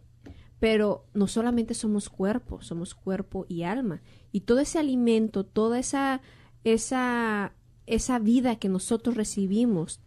Pero 0.59 1.05
no 1.14 1.28
solamente 1.28 1.74
somos 1.74 2.09
cuerpo, 2.09 2.61
somos 2.61 2.95
cuerpo 2.95 3.45
y 3.49 3.64
alma. 3.64 4.01
Y 4.32 4.41
todo 4.41 4.59
ese 4.59 4.80
alimento, 4.80 5.45
toda 5.45 5.78
esa, 5.78 6.22
esa 6.64 7.53
esa 7.86 8.20
vida 8.20 8.55
que 8.55 8.70
nosotros 8.70 9.16
recibimos 9.16 9.99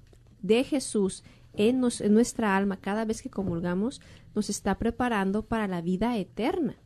de 0.42 0.64
Jesús 0.64 1.24
en, 1.54 1.82
en, 2.00 2.14
nuestra 2.14 2.56
alma 2.56 2.78
cada 2.80 3.04
vez 3.04 3.22
que 3.22 3.30
comulgamos, 3.30 4.00
nos 4.34 4.50
está 4.50 4.78
preparando 4.78 5.46
para 5.46 5.66
la 5.68 5.80
vida 5.80 6.16
eterna. 6.16 6.76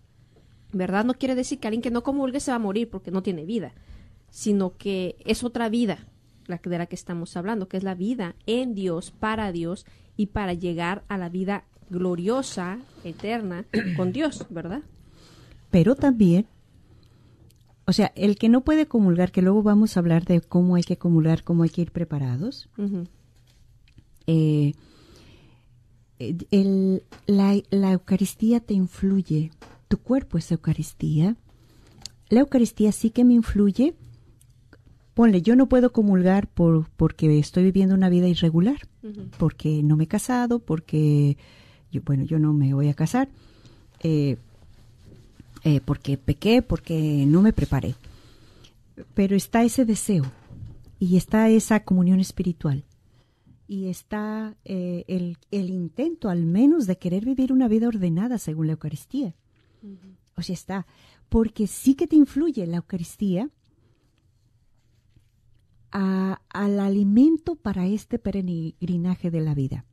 ¿Verdad? 0.72 1.04
No 1.04 1.14
quiere 1.14 1.34
decir 1.34 1.58
que 1.58 1.66
alguien 1.66 1.82
que 1.82 1.90
no 1.90 2.04
comulgue 2.04 2.38
se 2.38 2.52
va 2.52 2.56
a 2.56 2.60
morir 2.60 2.88
porque 2.88 3.10
no 3.10 3.22
tiene 3.22 3.44
vida, 3.44 3.74
sino 4.30 4.76
que 4.76 5.16
es 5.24 5.42
otra 5.42 5.68
vida 5.68 6.06
la 6.50 6.60
de 6.62 6.78
la 6.78 6.86
que 6.86 6.96
estamos 6.96 7.36
hablando, 7.36 7.68
que 7.68 7.76
es 7.76 7.82
la 7.82 7.94
vida 7.94 8.34
en 8.46 8.74
Dios, 8.74 9.10
para 9.10 9.52
Dios 9.52 9.86
y 10.16 10.26
para 10.26 10.52
llegar 10.54 11.04
a 11.08 11.16
la 11.16 11.28
vida 11.28 11.64
gloriosa, 11.88 12.78
eterna, 13.04 13.64
con 13.96 14.12
Dios, 14.12 14.46
¿verdad? 14.50 14.82
Pero 15.70 15.94
también 15.94 16.46
o 17.90 17.92
sea, 17.92 18.12
el 18.14 18.36
que 18.36 18.48
no 18.48 18.60
puede 18.60 18.86
comulgar, 18.86 19.32
que 19.32 19.42
luego 19.42 19.64
vamos 19.64 19.96
a 19.96 20.00
hablar 20.00 20.24
de 20.24 20.40
cómo 20.40 20.76
hay 20.76 20.84
que 20.84 20.96
comulgar, 20.96 21.42
cómo 21.42 21.64
hay 21.64 21.70
que 21.70 21.80
ir 21.80 21.90
preparados. 21.90 22.68
Eh, 24.28 24.74
la, 27.26 27.92
Eucaristía 27.92 28.60
te 28.60 28.74
influye, 28.74 29.50
tu 29.88 29.98
cuerpo 29.98 30.38
es 30.38 30.52
Eucaristía. 30.52 31.34
La 32.28 32.38
Eucaristía 32.38 32.92
sí 32.92 33.10
que 33.10 33.24
me 33.24 33.34
influye. 33.34 33.96
Ponle, 35.14 35.42
yo 35.42 35.56
no 35.56 35.68
puedo 35.68 35.92
comulgar 35.92 36.46
por, 36.48 36.88
porque 36.96 37.38
estoy 37.38 37.64
viviendo 37.64 37.94
una 37.94 38.08
vida 38.08 38.28
irregular, 38.28 38.78
porque 39.38 39.82
no 39.82 39.96
me 39.96 40.04
he 40.04 40.08
casado, 40.08 40.60
porque, 40.60 41.36
yo, 41.90 42.00
bueno, 42.04 42.24
yo 42.24 42.38
no 42.38 42.52
me 42.52 42.72
voy 42.74 42.88
a 42.88 42.94
casar. 42.94 43.28
Eh, 44.02 44.36
eh, 45.64 45.80
porque 45.84 46.16
pequé, 46.16 46.62
porque 46.62 47.24
no 47.26 47.42
me 47.42 47.52
preparé. 47.52 47.94
Pero 49.14 49.36
está 49.36 49.62
ese 49.62 49.84
deseo 49.84 50.24
y 50.98 51.16
está 51.16 51.48
esa 51.48 51.84
comunión 51.84 52.20
espiritual 52.20 52.84
y 53.70 53.86
está 53.86 54.56
eh, 54.64 55.04
el, 55.06 55.38
el, 55.52 55.70
intento 55.70 56.28
al 56.28 56.44
menos 56.44 56.88
de 56.88 56.98
querer 56.98 57.24
vivir 57.24 57.52
una 57.52 57.68
vida 57.68 57.86
ordenada 57.86 58.36
según 58.36 58.66
la 58.66 58.72
Eucaristía. 58.72 59.32
O 60.36 60.42
sea, 60.42 60.54
está, 60.54 60.86
porque 61.28 61.68
sí 61.68 61.94
que 61.94 62.08
te 62.08 62.16
influye 62.16 62.66
la 62.66 62.78
Eucaristía 62.78 63.48
al 65.92 66.80
alimento 66.80 67.56
para 67.56 67.86
este 67.86 68.18
peregrinaje 68.18 69.30
de 69.30 69.40
la 69.40 69.54
vida. 69.54 69.84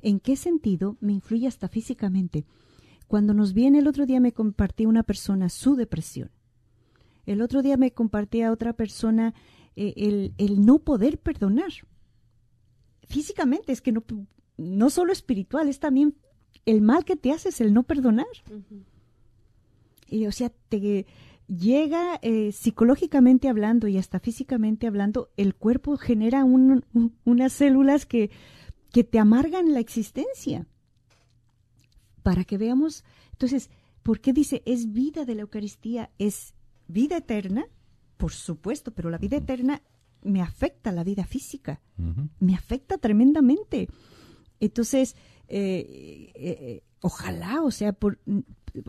¿En 0.00 0.20
qué 0.20 0.36
sentido 0.36 0.96
me 1.00 1.12
influye 1.12 1.46
hasta 1.46 1.68
físicamente? 1.68 2.44
Cuando 3.08 3.34
nos 3.34 3.52
viene 3.52 3.78
el 3.78 3.86
otro 3.86 4.06
día 4.06 4.20
me 4.20 4.32
compartía 4.32 4.88
una 4.88 5.02
persona 5.02 5.48
su 5.48 5.76
depresión. 5.76 6.30
El 7.26 7.40
otro 7.42 7.62
día 7.62 7.76
me 7.76 7.92
compartía 7.92 8.52
otra 8.52 8.74
persona 8.74 9.34
eh, 9.76 9.94
el, 9.96 10.34
el, 10.38 10.64
no 10.64 10.78
poder 10.78 11.18
perdonar. 11.18 11.72
Físicamente, 13.08 13.72
es 13.72 13.80
que 13.80 13.92
no, 13.92 14.04
no 14.56 14.90
solo 14.90 15.12
espiritual, 15.12 15.68
es 15.68 15.80
también 15.80 16.14
el 16.66 16.80
mal 16.80 17.04
que 17.04 17.16
te 17.16 17.32
haces 17.32 17.60
el 17.60 17.72
no 17.72 17.82
perdonar. 17.82 18.26
Y 20.08 20.26
o 20.26 20.32
sea, 20.32 20.50
te 20.68 21.06
llega 21.48 22.18
eh, 22.22 22.52
psicológicamente 22.52 23.48
hablando 23.48 23.88
y 23.88 23.98
hasta 23.98 24.20
físicamente 24.20 24.86
hablando, 24.86 25.30
el 25.36 25.54
cuerpo 25.54 25.96
genera 25.96 26.44
unas 26.44 27.52
células 27.52 28.06
que, 28.06 28.30
que 28.92 29.04
te 29.04 29.18
amargan 29.18 29.72
la 29.72 29.80
existencia 29.80 30.66
para 32.22 32.44
que 32.44 32.58
veamos. 32.58 33.04
Entonces, 33.32 33.70
¿por 34.02 34.20
qué 34.20 34.32
dice 34.32 34.62
es 34.64 34.92
vida 34.92 35.24
de 35.24 35.34
la 35.34 35.42
Eucaristía? 35.42 36.10
¿Es 36.18 36.54
vida 36.88 37.18
eterna? 37.18 37.66
Por 38.16 38.32
supuesto, 38.32 38.92
pero 38.92 39.10
la 39.10 39.18
vida 39.18 39.36
eterna 39.36 39.82
me 40.22 40.40
afecta 40.40 40.90
la 40.90 41.04
vida 41.04 41.24
física, 41.24 41.82
me 42.40 42.54
afecta 42.54 42.96
tremendamente. 42.96 43.88
Entonces, 44.58 45.16
eh, 45.48 46.32
eh, 46.34 46.82
ojalá, 47.02 47.62
o 47.62 47.70
sea, 47.70 47.92
por, 47.92 48.18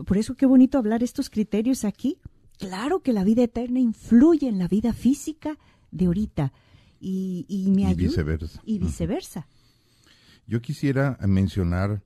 por 0.06 0.16
eso 0.16 0.34
qué 0.34 0.46
bonito 0.46 0.78
hablar 0.78 1.02
estos 1.02 1.28
criterios 1.28 1.84
aquí. 1.84 2.18
Claro 2.58 3.00
que 3.00 3.12
la 3.12 3.24
vida 3.24 3.42
eterna 3.42 3.80
influye 3.80 4.48
en 4.48 4.58
la 4.58 4.68
vida 4.68 4.92
física 4.92 5.58
de 5.90 6.06
ahorita 6.06 6.52
y, 7.00 7.44
y 7.48 7.70
me 7.70 7.86
ayuda. 7.86 8.08
Viceversa. 8.08 8.60
Y 8.64 8.78
viceversa. 8.78 9.46
Yo 10.46 10.62
quisiera 10.62 11.18
mencionar 11.26 12.02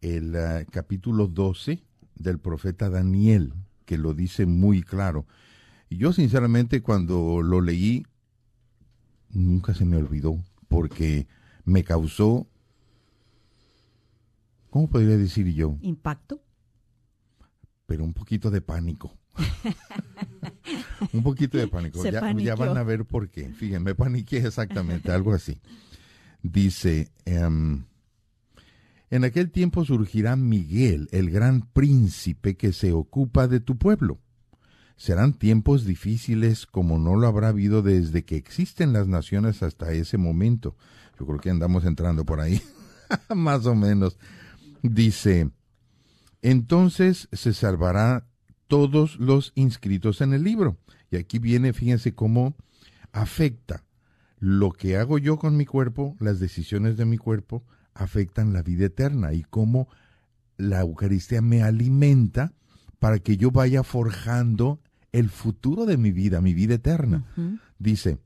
el 0.00 0.34
eh, 0.34 0.66
capítulo 0.70 1.26
12 1.26 1.82
del 2.14 2.38
profeta 2.38 2.90
Daniel, 2.90 3.54
que 3.84 3.98
lo 3.98 4.14
dice 4.14 4.46
muy 4.46 4.82
claro. 4.82 5.26
Y 5.88 5.96
yo 5.96 6.12
sinceramente 6.12 6.82
cuando 6.82 7.42
lo 7.42 7.60
leí, 7.60 8.04
nunca 9.30 9.74
se 9.74 9.84
me 9.84 9.96
olvidó, 9.96 10.42
porque 10.68 11.26
me 11.64 11.82
causó, 11.84 12.46
¿cómo 14.70 14.88
podría 14.88 15.16
decir 15.16 15.46
yo? 15.52 15.76
Impacto. 15.80 16.42
Pero 17.86 18.04
un 18.04 18.12
poquito 18.12 18.50
de 18.50 18.60
pánico. 18.60 19.18
un 21.12 21.22
poquito 21.22 21.58
de 21.58 21.68
pánico. 21.68 22.02
Ya, 22.04 22.32
ya, 22.32 22.54
van 22.54 22.76
a 22.76 22.82
ver 22.82 23.04
por 23.04 23.28
qué. 23.28 23.48
Fíjense, 23.50 23.80
me 23.80 23.94
paniqué 23.94 24.38
exactamente, 24.38 25.12
algo 25.12 25.32
así. 25.32 25.60
Dice, 26.42 27.10
um, 27.26 27.84
en 29.10 29.24
aquel 29.24 29.50
tiempo 29.50 29.84
surgirá 29.84 30.36
Miguel, 30.36 31.08
el 31.10 31.30
gran 31.30 31.62
príncipe 31.62 32.56
que 32.56 32.72
se 32.72 32.92
ocupa 32.92 33.48
de 33.48 33.60
tu 33.60 33.76
pueblo. 33.76 34.20
Serán 34.96 35.32
tiempos 35.32 35.84
difíciles 35.84 36.66
como 36.66 36.98
no 36.98 37.16
lo 37.16 37.26
habrá 37.26 37.48
habido 37.48 37.82
desde 37.82 38.24
que 38.24 38.36
existen 38.36 38.92
las 38.92 39.08
naciones 39.08 39.62
hasta 39.62 39.92
ese 39.92 40.18
momento. 40.18 40.76
Yo 41.18 41.26
creo 41.26 41.40
que 41.40 41.50
andamos 41.50 41.84
entrando 41.84 42.24
por 42.24 42.40
ahí, 42.40 42.62
más 43.34 43.66
o 43.66 43.74
menos. 43.74 44.18
Dice, 44.82 45.50
entonces 46.42 47.28
se 47.32 47.52
salvará 47.52 48.29
todos 48.70 49.18
los 49.18 49.50
inscritos 49.56 50.20
en 50.20 50.32
el 50.32 50.44
libro. 50.44 50.78
Y 51.10 51.16
aquí 51.16 51.40
viene, 51.40 51.72
fíjense 51.72 52.14
cómo 52.14 52.54
afecta 53.10 53.82
lo 54.38 54.70
que 54.70 54.96
hago 54.96 55.18
yo 55.18 55.38
con 55.38 55.56
mi 55.56 55.66
cuerpo, 55.66 56.16
las 56.20 56.38
decisiones 56.38 56.96
de 56.96 57.04
mi 57.04 57.18
cuerpo, 57.18 57.64
afectan 57.94 58.52
la 58.52 58.62
vida 58.62 58.86
eterna 58.86 59.34
y 59.34 59.42
cómo 59.42 59.88
la 60.56 60.80
Eucaristía 60.82 61.42
me 61.42 61.64
alimenta 61.64 62.52
para 63.00 63.18
que 63.18 63.36
yo 63.36 63.50
vaya 63.50 63.82
forjando 63.82 64.80
el 65.10 65.30
futuro 65.30 65.84
de 65.84 65.96
mi 65.96 66.12
vida, 66.12 66.40
mi 66.40 66.54
vida 66.54 66.74
eterna. 66.74 67.26
Dice, 67.80 68.20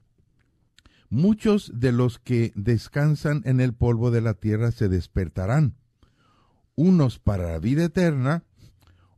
muchos 1.08 1.72
de 1.74 1.90
los 1.90 2.18
que 2.18 2.52
descansan 2.54 3.40
en 3.46 3.60
el 3.60 3.72
polvo 3.72 4.10
de 4.10 4.20
la 4.20 4.34
tierra 4.34 4.72
se 4.72 4.90
despertarán, 4.90 5.74
unos 6.76 7.18
para 7.18 7.52
la 7.52 7.58
vida 7.60 7.84
eterna, 7.84 8.44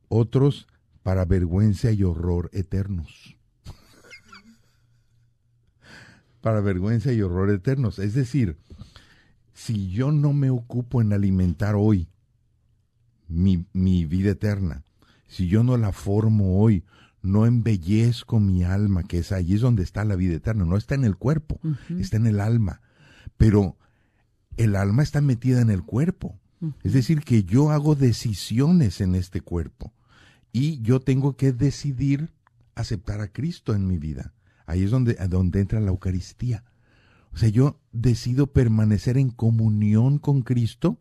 otros 0.09 0.69
para 1.07 1.25
vergüenza 1.25 1.93
y 1.93 2.03
horror 2.03 2.51
eternos. 2.53 3.37
para 6.41 6.61
vergüenza 6.61 7.13
y 7.13 7.23
horror 7.23 7.51
eternos. 7.51 8.01
Es 8.01 8.15
decir, 8.15 8.57
si 9.55 9.89
yo 9.89 10.11
no 10.11 10.33
me 10.33 10.51
ocupo 10.51 11.01
en 11.01 11.13
alimentar 11.13 11.77
hoy 11.77 12.09
mi, 13.29 13.67
mi 13.73 14.05
vida 14.05 14.31
eterna, 14.31 14.83
si 15.29 15.47
yo 15.47 15.63
no 15.63 15.77
la 15.77 15.93
formo 15.93 16.61
hoy, 16.61 16.83
no 17.23 17.47
embellezco 17.47 18.41
mi 18.41 18.65
alma, 18.65 19.05
que 19.05 19.19
es 19.19 19.31
allí 19.31 19.55
es 19.55 19.61
donde 19.61 19.85
está 19.85 20.05
la 20.05 20.17
vida 20.17 20.35
eterna, 20.35 20.65
no 20.65 20.77
está 20.77 20.97
en 20.97 21.05
el 21.05 21.15
cuerpo, 21.15 21.61
está 22.01 22.17
en 22.17 22.27
el 22.27 22.41
alma. 22.41 22.81
Pero 23.37 23.77
el 24.57 24.75
alma 24.75 25.05
está 25.05 25.21
metida 25.21 25.61
en 25.61 25.71
el 25.71 25.85
cuerpo. 25.85 26.37
Es 26.83 26.95
decir, 26.95 27.21
que 27.21 27.45
yo 27.45 27.71
hago 27.71 27.95
decisiones 27.95 29.01
en 29.01 29.15
este 29.15 29.41
cuerpo 29.41 29.93
y 30.59 30.81
yo 30.81 31.01
tengo 31.01 31.37
que 31.37 31.53
decidir 31.53 32.31
aceptar 32.75 33.21
a 33.21 33.29
Cristo 33.29 33.75
en 33.75 33.87
mi 33.87 33.99
vida. 33.99 34.33
Ahí 34.65 34.85
es 34.85 34.91
donde, 34.91 35.13
donde 35.29 35.61
entra 35.61 35.81
la 35.81 35.91
Eucaristía. 35.91 36.65
O 37.35 37.37
sea, 37.37 37.51
yo 37.51 37.79
decido 37.93 38.47
permanecer 38.47 39.19
en 39.19 39.29
comunión 39.29 40.19
con 40.19 40.41
Cristo, 40.41 40.99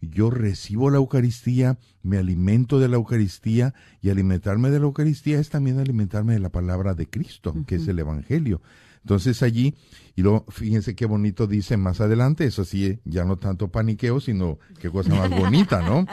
yo 0.00 0.30
recibo 0.30 0.88
la 0.88 0.96
Eucaristía, 0.96 1.76
me 2.02 2.16
alimento 2.16 2.80
de 2.80 2.88
la 2.88 2.96
Eucaristía 2.96 3.74
y 4.00 4.08
alimentarme 4.08 4.70
de 4.70 4.78
la 4.78 4.86
Eucaristía 4.86 5.38
es 5.38 5.50
también 5.50 5.78
alimentarme 5.78 6.32
de 6.32 6.40
la 6.40 6.48
palabra 6.48 6.94
de 6.94 7.06
Cristo, 7.06 7.54
que 7.66 7.74
es 7.74 7.86
el 7.86 7.98
Evangelio. 7.98 8.62
Entonces 9.02 9.42
allí, 9.42 9.74
y 10.16 10.22
luego 10.22 10.46
fíjense 10.48 10.94
qué 10.94 11.04
bonito 11.04 11.46
dice 11.46 11.76
más 11.76 12.00
adelante, 12.00 12.46
eso 12.46 12.64
sí, 12.64 13.00
ya 13.04 13.26
no 13.26 13.36
tanto 13.36 13.68
paniqueo, 13.68 14.18
sino 14.20 14.58
qué 14.80 14.88
cosa 14.88 15.14
más 15.14 15.28
bonita, 15.28 15.82
¿no? 15.82 16.06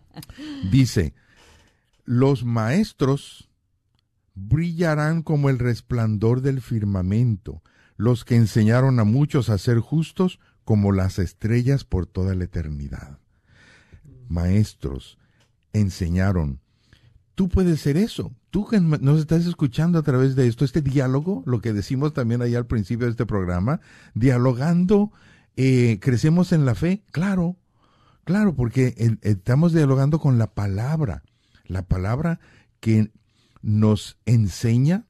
Dice, 0.72 1.12
los 2.04 2.44
maestros 2.44 3.48
brillarán 4.34 5.22
como 5.22 5.50
el 5.50 5.58
resplandor 5.58 6.40
del 6.40 6.60
firmamento, 6.60 7.62
los 7.96 8.24
que 8.24 8.36
enseñaron 8.36 8.98
a 8.98 9.04
muchos 9.04 9.48
a 9.48 9.58
ser 9.58 9.78
justos 9.78 10.40
como 10.64 10.92
las 10.92 11.18
estrellas 11.18 11.84
por 11.84 12.06
toda 12.06 12.34
la 12.34 12.44
eternidad. 12.44 13.18
Maestros 14.28 15.18
enseñaron, 15.72 16.60
tú 17.34 17.48
puedes 17.48 17.80
ser 17.80 17.96
eso, 17.96 18.32
tú 18.50 18.66
que 18.66 18.80
nos 18.80 19.20
estás 19.20 19.46
escuchando 19.46 19.98
a 19.98 20.02
través 20.02 20.36
de 20.36 20.46
esto, 20.46 20.64
este 20.64 20.82
diálogo, 20.82 21.42
lo 21.46 21.60
que 21.60 21.72
decimos 21.72 22.14
también 22.14 22.42
ahí 22.42 22.54
al 22.54 22.66
principio 22.66 23.06
de 23.06 23.12
este 23.12 23.26
programa, 23.26 23.80
dialogando, 24.14 25.12
eh, 25.56 25.98
crecemos 26.00 26.52
en 26.52 26.64
la 26.64 26.74
fe, 26.74 27.02
claro, 27.10 27.56
claro, 28.24 28.54
porque 28.54 28.94
estamos 29.22 29.72
dialogando 29.72 30.18
con 30.18 30.38
la 30.38 30.54
palabra, 30.54 31.22
la 31.72 31.86
palabra 31.86 32.38
que 32.80 33.10
nos 33.62 34.18
enseña. 34.26 35.06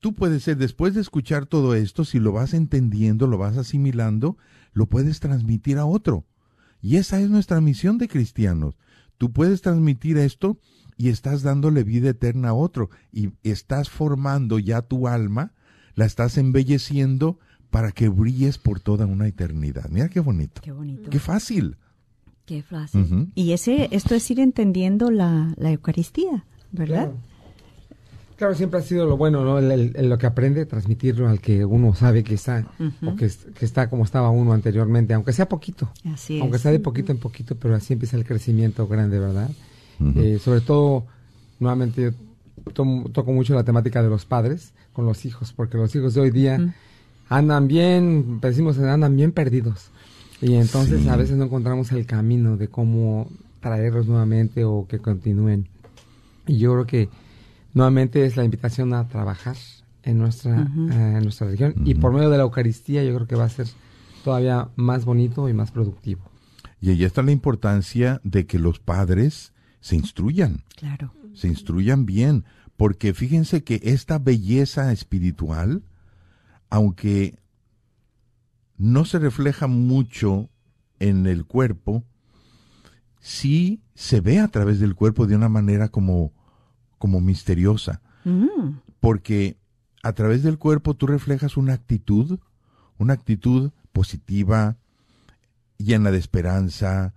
Tú 0.00 0.14
puedes 0.14 0.44
ser, 0.44 0.56
después 0.56 0.94
de 0.94 1.00
escuchar 1.00 1.46
todo 1.46 1.74
esto, 1.74 2.04
si 2.04 2.18
lo 2.18 2.32
vas 2.32 2.54
entendiendo, 2.54 3.26
lo 3.26 3.38
vas 3.38 3.56
asimilando, 3.56 4.36
lo 4.72 4.86
puedes 4.86 5.20
transmitir 5.20 5.78
a 5.78 5.86
otro. 5.86 6.26
Y 6.80 6.96
esa 6.96 7.20
es 7.20 7.30
nuestra 7.30 7.60
misión 7.60 7.98
de 7.98 8.08
cristianos. 8.08 8.76
Tú 9.18 9.32
puedes 9.32 9.62
transmitir 9.62 10.18
esto 10.18 10.58
y 10.96 11.08
estás 11.08 11.42
dándole 11.42 11.84
vida 11.84 12.10
eterna 12.10 12.50
a 12.50 12.54
otro 12.54 12.90
y 13.12 13.30
estás 13.42 13.90
formando 13.90 14.58
ya 14.58 14.82
tu 14.82 15.08
alma, 15.08 15.52
la 15.94 16.04
estás 16.04 16.38
embelleciendo 16.38 17.38
para 17.70 17.92
que 17.92 18.08
brilles 18.08 18.58
por 18.58 18.80
toda 18.80 19.06
una 19.06 19.26
eternidad. 19.26 19.88
Mira 19.90 20.08
qué 20.08 20.20
bonito. 20.20 20.60
Qué 20.62 20.72
bonito. 20.72 21.10
Qué 21.10 21.18
fácil. 21.18 21.78
Qué 22.46 22.62
fácil. 22.62 23.32
Y 23.34 23.52
ese, 23.52 23.88
esto 23.90 24.14
es 24.14 24.30
ir 24.30 24.38
entendiendo 24.38 25.10
la, 25.10 25.52
la 25.56 25.72
Eucaristía, 25.72 26.44
¿verdad? 26.70 27.10
Claro. 28.36 28.54
siempre 28.54 28.78
ha 28.78 28.82
sido 28.82 29.04
lo 29.04 29.16
bueno, 29.16 29.44
¿no? 29.44 29.60
lo 29.60 30.18
que 30.18 30.26
aprende, 30.26 30.64
transmitirlo 30.64 31.28
al 31.28 31.40
que 31.40 31.64
uno 31.64 31.92
sabe 31.96 32.22
que 32.22 32.34
está, 32.34 32.64
o 33.04 33.16
que, 33.16 33.28
que, 33.58 33.64
está 33.64 33.90
como 33.90 34.04
estaba 34.04 34.30
uno 34.30 34.52
anteriormente, 34.52 35.12
aunque 35.12 35.32
sea 35.32 35.48
poquito. 35.48 35.90
Así 36.04 36.40
aunque 36.40 36.58
sea 36.58 36.70
de 36.70 36.78
poquito 36.78 37.10
en 37.10 37.18
poquito, 37.18 37.56
pero 37.56 37.74
así 37.74 37.94
empieza 37.94 38.16
el 38.16 38.24
crecimiento 38.24 38.86
grande, 38.86 39.18
¿verdad? 39.18 39.50
Eh, 40.14 40.38
sobre 40.40 40.60
todo, 40.60 41.04
nuevamente 41.58 42.02
yo 42.02 42.12
toco 43.12 43.32
mucho 43.32 43.54
la 43.54 43.64
temática 43.64 44.02
de 44.02 44.08
los 44.08 44.24
padres 44.24 44.72
con 44.92 45.04
los 45.04 45.24
hijos, 45.24 45.52
porque 45.52 45.78
los 45.78 45.94
hijos 45.96 46.14
de 46.14 46.20
hoy 46.20 46.30
día 46.30 46.74
andan 47.28 47.66
bien, 47.66 48.40
decimos, 48.40 48.78
andan 48.78 49.16
bien 49.16 49.32
perdidos. 49.32 49.90
Y 50.40 50.54
entonces 50.54 51.06
a 51.06 51.16
veces 51.16 51.36
no 51.36 51.44
encontramos 51.44 51.92
el 51.92 52.06
camino 52.06 52.56
de 52.56 52.68
cómo 52.68 53.30
traerlos 53.60 54.06
nuevamente 54.06 54.64
o 54.64 54.86
que 54.86 54.98
continúen. 54.98 55.68
Y 56.46 56.58
yo 56.58 56.72
creo 56.72 56.86
que 56.86 57.08
nuevamente 57.74 58.24
es 58.24 58.36
la 58.36 58.44
invitación 58.44 58.94
a 58.94 59.08
trabajar 59.08 59.56
en 60.02 60.18
nuestra, 60.18 60.62
eh, 60.62 61.14
en 61.16 61.22
nuestra 61.22 61.48
región 61.48 61.74
y 61.84 61.94
por 61.94 62.12
medio 62.12 62.30
de 62.30 62.36
la 62.36 62.44
Eucaristía 62.44 63.02
yo 63.02 63.14
creo 63.14 63.26
que 63.26 63.34
va 63.34 63.44
a 63.44 63.48
ser 63.48 63.66
todavía 64.22 64.68
más 64.76 65.04
bonito 65.04 65.48
y 65.48 65.52
más 65.52 65.70
productivo. 65.70 66.22
Y 66.80 66.90
ahí 66.90 67.04
está 67.04 67.22
la 67.22 67.32
importancia 67.32 68.20
de 68.22 68.46
que 68.46 68.58
los 68.58 68.78
padres 68.78 69.52
se 69.80 69.96
instruyan. 69.96 70.62
Claro. 70.76 71.12
Se 71.34 71.48
instruyan 71.48 72.06
bien, 72.06 72.44
porque 72.76 73.14
fíjense 73.14 73.64
que 73.64 73.80
esta 73.82 74.18
belleza 74.18 74.92
espiritual, 74.92 75.82
aunque 76.70 77.38
no 78.78 79.04
se 79.04 79.18
refleja 79.18 79.66
mucho 79.66 80.50
en 80.98 81.26
el 81.26 81.44
cuerpo, 81.44 82.04
sí 83.20 83.82
se 83.94 84.20
ve 84.20 84.40
a 84.40 84.48
través 84.48 84.80
del 84.80 84.94
cuerpo 84.94 85.26
de 85.26 85.36
una 85.36 85.48
manera 85.48 85.88
como, 85.88 86.32
como 86.98 87.20
misteriosa. 87.20 88.02
Mm. 88.24 88.78
Porque 89.00 89.58
a 90.02 90.12
través 90.12 90.42
del 90.42 90.58
cuerpo 90.58 90.94
tú 90.94 91.06
reflejas 91.06 91.56
una 91.56 91.72
actitud, 91.72 92.38
una 92.98 93.14
actitud 93.14 93.72
positiva, 93.92 94.76
llena 95.78 96.10
de 96.10 96.18
esperanza, 96.18 97.14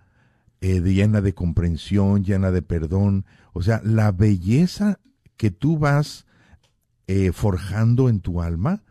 eh, 0.62 0.82
llena 0.82 1.22
de 1.22 1.34
comprensión, 1.34 2.24
llena 2.24 2.52
de 2.52 2.62
perdón. 2.62 3.26
O 3.54 3.62
sea, 3.62 3.82
la 3.84 4.12
belleza 4.12 5.00
que 5.38 5.52
tú 5.52 5.78
vas 5.78 6.26
eh, 7.08 7.32
forjando 7.32 8.10
en 8.10 8.20
tu 8.20 8.42
alma 8.42 8.84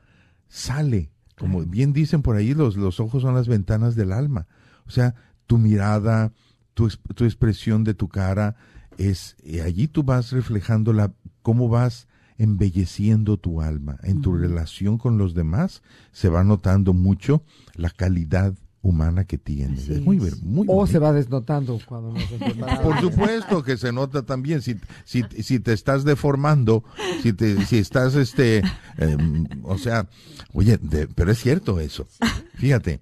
sale. 0.48 1.10
Como 1.38 1.64
bien 1.64 1.92
dicen 1.92 2.22
por 2.22 2.36
ahí, 2.36 2.54
los, 2.54 2.76
los 2.76 3.00
ojos 3.00 3.22
son 3.22 3.34
las 3.34 3.48
ventanas 3.48 3.94
del 3.94 4.12
alma. 4.12 4.46
O 4.86 4.90
sea, 4.90 5.14
tu 5.46 5.58
mirada, 5.58 6.32
tu, 6.74 6.88
tu 7.14 7.24
expresión 7.24 7.84
de 7.84 7.94
tu 7.94 8.08
cara, 8.08 8.56
es 8.98 9.36
y 9.42 9.60
allí 9.60 9.88
tú 9.88 10.02
vas 10.02 10.32
reflejando 10.32 10.92
la, 10.92 11.12
cómo 11.42 11.68
vas 11.68 12.08
embelleciendo 12.36 13.36
tu 13.36 13.60
alma. 13.60 13.98
En 14.02 14.20
tu 14.22 14.34
relación 14.36 14.98
con 14.98 15.18
los 15.18 15.34
demás 15.34 15.82
se 16.12 16.28
va 16.28 16.44
notando 16.44 16.92
mucho 16.92 17.42
la 17.74 17.90
calidad 17.90 18.54
humana 18.82 19.24
que 19.24 19.38
tienes. 19.38 19.88
Es 19.88 20.00
muy, 20.00 20.18
muy 20.42 20.66
O 20.68 20.86
se 20.86 20.98
va 20.98 21.12
desnotando 21.12 21.78
cuando 21.84 22.12
no 22.12 22.20
se 22.20 22.38
Por 22.82 23.00
supuesto 23.00 23.62
que 23.62 23.76
se 23.76 23.92
nota 23.92 24.22
también. 24.22 24.62
Si, 24.62 24.76
si, 25.04 25.24
si 25.42 25.60
te 25.60 25.72
estás 25.72 26.04
deformando, 26.04 26.84
si, 27.22 27.32
te, 27.32 27.64
si 27.66 27.78
estás, 27.78 28.14
este, 28.14 28.62
em, 28.96 29.46
o 29.64 29.78
sea, 29.78 30.08
oye, 30.52 30.78
pero 31.14 31.32
es 31.32 31.38
cierto 31.38 31.80
eso. 31.80 32.06
Fíjate, 32.54 33.00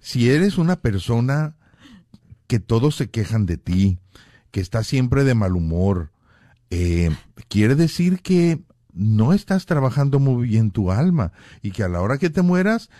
si 0.00 0.30
eres 0.30 0.58
una 0.58 0.76
persona 0.76 1.56
que 2.46 2.60
todos 2.60 2.96
se 2.96 3.10
quejan 3.10 3.46
de 3.46 3.58
ti, 3.58 3.98
que 4.50 4.60
está 4.60 4.82
siempre 4.84 5.24
de 5.24 5.34
mal 5.34 5.56
humor, 5.56 6.10
eh, 6.70 7.10
quiere 7.48 7.74
decir 7.74 8.20
que 8.20 8.62
no 8.92 9.32
estás 9.32 9.66
trabajando 9.66 10.18
muy 10.18 10.48
bien 10.48 10.70
tu 10.70 10.90
alma 10.90 11.32
y 11.62 11.70
que 11.70 11.84
a 11.84 11.88
la 11.88 12.00
hora 12.00 12.18
que 12.18 12.30
te 12.30 12.42
mueras 12.42 12.90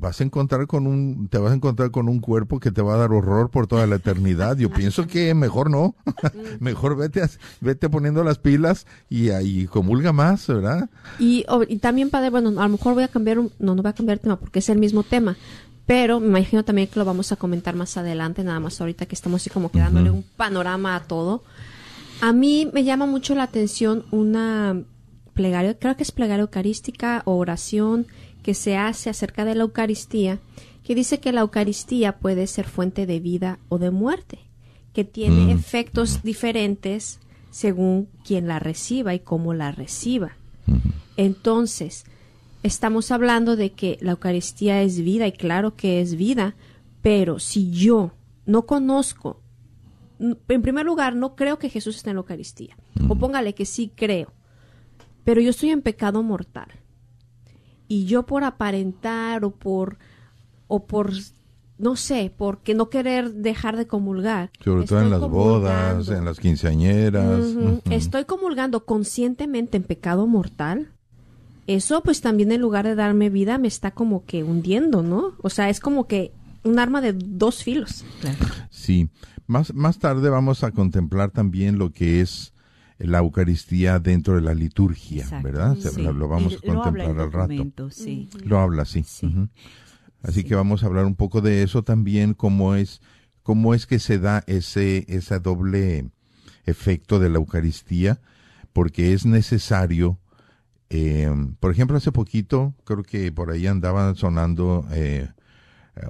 vas 0.00 0.20
a 0.20 0.24
encontrar 0.24 0.66
con 0.66 0.86
un, 0.86 1.28
te 1.28 1.38
vas 1.38 1.52
a 1.52 1.54
encontrar 1.54 1.90
con 1.90 2.08
un 2.08 2.20
cuerpo 2.20 2.58
que 2.58 2.72
te 2.72 2.80
va 2.80 2.94
a 2.94 2.96
dar 2.96 3.12
horror 3.12 3.50
por 3.50 3.66
toda 3.66 3.86
la 3.86 3.96
eternidad. 3.96 4.56
Yo 4.56 4.70
pienso 4.70 5.06
que 5.06 5.34
mejor 5.34 5.70
no, 5.70 5.94
mejor 6.60 6.96
vete, 6.96 7.22
vete 7.60 7.88
poniendo 7.90 8.24
las 8.24 8.38
pilas 8.38 8.86
y 9.10 9.30
ahí 9.30 9.66
comulga 9.66 10.12
más, 10.12 10.46
¿verdad? 10.46 10.88
Y, 11.18 11.44
y 11.68 11.76
también, 11.78 12.08
padre, 12.08 12.30
bueno, 12.30 12.48
a 12.60 12.64
lo 12.64 12.70
mejor 12.70 12.94
voy 12.94 13.04
a 13.04 13.08
cambiar, 13.08 13.38
un, 13.38 13.52
no, 13.58 13.74
no 13.74 13.82
voy 13.82 13.90
a 13.90 13.94
cambiar 13.94 14.18
tema 14.18 14.36
porque 14.36 14.60
es 14.60 14.68
el 14.70 14.78
mismo 14.78 15.02
tema, 15.02 15.36
pero 15.86 16.18
me 16.18 16.28
imagino 16.28 16.64
también 16.64 16.88
que 16.88 16.98
lo 16.98 17.04
vamos 17.04 17.30
a 17.32 17.36
comentar 17.36 17.76
más 17.76 17.96
adelante, 17.96 18.42
nada 18.42 18.58
más 18.58 18.80
ahorita 18.80 19.06
que 19.06 19.14
estamos 19.14 19.42
así 19.42 19.50
como 19.50 19.70
quedándole 19.70 20.10
un 20.10 20.24
panorama 20.36 20.96
a 20.96 21.00
todo. 21.00 21.42
A 22.22 22.32
mí 22.32 22.70
me 22.72 22.84
llama 22.84 23.06
mucho 23.06 23.34
la 23.34 23.42
atención 23.42 24.04
una 24.10 24.82
plegaria, 25.34 25.78
creo 25.78 25.96
que 25.96 26.02
es 26.02 26.12
plegaria 26.12 26.42
eucarística 26.42 27.22
o 27.24 27.36
oración 27.36 28.06
que 28.42 28.54
se 28.54 28.76
hace 28.76 29.10
acerca 29.10 29.44
de 29.44 29.54
la 29.54 29.62
Eucaristía, 29.62 30.40
que 30.84 30.94
dice 30.94 31.20
que 31.20 31.32
la 31.32 31.42
Eucaristía 31.42 32.18
puede 32.18 32.46
ser 32.46 32.66
fuente 32.66 33.06
de 33.06 33.20
vida 33.20 33.58
o 33.68 33.78
de 33.78 33.90
muerte, 33.90 34.40
que 34.92 35.04
tiene 35.04 35.46
mm. 35.46 35.50
efectos 35.50 36.22
diferentes 36.22 37.20
según 37.50 38.08
quien 38.24 38.46
la 38.46 38.58
reciba 38.58 39.14
y 39.14 39.20
cómo 39.20 39.54
la 39.54 39.72
reciba. 39.72 40.36
Entonces, 41.16 42.04
estamos 42.62 43.10
hablando 43.10 43.56
de 43.56 43.72
que 43.72 43.98
la 44.00 44.12
Eucaristía 44.12 44.82
es 44.82 45.00
vida 45.00 45.26
y 45.26 45.32
claro 45.32 45.76
que 45.76 46.00
es 46.00 46.16
vida, 46.16 46.54
pero 47.02 47.38
si 47.38 47.70
yo 47.70 48.12
no 48.46 48.66
conozco, 48.66 49.40
en 50.18 50.62
primer 50.62 50.86
lugar, 50.86 51.14
no 51.14 51.34
creo 51.34 51.58
que 51.58 51.70
Jesús 51.70 51.96
esté 51.96 52.10
en 52.10 52.16
la 52.16 52.20
Eucaristía, 52.20 52.76
o 53.08 53.16
póngale 53.16 53.54
que 53.54 53.64
sí 53.64 53.90
creo, 53.94 54.32
pero 55.24 55.40
yo 55.40 55.50
estoy 55.50 55.70
en 55.70 55.82
pecado 55.82 56.22
mortal 56.22 56.79
y 57.90 58.04
yo 58.04 58.24
por 58.24 58.44
aparentar 58.44 59.44
o 59.44 59.50
por 59.50 59.98
o 60.68 60.86
por 60.86 61.12
no 61.76 61.96
sé, 61.96 62.32
porque 62.36 62.72
no 62.74 62.88
querer 62.88 63.32
dejar 63.32 63.76
de 63.76 63.88
comulgar. 63.88 64.50
Sobre 64.62 64.84
todo 64.84 65.00
en 65.00 65.10
las 65.10 65.20
bodas, 65.20 66.08
en 66.08 66.24
las 66.24 66.38
quinceañeras. 66.38 67.42
Estoy 67.90 68.26
comulgando 68.26 68.84
conscientemente 68.84 69.76
en 69.76 69.82
pecado 69.82 70.28
mortal. 70.28 70.92
Eso 71.66 72.02
pues 72.02 72.20
también 72.20 72.52
en 72.52 72.60
lugar 72.60 72.86
de 72.86 72.94
darme 72.94 73.28
vida 73.28 73.58
me 73.58 73.66
está 73.66 73.90
como 73.90 74.24
que 74.24 74.44
hundiendo, 74.44 75.02
¿no? 75.02 75.32
O 75.42 75.50
sea, 75.50 75.68
es 75.68 75.80
como 75.80 76.06
que 76.06 76.32
un 76.62 76.78
arma 76.78 77.00
de 77.00 77.12
dos 77.12 77.64
filos. 77.64 78.04
Sí. 78.70 79.08
Más, 79.48 79.74
más 79.74 79.98
tarde 79.98 80.30
vamos 80.30 80.62
a 80.62 80.70
contemplar 80.70 81.32
también 81.32 81.76
lo 81.76 81.90
que 81.90 82.20
es 82.20 82.52
la 83.00 83.18
Eucaristía 83.18 83.98
dentro 83.98 84.34
de 84.34 84.42
la 84.42 84.54
liturgia, 84.54 85.26
¿verdad? 85.42 85.76
Lo, 85.96 86.28
vamos 86.28 86.54
a 86.54 86.66
contemplar 86.66 87.18
al 87.18 87.32
rato. 87.32 87.90
Sí. 87.90 88.28
Lo 88.44 88.58
habla, 88.58 88.84
sí. 88.84 89.04
Así 90.22 90.44
que 90.44 90.54
vamos 90.54 90.82
a 90.82 90.86
hablar 90.86 91.06
un 91.06 91.14
poco 91.14 91.40
de 91.40 91.62
eso 91.62 91.82
también, 91.82 92.34
cómo 92.34 92.74
es, 92.74 93.00
cómo 93.42 93.74
es 93.74 93.86
que 93.86 93.98
se 93.98 94.18
da 94.18 94.44
ese, 94.46 95.06
ese 95.08 95.40
doble 95.40 96.10
efecto 96.66 97.18
de 97.18 97.30
la 97.30 97.38
Eucaristía, 97.38 98.20
porque 98.74 99.14
es 99.14 99.24
necesario, 99.24 100.18
eh, 100.90 101.30
por 101.58 101.72
ejemplo, 101.72 101.96
hace 101.96 102.12
poquito, 102.12 102.74
creo 102.84 103.02
que 103.02 103.32
por 103.32 103.50
ahí 103.50 103.66
andaban 103.66 104.14
sonando, 104.14 104.86
eh, 104.92 105.28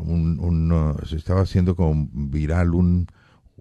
un, 0.02 0.96
se 1.06 1.16
estaba 1.16 1.42
haciendo 1.42 1.76
como 1.76 2.08
viral 2.12 2.74
un, 2.74 3.06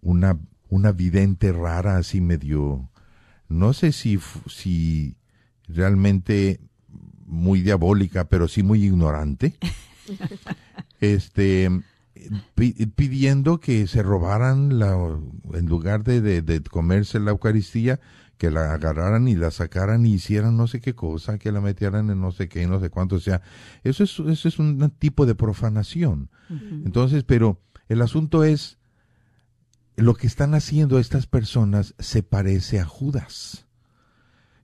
una, 0.01 0.39
una 0.69 0.91
vidente 0.91 1.51
rara, 1.51 1.97
así 1.97 2.21
medio, 2.21 2.89
no 3.49 3.73
sé 3.73 3.91
si, 3.91 4.19
si 4.47 5.17
realmente 5.67 6.59
muy 7.25 7.61
diabólica, 7.61 8.29
pero 8.29 8.47
sí 8.47 8.63
muy 8.63 8.85
ignorante. 8.85 9.55
este 10.99 11.69
pidiendo 12.95 13.59
que 13.59 13.87
se 13.87 14.03
robaran 14.03 14.77
la 14.77 14.93
en 15.53 15.65
lugar 15.67 16.03
de, 16.03 16.41
de, 16.41 16.61
comerse 16.63 17.19
la 17.19 17.31
Eucaristía 17.31 17.99
que 18.37 18.51
la 18.51 18.73
agarraran 18.73 19.27
y 19.27 19.35
la 19.35 19.51
sacaran 19.51 20.05
y 20.05 20.13
hicieran 20.13 20.57
no 20.57 20.67
sé 20.67 20.81
qué 20.81 20.95
cosa, 20.95 21.37
que 21.37 21.51
la 21.51 21.61
metieran 21.61 22.09
en 22.09 22.19
no 22.19 22.31
sé 22.31 22.49
qué, 22.49 22.67
no 22.67 22.79
sé 22.79 22.89
cuánto, 22.89 23.15
o 23.15 23.19
sea, 23.19 23.41
eso 23.83 24.03
es, 24.03 24.19
eso 24.19 24.47
es 24.47 24.59
un 24.59 24.89
tipo 24.97 25.25
de 25.25 25.35
profanación. 25.35 26.29
Entonces, 26.49 27.23
pero 27.23 27.61
el 27.89 28.01
asunto 28.01 28.43
es, 28.43 28.78
lo 30.01 30.15
que 30.15 30.27
están 30.27 30.53
haciendo 30.55 30.99
estas 30.99 31.27
personas 31.27 31.93
se 31.99 32.23
parece 32.23 32.79
a 32.79 32.85
Judas, 32.85 33.65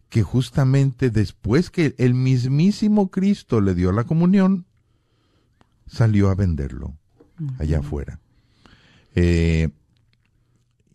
que 0.10 0.24
justamente 0.24 1.10
después 1.10 1.70
que 1.70 1.96
el 1.98 2.14
mismísimo 2.14 3.12
Cristo 3.12 3.62
le 3.62 3.76
dio 3.76 3.92
la 3.92 4.06
comunión, 4.06 4.66
salió 5.88 6.30
a 6.30 6.36
venderlo 6.36 6.98
allá 7.60 7.80
afuera. 7.80 8.20
Eh, 9.16 9.70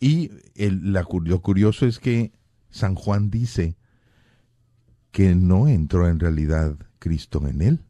y 0.01 0.31
el, 0.55 0.93
la, 0.93 1.07
lo 1.25 1.43
curioso 1.43 1.87
es 1.87 1.99
que 1.99 2.33
San 2.71 2.95
Juan 2.95 3.31
dice 3.31 3.77
que 5.11 5.35
no 5.35 5.69
entró 5.69 6.09
en 6.09 6.19
realidad 6.19 6.77
Cristo 6.99 7.47
en 7.47 7.63
él, 7.63 7.85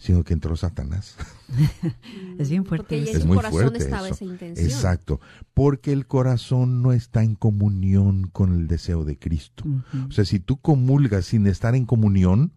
sino 0.00 0.24
que 0.24 0.32
entró 0.32 0.56
Satanás. 0.56 1.14
es 2.38 2.48
bien 2.48 2.64
fuerte. 2.64 3.10
es 3.10 3.26
muy 3.26 3.38
fuerte 3.38 3.78
Esa 3.78 4.24
intención. 4.24 4.66
Exacto, 4.66 5.20
porque 5.52 5.92
el 5.92 6.06
corazón 6.06 6.82
no 6.82 6.92
está 6.92 7.22
en 7.22 7.34
comunión 7.34 8.28
con 8.28 8.54
el 8.54 8.66
deseo 8.66 9.04
de 9.04 9.18
Cristo. 9.18 9.64
O 10.08 10.10
sea, 10.10 10.24
si 10.24 10.40
tú 10.40 10.56
comulgas 10.56 11.26
sin 11.26 11.46
estar 11.46 11.74
en 11.74 11.84
comunión, 11.84 12.52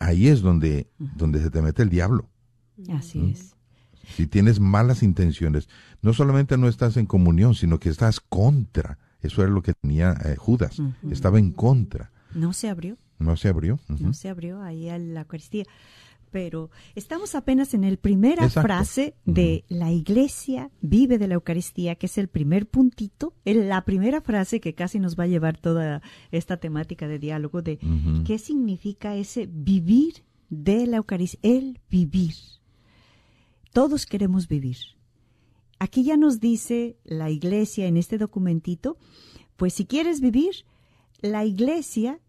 ahí 0.00 0.26
es 0.26 0.40
donde, 0.42 0.90
donde 0.98 1.40
se 1.40 1.50
te 1.50 1.62
mete 1.62 1.82
el 1.82 1.88
diablo. 1.88 2.28
Así 2.92 3.30
es. 3.30 3.54
Si 4.16 4.26
tienes 4.26 4.58
malas 4.58 5.02
intenciones, 5.02 5.68
no 6.02 6.12
solamente 6.12 6.58
no 6.58 6.68
estás 6.68 6.96
en 6.96 7.06
comunión, 7.06 7.54
sino 7.54 7.78
que 7.78 7.90
estás 7.90 8.20
contra. 8.20 8.98
Eso 9.20 9.42
era 9.42 9.50
lo 9.50 9.62
que 9.62 9.74
tenía 9.74 10.12
eh, 10.24 10.36
Judas. 10.36 10.80
Estaba 11.10 11.38
en 11.38 11.52
contra. 11.52 12.10
No 12.34 12.52
se 12.52 12.68
abrió. 12.68 12.98
No 13.18 13.36
se 13.36 13.48
abrió. 13.48 13.78
No 13.88 14.12
se 14.12 14.28
abrió 14.28 14.62
ahí 14.62 14.88
a 14.88 14.98
la 14.98 15.20
Eucaristía. 15.22 15.64
Pero 16.30 16.70
estamos 16.94 17.34
apenas 17.34 17.72
en 17.72 17.88
la 17.88 17.96
primera 17.96 18.50
frase 18.50 19.14
de 19.24 19.64
la 19.68 19.92
iglesia 19.92 20.70
vive 20.80 21.18
de 21.18 21.28
la 21.28 21.34
Eucaristía, 21.34 21.94
que 21.94 22.06
es 22.06 22.18
el 22.18 22.28
primer 22.28 22.66
puntito, 22.66 23.32
la 23.44 23.84
primera 23.84 24.20
frase 24.20 24.60
que 24.60 24.74
casi 24.74 24.98
nos 24.98 25.18
va 25.18 25.24
a 25.24 25.28
llevar 25.28 25.56
toda 25.56 26.02
esta 26.32 26.56
temática 26.56 27.08
de 27.08 27.18
diálogo 27.18 27.62
de 27.62 27.78
qué 28.26 28.38
significa 28.38 29.14
ese 29.16 29.48
vivir 29.50 30.24
de 30.50 30.86
la 30.86 30.98
Eucaristía, 30.98 31.40
el 31.42 31.80
vivir. 31.88 32.34
Todos 33.72 34.04
queremos 34.04 34.48
vivir. 34.48 34.78
Aquí 35.78 36.04
ya 36.04 36.16
nos 36.16 36.40
dice 36.40 36.96
la 37.04 37.30
iglesia 37.30 37.86
en 37.86 37.96
este 37.96 38.18
documentito, 38.18 38.96
pues 39.56 39.74
si 39.74 39.86
quieres 39.86 40.20
vivir, 40.20 40.64
la 41.20 41.44
iglesia, 41.44 42.20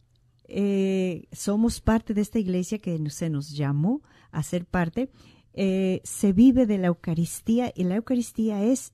eh, 0.48 1.28
somos 1.32 1.82
parte 1.82 2.14
de 2.14 2.22
esta 2.22 2.40
iglesia 2.40 2.80
que 2.80 2.98
se 3.10 3.30
nos 3.30 3.52
llamó 3.52 4.02
a 4.32 4.44
ser 4.44 4.66
parte, 4.66 5.10
eh, 5.54 6.02
se 6.04 6.34
vive 6.34 6.66
de 6.66 6.78
la 6.78 6.88
Eucaristía 6.88 7.72
y 7.76 7.84
la 7.84 7.96
Eucaristía 7.96 8.64
es 8.64 8.94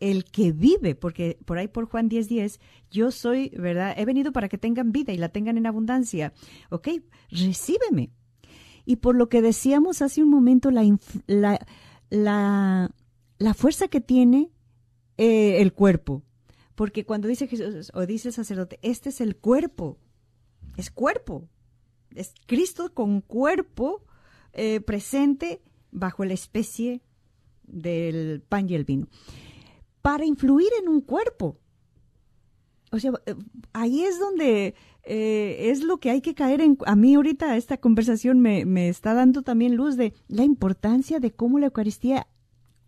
el 0.00 0.24
que 0.24 0.52
vive, 0.52 0.94
porque 0.94 1.38
por 1.44 1.58
ahí 1.58 1.68
por 1.68 1.86
Juan 1.86 2.08
10:10, 2.08 2.28
10, 2.28 2.60
yo 2.90 3.10
soy, 3.10 3.50
¿verdad? 3.50 3.94
He 3.96 4.04
venido 4.04 4.32
para 4.32 4.48
que 4.48 4.58
tengan 4.58 4.92
vida 4.92 5.12
y 5.12 5.16
la 5.16 5.28
tengan 5.28 5.56
en 5.56 5.66
abundancia. 5.66 6.32
Ok, 6.70 6.88
recíbeme. 7.30 8.10
Y 8.84 8.96
por 8.96 9.14
lo 9.14 9.28
que 9.28 9.40
decíamos 9.40 10.02
hace 10.02 10.22
un 10.22 10.30
momento, 10.30 10.70
la, 10.70 10.84
la, 11.26 11.58
la, 12.10 12.90
la 13.38 13.54
fuerza 13.54 13.88
que 13.88 14.00
tiene 14.00 14.50
eh, 15.16 15.62
el 15.62 15.72
cuerpo. 15.72 16.22
Porque 16.74 17.04
cuando 17.04 17.28
dice 17.28 17.46
Jesús 17.46 17.90
o 17.94 18.04
dice 18.04 18.28
el 18.28 18.34
sacerdote, 18.34 18.78
este 18.82 19.08
es 19.08 19.20
el 19.20 19.36
cuerpo, 19.36 19.98
es 20.76 20.90
cuerpo, 20.90 21.48
es 22.14 22.34
Cristo 22.46 22.92
con 22.94 23.20
cuerpo 23.20 24.04
eh, 24.52 24.80
presente 24.80 25.62
bajo 25.90 26.24
la 26.24 26.34
especie 26.34 27.02
del 27.62 28.42
pan 28.42 28.68
y 28.68 28.74
el 28.74 28.84
vino, 28.84 29.08
para 30.02 30.24
influir 30.24 30.68
en 30.80 30.88
un 30.88 31.00
cuerpo. 31.00 31.58
O 32.92 32.98
sea, 32.98 33.12
eh, 33.26 33.34
ahí 33.72 34.04
es 34.04 34.20
donde 34.20 34.74
eh, 35.02 35.70
es 35.70 35.82
lo 35.82 35.98
que 35.98 36.10
hay 36.10 36.20
que 36.20 36.34
caer 36.34 36.60
en. 36.60 36.78
A 36.86 36.96
mí 36.96 37.14
ahorita 37.14 37.56
esta 37.56 37.76
conversación 37.76 38.40
me, 38.40 38.64
me 38.64 38.88
está 38.88 39.14
dando 39.14 39.42
también 39.42 39.76
luz 39.76 39.96
de 39.96 40.14
la 40.28 40.44
importancia 40.44 41.20
de 41.20 41.32
cómo 41.32 41.58
la 41.58 41.66
Eucaristía, 41.66 42.26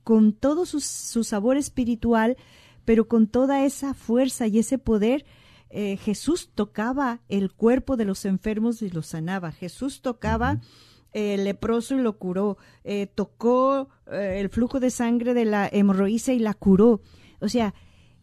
con 0.07 0.33
todo 0.33 0.67
su, 0.67 0.79
sabor 1.25 1.57
espiritual, 1.57 2.37
pero 2.85 3.09
con 3.09 3.27
toda 3.27 3.65
esa 3.65 3.93
fuerza 3.93 4.47
y 4.47 4.61
ese 4.61 4.79
poder, 4.79 5.27
eh, 5.79 5.99
Jesús 5.99 6.49
tocaba 6.55 7.21
el 7.29 7.53
cuerpo 7.53 7.99
de 7.99 8.07
los 8.07 8.25
enfermos 8.25 8.81
y 8.81 8.89
los 8.89 9.09
sanaba. 9.09 9.53
Jesús 9.53 10.01
tocaba 10.01 10.59
el 11.13 11.45
leproso 11.45 11.95
y 11.95 12.01
lo 12.01 12.17
curó. 12.17 12.57
Eh, 12.83 13.07
tocó 13.07 13.91
el 14.11 14.49
flujo 14.49 14.81
de 14.81 14.89
sangre 14.91 15.35
de 15.35 15.45
la 15.45 15.69
hemorroísa 15.71 16.33
y 16.33 16.39
la 16.39 16.55
curó. 16.55 17.03
O 17.41 17.51
sea, 17.51 17.75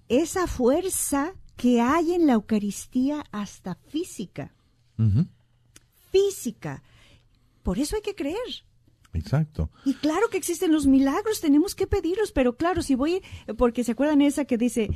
esa 0.08 0.47
fuerza 0.47 1.36
que 1.56 1.80
hay 1.80 2.14
en 2.14 2.26
la 2.26 2.34
Eucaristía 2.34 3.24
hasta 3.32 3.76
física. 3.76 4.56
Física. 6.12 6.82
Por 7.62 7.78
eso 7.78 7.95
hay 7.95 8.01
que 8.01 8.16
creer. 8.16 8.66
Exacto. 9.14 9.70
Y 9.86 9.93
claro 9.93 10.28
que 10.30 10.38
existen 10.38 10.72
los 10.72 10.88
milagros, 10.88 11.39
tenemos 11.39 11.76
que 11.76 11.88
pedirlos, 11.88 12.32
pero 12.32 12.57
claro, 12.57 12.82
si 12.82 12.95
voy, 12.95 13.22
porque 13.57 13.84
se 13.84 13.91
acuerdan 13.91 14.22
esa 14.22 14.45
que 14.45 14.57
dice, 14.57 14.89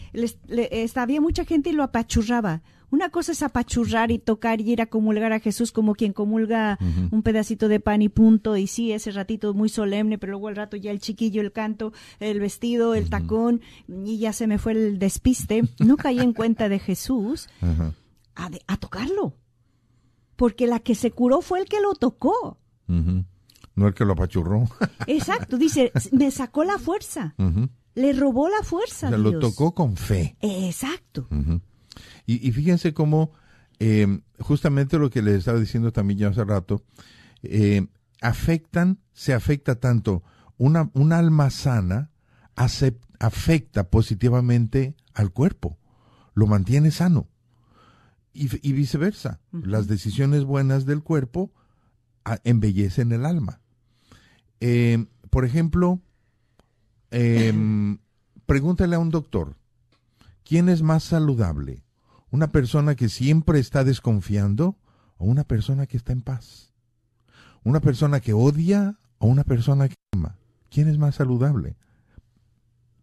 había 0.95 1.21
mucha 1.21 1.45
gente 1.45 1.69
y 1.69 1.73
lo 1.73 1.83
apachurraba. 1.83 2.63
Una 2.89 3.09
cosa 3.09 3.33
es 3.33 3.43
apachurrar 3.43 4.11
y 4.11 4.17
tocar 4.17 4.61
y 4.61 4.71
ir 4.71 4.81
a 4.81 4.85
comulgar 4.85 5.33
a 5.33 5.41
Jesús 5.41 5.73
como 5.73 5.93
quien 5.93 6.13
comulga 6.13 6.79
un 7.11 7.21
pedacito 7.21 7.67
de 7.67 7.81
pan 7.81 8.01
y 8.01 8.07
punto, 8.07 8.55
y 8.55 8.67
sí, 8.67 8.93
ese 8.93 9.11
ratito 9.11 9.53
muy 9.53 9.67
solemne, 9.67 10.17
pero 10.17 10.31
luego 10.31 10.47
al 10.47 10.55
rato 10.55 10.77
ya 10.77 10.91
el 10.91 10.99
chiquillo, 10.99 11.41
el 11.41 11.51
canto, 11.51 11.91
el 12.19 12.39
vestido, 12.39 12.95
el 12.95 13.09
tacón, 13.09 13.61
y 13.87 14.19
ya 14.19 14.31
se 14.31 14.47
me 14.47 14.57
fue 14.57 14.71
el 14.71 14.99
despiste. 14.99 15.63
No 15.79 15.97
caí 15.97 16.19
en 16.19 16.33
cuenta 16.33 16.69
de 16.69 16.79
Jesús 16.79 17.49
a, 18.35 18.49
a, 18.67 18.77
tocarlo, 18.77 19.35
porque 20.37 20.65
la 20.65 20.79
que 20.79 20.95
se 20.95 21.11
curó 21.11 21.41
fue 21.41 21.59
el 21.59 21.65
que 21.65 21.81
lo 21.81 21.93
tocó. 21.93 22.57
No 23.77 23.87
el 23.87 23.93
que 23.93 24.05
lo 24.05 24.13
apachurró. 24.13 24.67
Exacto, 25.07 25.55
dice, 25.55 25.91
me 26.11 26.31
sacó 26.31 26.63
la 26.63 26.79
fuerza. 26.79 27.35
Le 27.93 28.11
robó 28.11 28.49
la 28.49 28.63
fuerza. 28.63 29.11
lo 29.11 29.37
tocó 29.37 29.75
con 29.75 29.95
fe. 29.95 30.35
Exacto. 30.41 31.27
Y, 32.25 32.51
fíjense 32.51 32.95
cómo 32.95 33.31
em, 33.77 34.21
justamente 34.39 34.97
lo 34.97 35.11
que 35.11 35.21
les 35.21 35.35
estaba 35.35 35.59
diciendo 35.59 35.91
también 35.91 36.19
ya 36.19 36.29
hace 36.29 36.43
rato, 36.43 36.83
em, 37.43 37.87
afectan, 38.19 38.97
se 39.13 39.35
afecta 39.35 39.75
tanto 39.75 40.23
una, 40.57 40.89
un 40.93 41.13
alma 41.13 41.51
sana, 41.51 42.09
afecta 42.55 43.91
positivamente 43.91 44.95
al 45.13 45.31
cuerpo, 45.31 45.77
lo 46.33 46.47
mantiene 46.47 46.89
sano. 46.89 47.27
Y, 48.33 48.73
viceversa, 48.73 49.39
las 49.51 49.87
decisiones 49.87 50.45
buenas 50.45 50.85
del 50.85 51.03
cuerpo 51.03 51.51
embellecen 52.43 53.11
el 53.11 53.25
alma. 53.25 53.61
Eh, 54.59 55.05
por 55.29 55.45
ejemplo, 55.45 55.99
em, 57.11 57.99
pregúntale 58.45 58.95
a 58.95 58.99
un 58.99 59.09
doctor, 59.09 59.55
¿quién 60.43 60.69
es 60.69 60.81
más 60.81 61.03
saludable? 61.03 61.83
¿Una 62.31 62.51
persona 62.51 62.95
que 62.95 63.09
siempre 63.09 63.59
está 63.59 63.83
desconfiando 63.83 64.77
o 65.17 65.25
una 65.25 65.43
persona 65.43 65.85
que 65.85 65.97
está 65.97 66.13
en 66.13 66.21
paz? 66.21 66.73
¿Una 67.63 67.79
persona 67.81 68.19
que 68.19 68.33
odia 68.33 68.97
o 69.19 69.27
una 69.27 69.43
persona 69.43 69.87
que 69.89 69.95
ama? 70.13 70.37
¿Quién 70.69 70.87
es 70.87 70.97
más 70.97 71.15
saludable? 71.15 71.77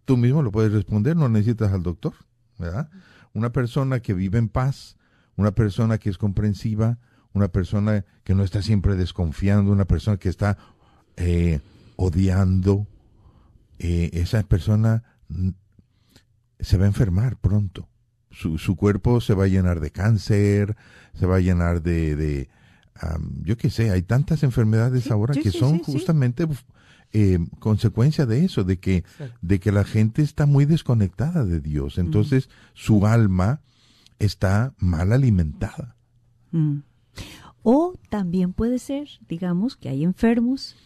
Tú 0.04 0.16
mismo 0.16 0.42
lo 0.42 0.52
puedes 0.52 0.72
responder, 0.72 1.16
no 1.16 1.28
necesitas 1.28 1.72
al 1.72 1.82
doctor, 1.82 2.14
¿verdad? 2.58 2.90
Una 3.32 3.52
persona 3.52 4.00
que 4.00 4.14
vive 4.14 4.38
en 4.38 4.48
paz, 4.48 4.96
una 5.36 5.52
persona 5.52 5.98
que 5.98 6.10
es 6.10 6.18
comprensiva, 6.18 6.98
una 7.32 7.48
persona 7.48 8.04
que 8.22 8.34
no 8.34 8.44
está 8.44 8.62
siempre 8.62 8.96
desconfiando, 8.96 9.72
una 9.72 9.86
persona 9.86 10.18
que 10.18 10.28
está 10.28 10.56
eh, 11.16 11.60
odiando, 11.96 12.86
eh, 13.78 14.10
esa 14.14 14.42
persona 14.42 15.02
se 16.60 16.76
va 16.76 16.84
a 16.84 16.88
enfermar 16.88 17.36
pronto. 17.36 17.88
Su, 18.30 18.58
su, 18.58 18.74
cuerpo 18.74 19.20
se 19.20 19.34
va 19.34 19.44
a 19.44 19.48
llenar 19.48 19.78
de 19.80 19.90
cáncer, 19.90 20.76
se 21.14 21.26
va 21.26 21.36
a 21.36 21.40
llenar 21.40 21.82
de, 21.82 22.16
de 22.16 22.48
yo 23.42 23.56
qué 23.56 23.70
sé, 23.70 23.90
hay 23.90 24.02
tantas 24.02 24.42
enfermedades 24.42 25.10
ahora 25.10 25.34
que 25.34 25.50
son 25.50 25.80
justamente 25.80 26.46
eh, 27.12 27.38
consecuencia 27.58 28.26
de 28.26 28.44
eso, 28.44 28.64
de 28.64 28.78
que, 28.78 29.04
de 29.42 29.60
que 29.60 29.72
la 29.72 29.84
gente 29.84 30.22
está 30.22 30.46
muy 30.46 30.64
desconectada 30.64 31.44
de 31.44 31.60
Dios. 31.60 31.98
Entonces, 31.98 32.48
su 32.72 33.06
alma 33.06 33.60
está 34.18 34.74
mal 34.78 35.12
alimentada. 35.12 35.96
Mm. 36.52 36.78
O 37.62 37.94
también 38.10 38.52
puede 38.52 38.78
ser, 38.78 39.08
digamos, 39.28 39.76
que 39.76 39.88
hay 39.88 40.04
enfermos 40.04 40.76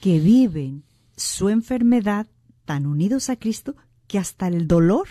que 0.00 0.20
viven 0.20 0.84
su 1.16 1.48
enfermedad 1.48 2.26
tan 2.64 2.86
unidos 2.86 3.30
a 3.30 3.36
Cristo 3.36 3.76
que 4.06 4.18
hasta 4.18 4.48
el 4.48 4.66
dolor 4.68 5.08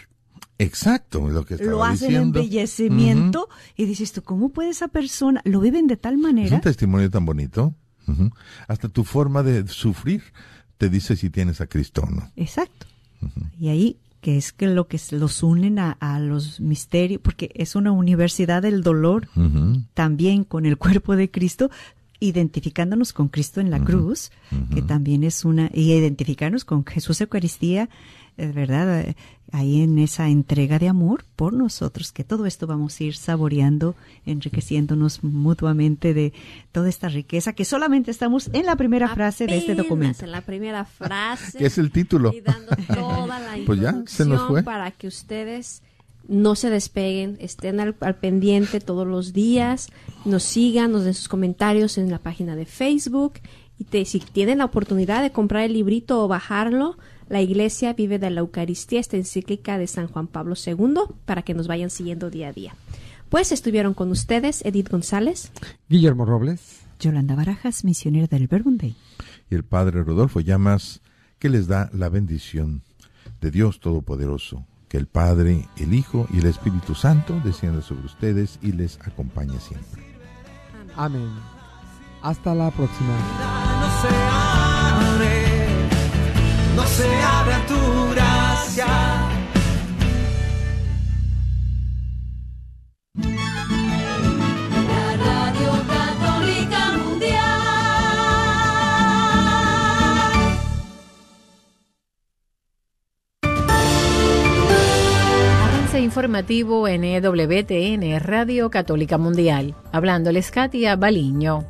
Exacto, 0.60 1.30
lo 1.30 1.46
que 1.46 1.56
estaba 1.56 1.72
Lo 1.72 1.84
hace 1.84 2.08
el 2.08 2.16
embellecimiento 2.16 3.48
y 3.76 3.86
dices 3.86 4.12
tú, 4.12 4.24
¿cómo 4.24 4.50
puede 4.50 4.70
esa 4.70 4.88
persona? 4.88 5.42
Lo 5.46 5.60
viven 5.60 5.88
de 5.88 5.98
tal 5.98 6.18
manera. 6.18 6.48
Es 6.48 6.54
un 6.54 6.62
testimonio 6.62 7.10
tan 7.10 7.26
bonito. 7.26 7.76
Hasta 8.68 8.88
tu 8.88 9.04
forma 9.04 9.44
de 9.44 9.68
sufrir 9.68 10.24
te 10.78 10.90
dice 10.90 11.16
si 11.16 11.30
tienes 11.30 11.62
a 11.62 11.68
Cristo 11.68 12.04
o 12.08 12.10
no. 12.10 12.32
Exacto. 12.38 12.88
Y 13.60 13.68
ahí, 13.68 13.98
que 14.22 14.38
es 14.38 14.54
que 14.54 14.68
lo 14.68 14.88
que 14.88 15.00
los 15.12 15.44
unen 15.44 15.78
a, 15.78 16.20
los 16.20 16.60
misterios, 16.60 17.22
porque 17.22 17.52
es 17.54 17.76
una 17.76 17.92
universidad 17.92 18.62
del 18.62 18.82
dolor, 18.82 19.28
también 19.94 20.44
con 20.44 20.66
el 20.66 20.78
cuerpo 20.78 21.16
de 21.16 21.30
Cristo, 21.30 21.70
identificándonos 22.20 23.14
con 23.14 23.28
Cristo 23.28 23.62
en 23.62 23.70
la 23.70 23.84
cruz, 23.84 24.32
que 24.74 24.82
también 24.82 25.24
es 25.24 25.46
una, 25.46 25.70
y 25.74 25.94
identificarnos 25.94 26.66
con 26.66 26.86
Jesús 26.86 27.22
Eucaristía, 27.22 27.90
es 28.38 28.54
verdad, 28.54 29.02
eh, 29.02 29.16
ahí 29.52 29.82
en 29.82 29.98
esa 29.98 30.30
entrega 30.30 30.78
de 30.78 30.88
amor 30.88 31.26
por 31.36 31.54
nosotros, 31.54 32.12
que 32.12 32.24
todo 32.24 32.46
esto 32.46 32.68
vamos 32.68 33.00
a 33.00 33.04
ir 33.04 33.16
saboreando, 33.16 33.96
enriqueciéndonos 34.26 35.24
mutuamente 35.24 36.14
de 36.14 36.34
toda 36.72 36.88
esta 36.88 37.10
riqueza, 37.10 37.54
que 37.54 37.66
solamente 37.66 38.12
estamos 38.12 38.50
en 38.54 38.68
la 38.68 38.76
primera 38.76 39.08
frase 39.10 39.48
de 39.48 39.58
este 39.58 39.74
documento. 39.74 40.24
En 40.24 40.32
la 40.32 40.42
primera 40.42 40.86
frase. 40.86 41.58
que 41.58 41.66
es 41.66 41.78
el 41.80 41.92
título. 41.92 42.32
Y 42.32 42.42
dando 42.42 42.76
toda 42.88 43.40
la 43.40 43.58
pues 43.66 43.80
ya, 43.80 44.04
se 44.06 44.26
nos 44.26 44.48
fue. 44.48 44.62
para 44.62 44.92
que 44.92 45.08
ustedes 45.08 45.82
no 46.28 46.56
se 46.56 46.70
despeguen, 46.70 47.38
estén 47.40 47.80
al, 47.80 47.96
pendiente 47.96 48.80
todos 48.80 49.08
los 49.08 49.34
días, 49.34 49.90
nos 50.26 50.44
sigan, 50.44 50.92
nos 50.92 51.04
den 51.04 51.14
sus 51.14 51.28
comentarios 51.28 51.98
en 51.98 52.12
la 52.12 52.20
página 52.20 52.56
de 52.56 52.66
Facebook 52.66 53.34
y 53.80 54.06
si 54.06 54.20
tienen 54.20 54.58
la 54.58 54.66
oportunidad 54.66 55.22
de 55.22 55.32
comprar 55.32 55.64
el 55.64 55.74
librito 55.74 56.24
o 56.24 56.28
bajarlo, 56.28 56.98
la 57.30 57.42
Iglesia 57.42 57.94
vive 57.94 58.20
de 58.20 58.30
la 58.30 58.40
Eucaristía, 58.40 59.00
esta 59.00 59.18
encíclica 59.18 59.78
de 59.78 59.88
San 59.88 60.08
Juan 60.08 60.28
Pablo 60.28 60.56
II, 60.56 61.16
para 61.26 61.44
que 61.44 61.54
nos 61.54 61.68
vayan 61.68 61.90
siguiendo 61.90 62.30
día 62.30 62.50
a 62.50 62.54
día. 62.54 62.76
Pues 63.30 63.52
estuvieron 63.52 63.94
con 63.94 64.10
ustedes 64.10 64.66
Edith 64.66 64.90
González, 64.90 65.52
Guillermo 65.90 66.26
Robles, 66.26 66.82
Yolanda 67.00 67.36
Barajas, 67.36 67.84
misionera 67.84 68.28
del 68.28 68.48
Verbum 68.48 68.78
Day, 68.78 68.96
y 69.52 69.56
el 69.56 69.64
Padre 69.64 70.04
Rodolfo 70.04 70.40
Llamas, 70.40 71.02
que 71.38 71.50
les 71.50 71.68
da 71.68 71.90
la 71.94 72.10
bendición 72.10 72.82
de 73.42 73.52
Dios 73.52 73.80
Todopoderoso, 73.80 74.66
que 74.88 74.98
el 74.98 75.08
Padre, 75.08 75.68
el 75.78 75.94
Hijo 75.94 76.28
y 76.32 76.40
el 76.40 76.46
Espíritu 76.46 76.96
Santo 76.96 77.40
desciendan 77.44 77.82
sobre 77.82 78.06
ustedes 78.06 78.60
y 78.62 78.72
les 78.72 79.00
acompañe 79.06 79.60
siempre. 79.60 80.04
Amén. 80.96 81.30
Hasta 82.22 82.56
la 82.56 82.72
próxima. 82.72 83.14
No 86.76 86.86
se 86.88 87.24
abra 87.24 87.66
tu 87.68 87.97
informativo 106.00 106.88
en 106.88 107.04
EWTN 107.04 108.20
Radio 108.20 108.70
Católica 108.70 109.18
Mundial. 109.18 109.76
Hablándoles 109.92 110.52
Katia 110.52 110.96
Baliño. 110.96 111.66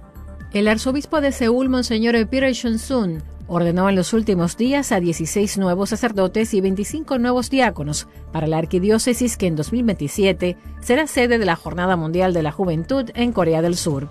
El 0.53 0.67
arzobispo 0.67 1.21
de 1.21 1.31
Seúl, 1.31 1.69
Monseñor 1.69 2.15
Peter 2.27 2.53
Chun 2.53 3.23
ordenó 3.47 3.89
en 3.89 3.95
los 3.95 4.13
últimos 4.13 4.57
días 4.57 4.91
a 4.91 4.99
16 4.99 5.57
nuevos 5.57 5.89
sacerdotes 5.89 6.53
y 6.53 6.61
25 6.61 7.17
nuevos 7.17 7.49
diáconos 7.49 8.07
para 8.31 8.47
la 8.47 8.57
arquidiócesis 8.57 9.37
que 9.37 9.47
en 9.47 9.55
2027 9.55 10.57
será 10.81 11.07
sede 11.07 11.37
de 11.37 11.45
la 11.45 11.55
Jornada 11.55 11.95
Mundial 11.95 12.33
de 12.33 12.43
la 12.43 12.51
Juventud 12.51 13.09
en 13.15 13.31
Corea 13.31 13.61
del 13.61 13.75
Sur. 13.75 14.09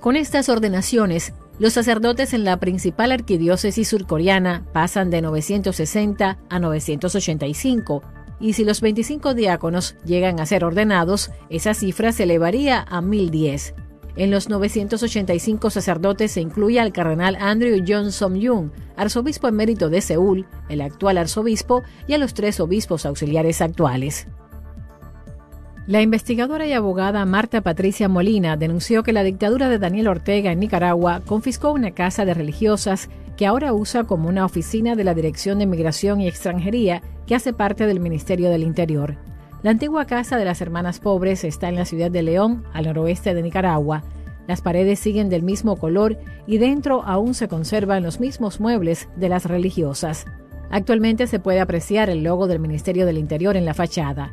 Con 0.00 0.16
estas 0.16 0.48
ordenaciones, 0.48 1.32
los 1.58 1.72
sacerdotes 1.72 2.34
en 2.34 2.44
la 2.44 2.58
principal 2.58 3.10
arquidiócesis 3.10 3.88
surcoreana 3.88 4.64
pasan 4.72 5.10
de 5.10 5.22
960 5.22 6.38
a 6.48 6.58
985 6.58 8.02
y 8.40 8.52
si 8.52 8.64
los 8.64 8.80
25 8.80 9.34
diáconos 9.34 9.96
llegan 10.04 10.40
a 10.40 10.46
ser 10.46 10.64
ordenados, 10.64 11.30
esa 11.50 11.74
cifra 11.74 12.12
se 12.12 12.24
elevaría 12.24 12.84
a 12.88 13.00
1010. 13.00 13.74
En 14.16 14.30
los 14.30 14.48
985 14.48 15.68
sacerdotes 15.68 16.32
se 16.32 16.40
incluye 16.40 16.80
al 16.80 16.92
cardenal 16.92 17.36
Andrew 17.38 17.84
John 17.86 18.12
Som-young, 18.12 18.70
arzobispo 18.96 19.46
emérito 19.46 19.90
de 19.90 20.00
Seúl, 20.00 20.46
el 20.70 20.80
actual 20.80 21.18
arzobispo, 21.18 21.82
y 22.06 22.14
a 22.14 22.18
los 22.18 22.32
tres 22.32 22.58
obispos 22.60 23.04
auxiliares 23.04 23.60
actuales. 23.60 24.26
La 25.86 26.02
investigadora 26.02 26.66
y 26.66 26.72
abogada 26.72 27.24
Marta 27.26 27.60
Patricia 27.60 28.08
Molina 28.08 28.56
denunció 28.56 29.04
que 29.04 29.12
la 29.12 29.22
dictadura 29.22 29.68
de 29.68 29.78
Daniel 29.78 30.08
Ortega 30.08 30.50
en 30.50 30.58
Nicaragua 30.58 31.22
confiscó 31.24 31.70
una 31.70 31.92
casa 31.92 32.24
de 32.24 32.34
religiosas 32.34 33.08
que 33.36 33.46
ahora 33.46 33.72
usa 33.72 34.02
como 34.02 34.28
una 34.28 34.44
oficina 34.44 34.96
de 34.96 35.04
la 35.04 35.14
Dirección 35.14 35.60
de 35.60 35.66
Migración 35.66 36.20
y 36.20 36.26
Extranjería 36.26 37.02
que 37.24 37.36
hace 37.36 37.52
parte 37.52 37.86
del 37.86 38.00
Ministerio 38.00 38.50
del 38.50 38.64
Interior. 38.64 39.16
La 39.62 39.70
antigua 39.70 40.06
casa 40.06 40.36
de 40.36 40.44
las 40.44 40.60
Hermanas 40.60 40.98
Pobres 40.98 41.44
está 41.44 41.68
en 41.68 41.76
la 41.76 41.84
ciudad 41.84 42.10
de 42.10 42.24
León, 42.24 42.64
al 42.72 42.86
noroeste 42.86 43.32
de 43.32 43.42
Nicaragua. 43.42 44.02
Las 44.48 44.62
paredes 44.62 44.98
siguen 44.98 45.28
del 45.28 45.44
mismo 45.44 45.76
color 45.76 46.18
y 46.48 46.58
dentro 46.58 47.04
aún 47.04 47.32
se 47.32 47.46
conservan 47.46 48.02
los 48.02 48.18
mismos 48.18 48.58
muebles 48.58 49.08
de 49.14 49.28
las 49.28 49.44
religiosas. 49.44 50.26
Actualmente 50.68 51.28
se 51.28 51.38
puede 51.38 51.60
apreciar 51.60 52.10
el 52.10 52.24
logo 52.24 52.48
del 52.48 52.58
Ministerio 52.58 53.06
del 53.06 53.18
Interior 53.18 53.56
en 53.56 53.64
la 53.64 53.74
fachada. 53.74 54.32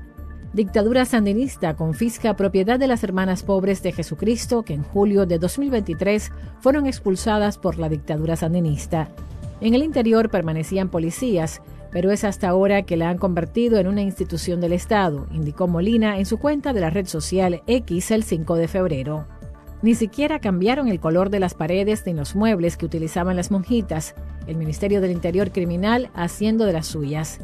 Dictadura 0.54 1.04
sandinista 1.06 1.76
confisca 1.76 2.36
propiedad 2.36 2.78
de 2.78 2.86
las 2.86 3.04
hermanas 3.04 3.42
pobres 3.42 3.82
de 3.82 3.92
Jesucristo 3.92 4.62
que 4.62 4.76
en 4.76 4.84
julio 4.84 5.26
de 5.26 5.40
2023 5.40 6.32
fueron 6.60 6.86
expulsadas 6.86 7.58
por 7.58 7.80
la 7.80 7.90
dictadura 7.90 8.36
sandinista. 8.36 9.10
En 9.62 9.74
el 9.74 9.82
interior 9.82 10.30
permanecían 10.30 10.90
policías, 10.90 11.64
pero 11.92 12.12
es 12.12 12.24
hasta 12.24 12.50
ahora 12.50 12.84
que 12.84 12.98
la 12.98 13.10
han 13.10 13.18
convertido 13.18 13.80
en 13.80 13.88
una 13.88 14.04
institución 14.04 14.62
del 14.62 14.74
Estado, 14.74 15.26
indicó 15.32 15.68
Molina 15.68 16.20
en 16.20 16.28
su 16.28 16.38
cuenta 16.38 16.72
de 16.72 16.82
la 16.82 16.92
red 16.92 17.08
social 17.08 17.64
X 17.66 18.12
el 18.12 18.24
5 18.24 18.56
de 18.56 18.68
febrero. 18.68 19.26
Ni 19.82 19.96
siquiera 19.96 20.38
cambiaron 20.38 20.88
el 20.88 21.00
color 21.00 21.32
de 21.32 21.40
las 21.40 21.56
paredes 21.56 22.06
ni 22.06 22.14
los 22.14 22.36
muebles 22.36 22.78
que 22.78 22.86
utilizaban 22.86 23.36
las 23.36 23.50
monjitas, 23.50 24.14
el 24.46 24.58
Ministerio 24.58 25.02
del 25.02 25.12
Interior 25.12 25.52
Criminal 25.52 26.12
haciendo 26.14 26.66
de 26.66 26.74
las 26.74 26.86
suyas. 26.86 27.40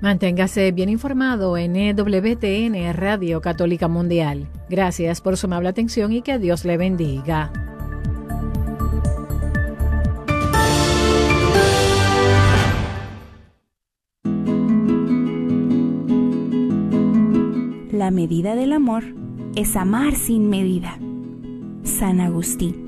Manténgase 0.00 0.70
bien 0.70 0.88
informado 0.88 1.56
en 1.56 1.74
EWTN 1.74 2.92
Radio 2.94 3.40
Católica 3.40 3.88
Mundial. 3.88 4.48
Gracias 4.68 5.20
por 5.20 5.36
su 5.36 5.46
amable 5.46 5.68
atención 5.68 6.12
y 6.12 6.22
que 6.22 6.38
Dios 6.38 6.64
le 6.64 6.76
bendiga. 6.76 7.52
La 17.90 18.12
medida 18.12 18.54
del 18.54 18.72
amor 18.72 19.02
es 19.56 19.74
amar 19.74 20.14
sin 20.14 20.48
medida. 20.48 20.96
San 21.82 22.20
Agustín. 22.20 22.86